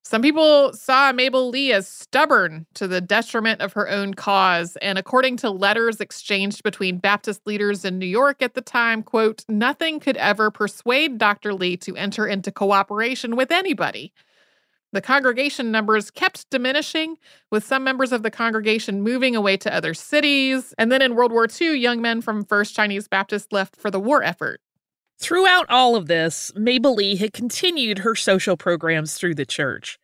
Some 0.09 0.23
people 0.23 0.73
saw 0.73 1.13
Mabel 1.13 1.51
Lee 1.51 1.71
as 1.71 1.87
stubborn 1.87 2.65
to 2.73 2.89
the 2.89 3.03
detriment 3.03 3.61
of 3.61 3.75
her 3.75 3.87
own 3.91 4.15
cause. 4.15 4.75
And 4.81 4.97
according 4.97 5.37
to 5.39 5.51
letters 5.51 6.01
exchanged 6.01 6.63
between 6.63 6.97
Baptist 6.97 7.47
leaders 7.47 7.85
in 7.85 7.99
New 7.99 8.07
York 8.07 8.41
at 8.41 8.55
the 8.55 8.63
time, 8.63 9.03
quote, 9.03 9.45
nothing 9.51 10.01
could 10.01 10.17
ever 10.17 10.51
persuade 10.51 11.19
Dr. 11.19 11.53
Lee 11.53 11.77
to 11.77 11.95
enter 11.95 12.27
into 12.27 12.51
cooperation 12.51 13.37
with 13.37 13.51
anybody. 13.51 14.15
The 14.95 15.03
congregation 15.03 15.71
numbers 15.71 16.11
kept 16.11 16.49
diminishing, 16.49 17.19
with 17.51 17.63
some 17.63 17.85
members 17.85 18.11
of 18.11 18.23
the 18.23 18.31
congregation 18.31 19.03
moving 19.03 19.37
away 19.37 19.59
to 19.59 19.75
other 19.75 19.93
cities. 19.93 20.73
And 20.79 20.91
then 20.91 21.03
in 21.03 21.17
World 21.17 21.33
War 21.33 21.47
II, 21.61 21.77
young 21.77 22.01
men 22.01 22.23
from 22.23 22.47
First 22.47 22.75
Chinese 22.75 23.09
Baptist 23.09 23.53
left 23.53 23.77
for 23.77 23.91
the 23.91 24.01
war 24.01 24.23
effort. 24.23 24.63
Throughout 25.19 25.67
all 25.69 25.97
of 25.97 26.07
this, 26.07 26.53
Mabel 26.55 26.95
Lee 26.95 27.17
had 27.17 27.33
continued 27.33 27.99
her 27.99 28.15
social 28.15 28.57
programs 28.57 29.15
through 29.15 29.35
the 29.35 29.45
church. 29.45 29.99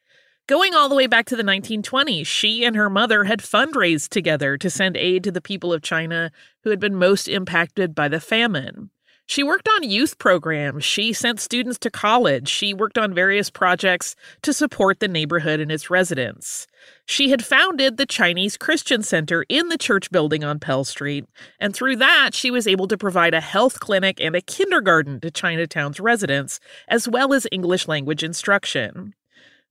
Going 0.49 0.75
all 0.75 0.89
the 0.89 0.97
way 0.97 1.07
back 1.07 1.25
to 1.27 1.37
the 1.37 1.43
1920s, 1.43 2.27
she 2.27 2.65
and 2.65 2.75
her 2.75 2.91
mother 2.91 3.25
had 3.25 3.41
fundraised 3.41 4.09
together 4.09 4.59
to 4.59 4.69
send 4.69 4.97
aid 4.97 5.25
to 5.25 5.33
the 5.33 5.41
people 5.41 5.73
of 5.73 5.83
China 5.83 6.33
who 6.65 6.71
had 6.71 6.81
been 6.81 6.97
most 6.97 7.29
impacted 7.29 7.95
by 7.95 8.09
the 8.09 8.21
famine. 8.21 8.91
She 9.27 9.43
worked 9.43 9.69
on 9.69 9.89
youth 9.89 10.19
programs. 10.19 10.85
She 10.85 11.13
sent 11.15 11.41
students 11.41 11.79
to 11.79 11.91
college. 11.91 12.49
She 12.49 12.75
worked 12.75 12.99
on 12.99 13.15
various 13.15 13.49
projects 13.49 14.15
to 14.43 14.53
support 14.53 15.01
the 15.01 15.09
neighborhood 15.09 15.61
and 15.61 15.73
its 15.73 15.89
residents. 15.89 16.67
She 17.07 17.31
had 17.31 17.45
founded 17.45 17.97
the 17.97 18.05
Chinese 18.05 18.59
Christian 18.59 19.03
Center 19.03 19.47
in 19.49 19.69
the 19.69 19.79
church 19.79 20.11
building 20.11 20.45
on 20.45 20.61
Pell 20.61 20.85
Street, 20.85 21.25
and 21.59 21.75
through 21.75 21.97
that, 21.97 22.35
she 22.35 22.51
was 22.51 22.67
able 22.67 22.87
to 22.87 22.99
provide 22.99 23.33
a 23.33 23.41
health 23.41 23.81
clinic 23.81 24.21
and 24.21 24.37
a 24.37 24.43
kindergarten 24.43 25.21
to 25.21 25.31
Chinatown's 25.31 26.01
residents, 26.01 26.61
as 26.89 27.09
well 27.09 27.33
as 27.33 27.47
English 27.51 27.89
language 27.89 28.23
instruction. 28.23 29.15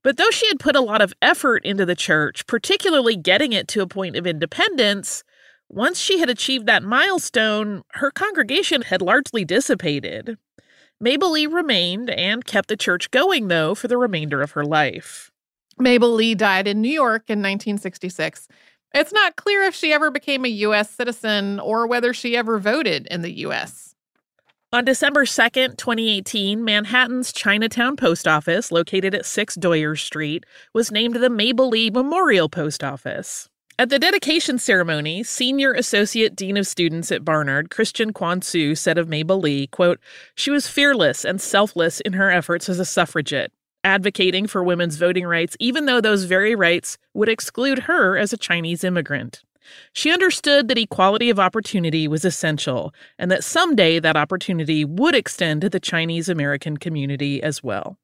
But 0.02 0.16
though 0.16 0.30
she 0.30 0.48
had 0.48 0.60
put 0.60 0.76
a 0.76 0.80
lot 0.80 1.00
of 1.00 1.14
effort 1.22 1.64
into 1.64 1.86
the 1.86 1.94
church, 1.94 2.46
particularly 2.46 3.16
getting 3.16 3.52
it 3.52 3.68
to 3.68 3.82
a 3.82 3.86
point 3.86 4.16
of 4.16 4.26
independence, 4.26 5.24
once 5.74 5.98
she 5.98 6.20
had 6.20 6.30
achieved 6.30 6.66
that 6.66 6.82
milestone, 6.84 7.82
her 7.94 8.10
congregation 8.10 8.82
had 8.82 9.02
largely 9.02 9.44
dissipated. 9.44 10.38
Mabel 11.00 11.32
Lee 11.32 11.46
remained 11.46 12.08
and 12.10 12.44
kept 12.44 12.68
the 12.68 12.76
church 12.76 13.10
going, 13.10 13.48
though, 13.48 13.74
for 13.74 13.88
the 13.88 13.98
remainder 13.98 14.40
of 14.40 14.52
her 14.52 14.64
life. 14.64 15.32
Mabel 15.76 16.12
Lee 16.12 16.36
died 16.36 16.68
in 16.68 16.80
New 16.80 16.88
York 16.88 17.24
in 17.28 17.40
1966. 17.40 18.46
It's 18.94 19.12
not 19.12 19.34
clear 19.34 19.64
if 19.64 19.74
she 19.74 19.92
ever 19.92 20.12
became 20.12 20.44
a 20.44 20.48
U.S. 20.48 20.88
citizen 20.90 21.58
or 21.58 21.88
whether 21.88 22.14
she 22.14 22.36
ever 22.36 22.60
voted 22.60 23.08
in 23.10 23.22
the 23.22 23.38
U.S. 23.38 23.96
On 24.72 24.84
December 24.84 25.24
2nd, 25.24 25.76
2018, 25.76 26.64
Manhattan's 26.64 27.32
Chinatown 27.32 27.96
Post 27.96 28.28
Office, 28.28 28.70
located 28.70 29.14
at 29.14 29.26
6 29.26 29.56
Doyer 29.56 29.96
Street, 29.96 30.44
was 30.72 30.92
named 30.92 31.16
the 31.16 31.30
Mabel 31.30 31.68
Lee 31.68 31.90
Memorial 31.90 32.48
Post 32.48 32.84
Office. 32.84 33.48
At 33.76 33.88
the 33.88 33.98
dedication 33.98 34.58
ceremony, 34.58 35.24
Senior 35.24 35.72
Associate 35.72 36.34
Dean 36.36 36.56
of 36.56 36.64
Students 36.64 37.10
at 37.10 37.24
Barnard, 37.24 37.70
Christina 37.70 38.12
Kuan 38.12 38.38
Tsu, 38.38 38.76
said 38.76 38.98
of 38.98 39.08
Mabel 39.08 39.40
Lee, 39.40 39.66
quote, 39.66 39.98
She 40.36 40.52
was 40.52 40.68
fearless 40.68 41.24
and 41.24 41.40
selfless 41.40 41.98
in 42.00 42.12
her 42.12 42.30
efforts 42.30 42.68
as 42.68 42.78
a 42.78 42.84
suffragette, 42.84 43.50
advocating 43.82 44.46
for 44.46 44.62
women's 44.62 44.94
voting 44.94 45.26
rights, 45.26 45.56
even 45.58 45.86
though 45.86 46.00
those 46.00 46.22
very 46.22 46.54
rights 46.54 46.98
would 47.14 47.28
exclude 47.28 47.80
her 47.80 48.16
as 48.16 48.32
a 48.32 48.36
Chinese 48.36 48.84
immigrant. 48.84 49.42
She 49.92 50.12
understood 50.12 50.68
that 50.68 50.78
equality 50.78 51.28
of 51.28 51.40
opportunity 51.40 52.06
was 52.06 52.24
essential 52.24 52.94
and 53.18 53.28
that 53.32 53.42
someday 53.42 53.98
that 53.98 54.16
opportunity 54.16 54.84
would 54.84 55.16
extend 55.16 55.62
to 55.62 55.68
the 55.68 55.80
Chinese 55.80 56.28
American 56.28 56.76
community 56.76 57.42
as 57.42 57.60
well. 57.60 57.98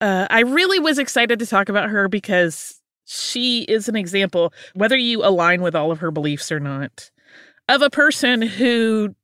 Uh, 0.00 0.26
I 0.30 0.40
really 0.40 0.78
was 0.78 0.98
excited 0.98 1.40
to 1.40 1.46
talk 1.46 1.68
about 1.68 1.90
her 1.90 2.08
because 2.08 2.80
she 3.08 3.62
is 3.62 3.88
an 3.88 3.96
example, 3.96 4.52
whether 4.74 4.96
you 4.96 5.24
align 5.24 5.62
with 5.62 5.74
all 5.74 5.90
of 5.90 6.00
her 6.00 6.10
beliefs 6.10 6.52
or 6.52 6.60
not, 6.60 7.10
of 7.66 7.80
a 7.80 7.88
person 7.88 8.42
who 8.42 9.14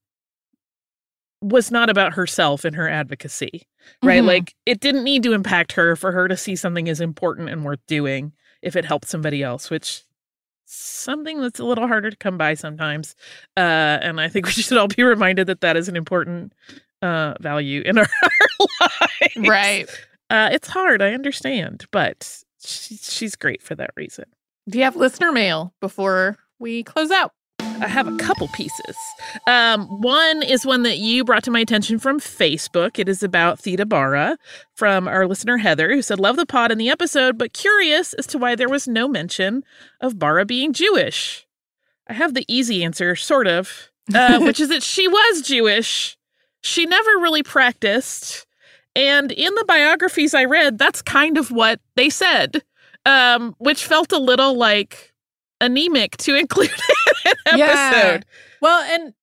was 1.42 1.70
not 1.70 1.90
about 1.90 2.14
herself 2.14 2.64
in 2.64 2.72
her 2.72 2.88
advocacy, 2.88 3.66
right? 4.02 4.18
Mm-hmm. 4.18 4.26
Like 4.26 4.54
it 4.64 4.80
didn't 4.80 5.04
need 5.04 5.22
to 5.24 5.34
impact 5.34 5.72
her 5.72 5.96
for 5.96 6.12
her 6.12 6.28
to 6.28 6.36
see 6.36 6.56
something 6.56 6.88
as 6.88 7.02
important 7.02 7.50
and 7.50 7.62
worth 7.62 7.86
doing 7.86 8.32
if 8.62 8.74
it 8.74 8.86
helped 8.86 9.06
somebody 9.06 9.42
else, 9.42 9.68
which 9.68 10.04
something 10.64 11.42
that's 11.42 11.60
a 11.60 11.64
little 11.64 11.86
harder 11.86 12.08
to 12.08 12.16
come 12.16 12.38
by 12.38 12.54
sometimes. 12.54 13.14
Uh, 13.54 14.00
and 14.00 14.18
I 14.18 14.28
think 14.28 14.46
we 14.46 14.52
should 14.52 14.78
all 14.78 14.88
be 14.88 15.02
reminded 15.02 15.46
that 15.48 15.60
that 15.60 15.76
is 15.76 15.90
an 15.90 15.96
important 15.96 16.54
uh, 17.02 17.34
value 17.38 17.82
in 17.84 17.98
our, 17.98 18.08
our 18.22 18.66
lives. 19.20 19.48
Right. 19.48 19.86
Uh, 20.30 20.48
it's 20.50 20.68
hard, 20.68 21.02
I 21.02 21.12
understand, 21.12 21.84
but 21.90 22.42
she, 22.64 22.96
she's 22.96 23.36
great 23.36 23.62
for 23.62 23.74
that 23.74 23.90
reason. 23.96 24.24
Do 24.68 24.78
you 24.78 24.84
have 24.84 24.96
listener 24.96 25.30
mail 25.32 25.74
before 25.80 26.38
we 26.58 26.82
close 26.82 27.10
out? 27.10 27.32
I 27.60 27.88
have 27.88 28.06
a 28.06 28.16
couple 28.16 28.48
pieces. 28.48 28.96
Um, 29.46 30.00
one 30.00 30.42
is 30.42 30.64
one 30.64 30.84
that 30.84 30.98
you 30.98 31.24
brought 31.24 31.42
to 31.44 31.50
my 31.50 31.60
attention 31.60 31.98
from 31.98 32.20
Facebook. 32.20 32.98
It 32.98 33.08
is 33.08 33.22
about 33.22 33.58
Theda 33.58 33.84
Bara 33.84 34.38
from 34.74 35.08
our 35.08 35.26
listener 35.26 35.58
Heather, 35.58 35.92
who 35.92 36.00
said, 36.00 36.20
Love 36.20 36.36
the 36.36 36.46
pod 36.46 36.70
in 36.70 36.78
the 36.78 36.88
episode, 36.88 37.36
but 37.36 37.52
curious 37.52 38.12
as 38.14 38.26
to 38.28 38.38
why 38.38 38.54
there 38.54 38.68
was 38.68 38.86
no 38.86 39.08
mention 39.08 39.64
of 40.00 40.18
Bara 40.18 40.44
being 40.44 40.72
Jewish. 40.72 41.46
I 42.06 42.12
have 42.12 42.34
the 42.34 42.44
easy 42.48 42.84
answer, 42.84 43.16
sort 43.16 43.46
of, 43.46 43.90
uh, 44.14 44.38
which 44.42 44.60
is 44.60 44.68
that 44.68 44.82
she 44.82 45.08
was 45.08 45.42
Jewish. 45.42 46.16
She 46.60 46.86
never 46.86 47.10
really 47.18 47.42
practiced. 47.42 48.46
And 48.96 49.32
in 49.32 49.54
the 49.54 49.64
biographies 49.66 50.34
I 50.34 50.44
read, 50.44 50.78
that's 50.78 51.02
kind 51.02 51.36
of 51.36 51.50
what 51.50 51.80
they 51.96 52.10
said, 52.10 52.62
um, 53.04 53.54
which 53.58 53.84
felt 53.84 54.12
a 54.12 54.18
little 54.18 54.56
like 54.56 55.12
anemic 55.60 56.16
to 56.18 56.34
include 56.38 56.70
in 57.24 57.32
an 57.46 57.58
yeah. 57.58 57.92
episode. 57.92 58.26
Well, 58.60 58.82
and 58.82 59.14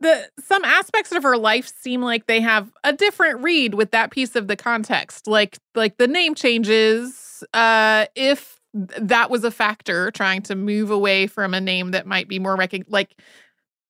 the 0.00 0.30
some 0.38 0.64
aspects 0.64 1.12
of 1.12 1.22
her 1.24 1.36
life 1.36 1.68
seem 1.80 2.02
like 2.02 2.26
they 2.26 2.40
have 2.40 2.70
a 2.84 2.92
different 2.92 3.42
read 3.42 3.74
with 3.74 3.90
that 3.90 4.10
piece 4.10 4.36
of 4.36 4.46
the 4.46 4.56
context. 4.56 5.26
Like 5.26 5.58
like 5.74 5.96
the 5.96 6.06
name 6.06 6.34
changes, 6.34 7.42
uh, 7.52 8.06
if 8.14 8.60
that 8.74 9.30
was 9.30 9.44
a 9.44 9.50
factor, 9.50 10.10
trying 10.12 10.42
to 10.42 10.54
move 10.54 10.90
away 10.90 11.26
from 11.26 11.54
a 11.54 11.60
name 11.60 11.90
that 11.90 12.06
might 12.06 12.28
be 12.28 12.38
more 12.38 12.56
recog- 12.56 12.84
like 12.88 13.16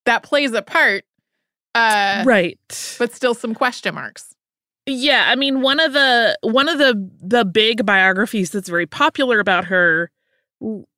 that 0.06 0.22
plays 0.22 0.52
a 0.52 0.62
part. 0.62 1.04
Uh, 1.74 2.22
right. 2.26 2.96
But 2.98 3.12
still 3.12 3.34
some 3.34 3.54
question 3.54 3.94
marks. 3.94 4.34
Yeah, 4.88 5.24
I 5.28 5.34
mean 5.34 5.60
one 5.60 5.80
of 5.80 5.92
the 5.92 6.38
one 6.42 6.68
of 6.68 6.78
the 6.78 7.10
the 7.20 7.44
big 7.44 7.84
biographies 7.84 8.50
that's 8.50 8.68
very 8.68 8.86
popular 8.86 9.38
about 9.38 9.66
her 9.66 10.10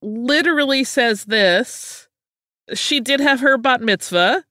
literally 0.00 0.84
says 0.84 1.24
this. 1.24 2.08
She 2.74 3.00
did 3.00 3.20
have 3.20 3.40
her 3.40 3.58
bat 3.58 3.80
mitzvah. 3.80 4.44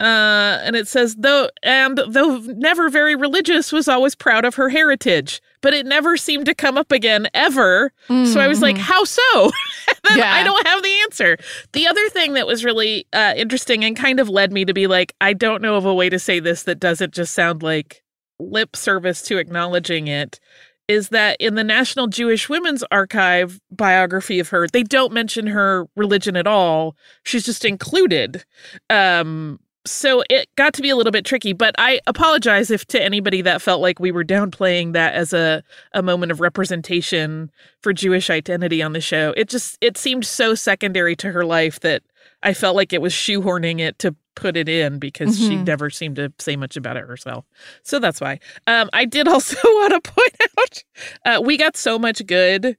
Uh, 0.00 0.58
and 0.62 0.74
it 0.74 0.88
says 0.88 1.14
though 1.14 1.48
and 1.62 2.00
though 2.08 2.38
never 2.38 2.90
very 2.90 3.14
religious 3.14 3.70
was 3.70 3.86
always 3.86 4.16
proud 4.16 4.44
of 4.44 4.56
her 4.56 4.68
heritage 4.68 5.40
but 5.60 5.72
it 5.72 5.86
never 5.86 6.16
seemed 6.16 6.44
to 6.44 6.54
come 6.54 6.76
up 6.76 6.90
again 6.90 7.28
ever 7.32 7.92
mm-hmm. 8.08 8.24
so 8.24 8.40
i 8.40 8.48
was 8.48 8.60
like 8.60 8.74
mm-hmm. 8.74 8.82
how 8.82 9.04
so 9.04 9.22
yeah. 10.16 10.34
i 10.34 10.42
don't 10.42 10.66
have 10.66 10.82
the 10.82 10.92
answer 11.04 11.38
the 11.74 11.86
other 11.86 12.08
thing 12.08 12.32
that 12.32 12.44
was 12.44 12.64
really 12.64 13.06
uh, 13.12 13.34
interesting 13.36 13.84
and 13.84 13.96
kind 13.96 14.18
of 14.18 14.28
led 14.28 14.52
me 14.52 14.64
to 14.64 14.74
be 14.74 14.88
like 14.88 15.14
i 15.20 15.32
don't 15.32 15.62
know 15.62 15.76
of 15.76 15.86
a 15.86 15.94
way 15.94 16.10
to 16.10 16.18
say 16.18 16.40
this 16.40 16.64
that 16.64 16.80
doesn't 16.80 17.14
just 17.14 17.32
sound 17.32 17.62
like 17.62 18.03
lip 18.38 18.76
service 18.76 19.22
to 19.22 19.38
acknowledging 19.38 20.06
it 20.06 20.40
is 20.86 21.08
that 21.08 21.36
in 21.40 21.54
the 21.54 21.64
National 21.64 22.06
Jewish 22.06 22.48
Women's 22.48 22.84
Archive 22.90 23.60
biography 23.70 24.38
of 24.38 24.50
her, 24.50 24.66
they 24.68 24.82
don't 24.82 25.12
mention 25.12 25.46
her 25.46 25.86
religion 25.96 26.36
at 26.36 26.46
all. 26.46 26.94
She's 27.22 27.44
just 27.44 27.64
included. 27.64 28.44
Um, 28.90 29.60
so 29.86 30.22
it 30.30 30.48
got 30.56 30.72
to 30.74 30.82
be 30.82 30.90
a 30.90 30.96
little 30.96 31.12
bit 31.12 31.24
tricky, 31.24 31.52
but 31.52 31.74
I 31.78 32.00
apologize 32.06 32.70
if 32.70 32.86
to 32.86 33.02
anybody 33.02 33.42
that 33.42 33.60
felt 33.60 33.82
like 33.82 34.00
we 34.00 34.12
were 34.12 34.24
downplaying 34.24 34.94
that 34.94 35.14
as 35.14 35.32
a, 35.32 35.62
a 35.92 36.02
moment 36.02 36.32
of 36.32 36.40
representation 36.40 37.50
for 37.80 37.92
Jewish 37.92 38.30
identity 38.30 38.82
on 38.82 38.94
the 38.94 39.00
show. 39.00 39.34
It 39.36 39.48
just 39.48 39.76
it 39.80 39.98
seemed 39.98 40.24
so 40.24 40.54
secondary 40.54 41.14
to 41.16 41.32
her 41.32 41.44
life 41.44 41.80
that 41.80 42.02
I 42.44 42.54
felt 42.54 42.76
like 42.76 42.92
it 42.92 43.00
was 43.00 43.12
shoehorning 43.12 43.80
it 43.80 43.98
to 44.00 44.14
put 44.34 44.56
it 44.56 44.68
in 44.68 44.98
because 44.98 45.38
mm-hmm. 45.38 45.48
she 45.48 45.56
never 45.56 45.90
seemed 45.90 46.16
to 46.16 46.32
say 46.38 46.56
much 46.56 46.76
about 46.76 46.96
it 46.96 47.06
herself. 47.06 47.44
So 47.82 47.98
that's 47.98 48.20
why. 48.20 48.40
Um, 48.66 48.90
I 48.92 49.04
did 49.04 49.26
also 49.34 49.56
want 49.64 50.04
to 50.04 50.12
point 50.12 50.36
out 50.58 50.84
uh, 51.24 51.40
we 51.42 51.56
got 51.56 51.76
so 51.76 51.98
much 51.98 52.24
good, 52.26 52.76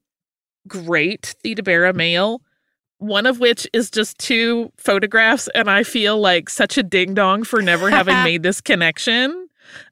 great 0.68 1.36
Theda 1.44 1.64
Bara 1.64 1.94
mail. 1.94 2.42
One 3.00 3.26
of 3.26 3.42
which 3.42 3.68
is 3.74 3.92
just 3.92 4.18
two 4.20 4.72
photographs, 4.78 5.50
and 5.54 5.70
I 5.70 5.84
feel 5.84 6.18
like 6.18 6.50
such 6.50 6.78
a 6.78 6.84
ding 6.84 7.14
dong 7.14 7.44
for 7.44 7.62
never 7.62 7.90
having 7.90 8.16
made 8.24 8.42
this 8.42 8.62
connection. 8.62 9.50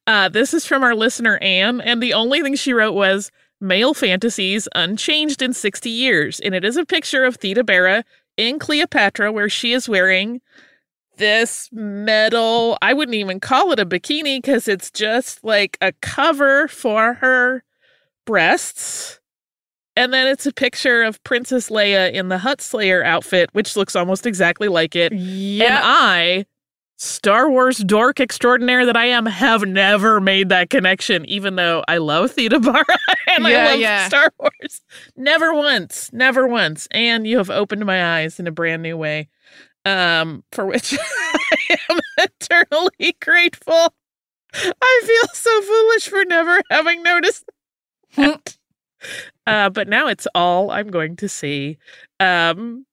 Uh, 0.07 0.29
this 0.29 0.53
is 0.53 0.65
from 0.65 0.83
our 0.83 0.95
listener 0.95 1.37
Anne, 1.39 1.81
and 1.81 2.01
the 2.01 2.13
only 2.13 2.41
thing 2.41 2.55
she 2.55 2.71
wrote 2.71 2.93
was 2.93 3.29
male 3.63 3.93
fantasies 3.93 4.67
unchanged 4.75 5.41
in 5.41 5.53
60 5.53 5.89
years. 5.89 6.39
And 6.41 6.53
it 6.53 6.63
is 6.63 6.77
a 6.77 6.85
picture 6.85 7.23
of 7.23 7.37
Theda 7.37 7.63
Bara 7.63 8.03
in 8.37 8.59
Cleopatra, 8.59 9.31
where 9.31 9.49
she 9.49 9.73
is 9.73 9.87
wearing 9.89 10.41
this 11.17 11.69
metal, 11.71 12.77
I 12.81 12.93
wouldn't 12.93 13.15
even 13.15 13.39
call 13.39 13.71
it 13.71 13.79
a 13.79 13.85
bikini 13.85 14.37
because 14.37 14.67
it's 14.67 14.89
just 14.89 15.43
like 15.43 15.77
a 15.81 15.91
cover 16.01 16.67
for 16.67 17.15
her 17.15 17.63
breasts. 18.25 19.19
And 19.95 20.11
then 20.11 20.27
it's 20.27 20.47
a 20.47 20.53
picture 20.53 21.03
of 21.03 21.23
Princess 21.23 21.69
Leia 21.69 22.11
in 22.11 22.29
the 22.29 22.39
Hutt 22.39 22.61
Slayer 22.61 23.03
outfit, 23.03 23.49
which 23.53 23.75
looks 23.75 23.95
almost 23.95 24.25
exactly 24.25 24.67
like 24.67 24.95
it. 24.95 25.13
Yep. 25.13 25.69
And 25.69 25.79
I, 25.83 26.45
Star 26.97 27.49
Wars 27.49 27.77
dork 27.77 28.19
extraordinaire 28.19 28.87
that 28.87 28.97
I 28.97 29.05
am, 29.05 29.27
have 29.27 29.63
never 29.67 30.19
made 30.19 30.49
that 30.49 30.71
connection, 30.71 31.25
even 31.25 31.57
though 31.57 31.83
I 31.87 31.97
love 31.97 32.31
Theda 32.31 32.59
Bara 32.59 32.83
and 33.27 33.45
yeah, 33.45 33.65
I 33.65 33.71
love 33.71 33.79
yeah. 33.79 34.07
Star 34.07 34.31
Wars. 34.39 34.52
Never 35.15 35.53
once, 35.53 36.11
never 36.13 36.47
once. 36.47 36.87
And 36.91 37.25
you 37.27 37.37
have 37.37 37.49
opened 37.49 37.85
my 37.85 38.19
eyes 38.19 38.39
in 38.39 38.47
a 38.47 38.51
brand 38.51 38.83
new 38.83 38.97
way 38.97 39.29
um, 39.85 40.43
for 40.51 40.65
which 40.65 40.93
I 40.99 41.77
am 41.89 41.99
eternally 42.17 43.15
grateful. 43.21 43.93
I 44.55 45.01
feel 45.05 45.33
so 45.33 45.61
foolish 45.61 46.07
for 46.07 46.25
never 46.25 46.61
having 46.69 47.03
noticed 47.03 47.45
that. 48.15 48.57
uh, 49.47 49.69
but 49.69 49.87
now 49.87 50.07
it's 50.07 50.27
all 50.35 50.71
I'm 50.71 50.87
going 50.87 51.15
to 51.17 51.29
see. 51.29 51.77
Um, 52.19 52.85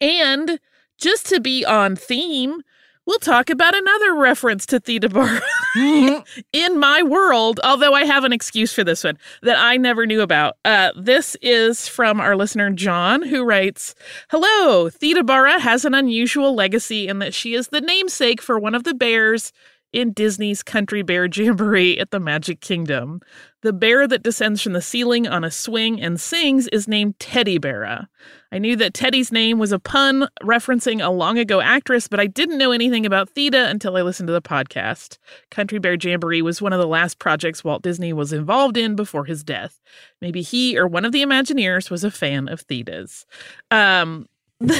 and 0.00 0.58
just 0.98 1.26
to 1.26 1.40
be 1.40 1.64
on 1.64 1.96
theme, 1.96 2.62
we'll 3.06 3.18
talk 3.18 3.50
about 3.50 3.74
another 3.74 4.14
reference 4.14 4.66
to 4.66 4.80
Theda 4.80 5.08
Bara 5.08 5.40
mm-hmm. 5.76 6.40
in 6.52 6.78
my 6.78 7.02
world, 7.02 7.60
although 7.64 7.94
I 7.94 8.04
have 8.04 8.24
an 8.24 8.32
excuse 8.32 8.72
for 8.72 8.84
this 8.84 9.04
one 9.04 9.18
that 9.42 9.56
I 9.58 9.76
never 9.76 10.06
knew 10.06 10.20
about. 10.20 10.56
Uh, 10.64 10.90
this 10.96 11.36
is 11.42 11.88
from 11.88 12.20
our 12.20 12.36
listener, 12.36 12.70
John, 12.70 13.22
who 13.22 13.44
writes 13.44 13.94
Hello, 14.30 14.90
Theda 14.90 15.24
Bara 15.24 15.60
has 15.60 15.84
an 15.84 15.94
unusual 15.94 16.54
legacy 16.54 17.08
in 17.08 17.18
that 17.20 17.34
she 17.34 17.54
is 17.54 17.68
the 17.68 17.80
namesake 17.80 18.40
for 18.40 18.58
one 18.58 18.74
of 18.74 18.84
the 18.84 18.94
bears 18.94 19.52
in 19.92 20.12
Disney's 20.12 20.62
Country 20.62 21.02
Bear 21.02 21.26
Jamboree 21.26 21.98
at 21.98 22.10
the 22.10 22.20
Magic 22.20 22.60
Kingdom. 22.60 23.20
The 23.62 23.72
bear 23.72 24.08
that 24.08 24.24
descends 24.24 24.60
from 24.60 24.72
the 24.72 24.82
ceiling 24.82 25.28
on 25.28 25.44
a 25.44 25.50
swing 25.50 26.00
and 26.00 26.20
sings 26.20 26.66
is 26.68 26.88
named 26.88 27.18
Teddi 27.18 27.60
Barra. 27.60 28.08
I 28.50 28.58
knew 28.58 28.74
that 28.76 28.92
Teddy's 28.92 29.30
name 29.30 29.60
was 29.60 29.70
a 29.70 29.78
pun 29.78 30.28
referencing 30.42 31.04
a 31.04 31.10
long 31.10 31.38
ago 31.38 31.60
actress, 31.60 32.08
but 32.08 32.18
I 32.18 32.26
didn't 32.26 32.58
know 32.58 32.72
anything 32.72 33.06
about 33.06 33.30
Theda 33.30 33.68
until 33.68 33.96
I 33.96 34.02
listened 34.02 34.26
to 34.26 34.32
the 34.32 34.42
podcast. 34.42 35.18
Country 35.50 35.78
Bear 35.78 35.94
Jamboree 35.94 36.42
was 36.42 36.60
one 36.60 36.72
of 36.72 36.80
the 36.80 36.88
last 36.88 37.20
projects 37.20 37.62
Walt 37.62 37.82
Disney 37.82 38.12
was 38.12 38.32
involved 38.32 38.76
in 38.76 38.96
before 38.96 39.26
his 39.26 39.44
death. 39.44 39.80
Maybe 40.20 40.42
he 40.42 40.76
or 40.76 40.88
one 40.88 41.04
of 41.04 41.12
the 41.12 41.22
Imagineers 41.22 41.88
was 41.88 42.02
a 42.02 42.10
fan 42.10 42.48
of 42.48 42.62
Theda's. 42.62 43.26
Um, 43.70 44.26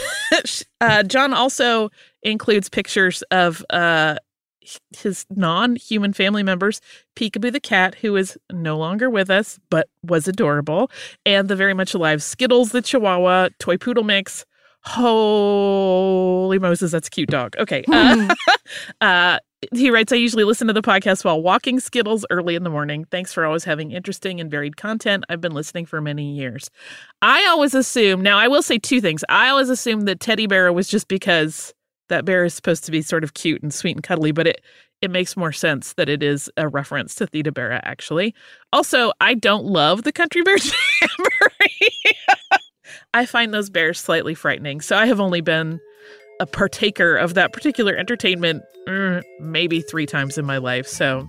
uh, 0.81 1.03
John 1.05 1.33
also 1.33 1.91
includes 2.23 2.69
pictures 2.69 3.23
of 3.31 3.65
uh, 3.71 4.17
his 4.97 5.27
non-human 5.31 6.13
family 6.13 6.43
members, 6.43 6.81
Peekaboo 7.17 7.53
the 7.53 7.61
cat, 7.61 7.95
who 7.97 8.17
is 8.17 8.39
no 8.53 8.77
longer 8.79 9.11
with 9.11 9.31
us 9.31 9.59
but 9.71 9.89
was 10.03 10.29
adorable, 10.29 10.91
and 11.27 11.49
the 11.49 11.57
very 11.57 11.75
much 11.75 11.95
alive 11.95 12.23
Skittles 12.23 12.73
the 12.73 12.83
Chihuahua, 12.83 13.51
toy 13.59 13.77
poodle 13.77 14.05
mix. 14.05 14.45
Holy 14.85 16.59
Moses, 16.59 16.91
that's 16.91 17.07
a 17.07 17.11
cute 17.11 17.31
dog. 17.31 17.57
Okay. 17.59 17.85
Uh, 17.93 18.35
uh, 19.01 19.39
he 19.73 19.91
writes, 19.91 20.13
I 20.13 20.17
usually 20.17 20.45
listen 20.45 20.67
to 20.67 20.73
the 20.73 20.83
podcast 20.83 21.25
while 21.25 21.41
walking 21.41 21.79
Skittles 21.79 22.25
early 22.31 22.57
in 22.57 22.65
the 22.65 22.71
morning. 22.71 23.05
Thanks 23.11 23.33
for 23.33 23.45
always 23.45 23.65
having 23.65 23.93
interesting 23.93 24.41
and 24.41 24.51
varied 24.51 24.77
content. 24.77 25.25
I've 25.29 25.41
been 25.41 25.53
listening 25.53 25.87
for 25.87 26.01
many 26.01 26.35
years. 26.35 26.69
I 27.21 27.47
always 27.47 27.75
assume, 27.75 28.23
now 28.23 28.39
I 28.39 28.49
will 28.49 28.63
say 28.63 28.79
two 28.79 29.01
things. 29.01 29.25
I 29.29 29.49
always 29.49 29.69
assumed 29.69 30.09
that 30.09 30.19
Teddi 30.19 30.49
Barra 30.49 30.73
was 30.73 30.89
just 30.89 31.07
because 31.07 31.73
that 32.13 32.25
bear 32.25 32.45
is 32.45 32.55
supposed 32.55 32.85
to 32.85 32.93
be 32.93 33.03
sort 33.03 33.25
of 33.25 33.35
cute 33.35 33.63
and 33.63 33.75
sweet 33.75 33.97
and 33.97 34.03
cuddly, 34.03 34.33
but 34.33 34.47
it 34.47 34.63
it 35.01 35.11
makes 35.11 35.37
more 35.37 35.51
sense 35.51 35.95
that 35.95 36.09
it 36.09 36.23
is 36.23 36.49
a 36.57 36.69
reference 36.69 37.17
to 37.17 37.27
Theda 37.27 37.51
Bara, 37.51 37.81
actually. 37.83 38.33
Also, 38.73 39.11
I 39.21 39.35
don't 39.35 39.65
love 39.65 40.05
the 40.05 40.13
Country 40.13 40.43
Bear. 40.43 40.57
I 43.15 43.27
find 43.27 43.53
those 43.53 43.69
bears 43.69 43.99
slightly 43.99 44.35
frightening, 44.35 44.81
so 44.81 44.97
I 44.97 45.07
have 45.07 45.19
only 45.19 45.41
been 45.41 45.81
a 46.39 46.47
partaker 46.47 47.17
of 47.17 47.35
that 47.35 47.53
particular 47.53 47.97
entertainment 47.97 48.63
mm, 48.87 49.23
maybe 49.41 49.81
three 49.81 50.07
times 50.07 50.39
in 50.39 50.45
my 50.45 50.59
life. 50.59 50.87
So 50.87 51.27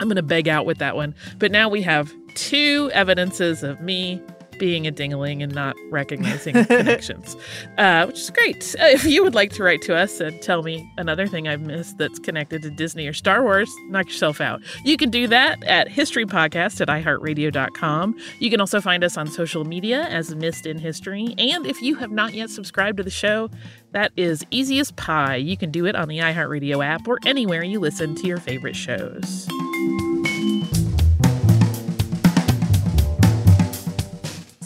I'm 0.00 0.08
going 0.08 0.16
to 0.16 0.22
beg 0.22 0.48
out 0.48 0.66
with 0.66 0.78
that 0.78 0.94
one. 0.94 1.14
But 1.38 1.50
now 1.50 1.68
we 1.68 1.82
have 1.82 2.12
two 2.34 2.90
evidences 2.92 3.62
of 3.62 3.80
me 3.80 4.20
being 4.64 4.86
a 4.86 4.90
dingling 4.90 5.42
and 5.42 5.54
not 5.54 5.76
recognizing 5.90 6.54
connections, 6.64 7.36
uh, 7.76 8.06
which 8.06 8.18
is 8.18 8.30
great. 8.30 8.74
Uh, 8.80 8.86
if 8.86 9.04
you 9.04 9.22
would 9.22 9.34
like 9.34 9.52
to 9.52 9.62
write 9.62 9.82
to 9.82 9.94
us 9.94 10.20
and 10.20 10.40
tell 10.40 10.62
me 10.62 10.90
another 10.96 11.26
thing 11.26 11.46
I've 11.46 11.60
missed 11.60 11.98
that's 11.98 12.18
connected 12.18 12.62
to 12.62 12.70
Disney 12.70 13.06
or 13.06 13.12
Star 13.12 13.42
Wars, 13.42 13.70
knock 13.90 14.06
yourself 14.06 14.40
out. 14.40 14.62
You 14.82 14.96
can 14.96 15.10
do 15.10 15.28
that 15.28 15.62
at 15.64 15.90
historypodcast 15.90 16.80
at 16.80 16.88
iheartradio.com. 16.88 18.16
You 18.38 18.48
can 18.48 18.58
also 18.58 18.80
find 18.80 19.04
us 19.04 19.18
on 19.18 19.26
social 19.26 19.66
media 19.66 20.04
as 20.04 20.34
Missed 20.34 20.64
in 20.64 20.78
History. 20.78 21.34
And 21.36 21.66
if 21.66 21.82
you 21.82 21.96
have 21.96 22.10
not 22.10 22.32
yet 22.32 22.48
subscribed 22.48 22.96
to 22.96 23.02
the 23.02 23.10
show, 23.10 23.50
that 23.92 24.12
is 24.16 24.46
easy 24.50 24.78
as 24.78 24.92
pie. 24.92 25.36
You 25.36 25.58
can 25.58 25.72
do 25.72 25.84
it 25.84 25.94
on 25.94 26.08
the 26.08 26.20
iHeartRadio 26.20 26.82
app 26.82 27.06
or 27.06 27.18
anywhere 27.26 27.62
you 27.62 27.80
listen 27.80 28.14
to 28.14 28.26
your 28.26 28.38
favorite 28.38 28.76
shows. 28.76 29.46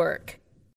work. 0.00 0.39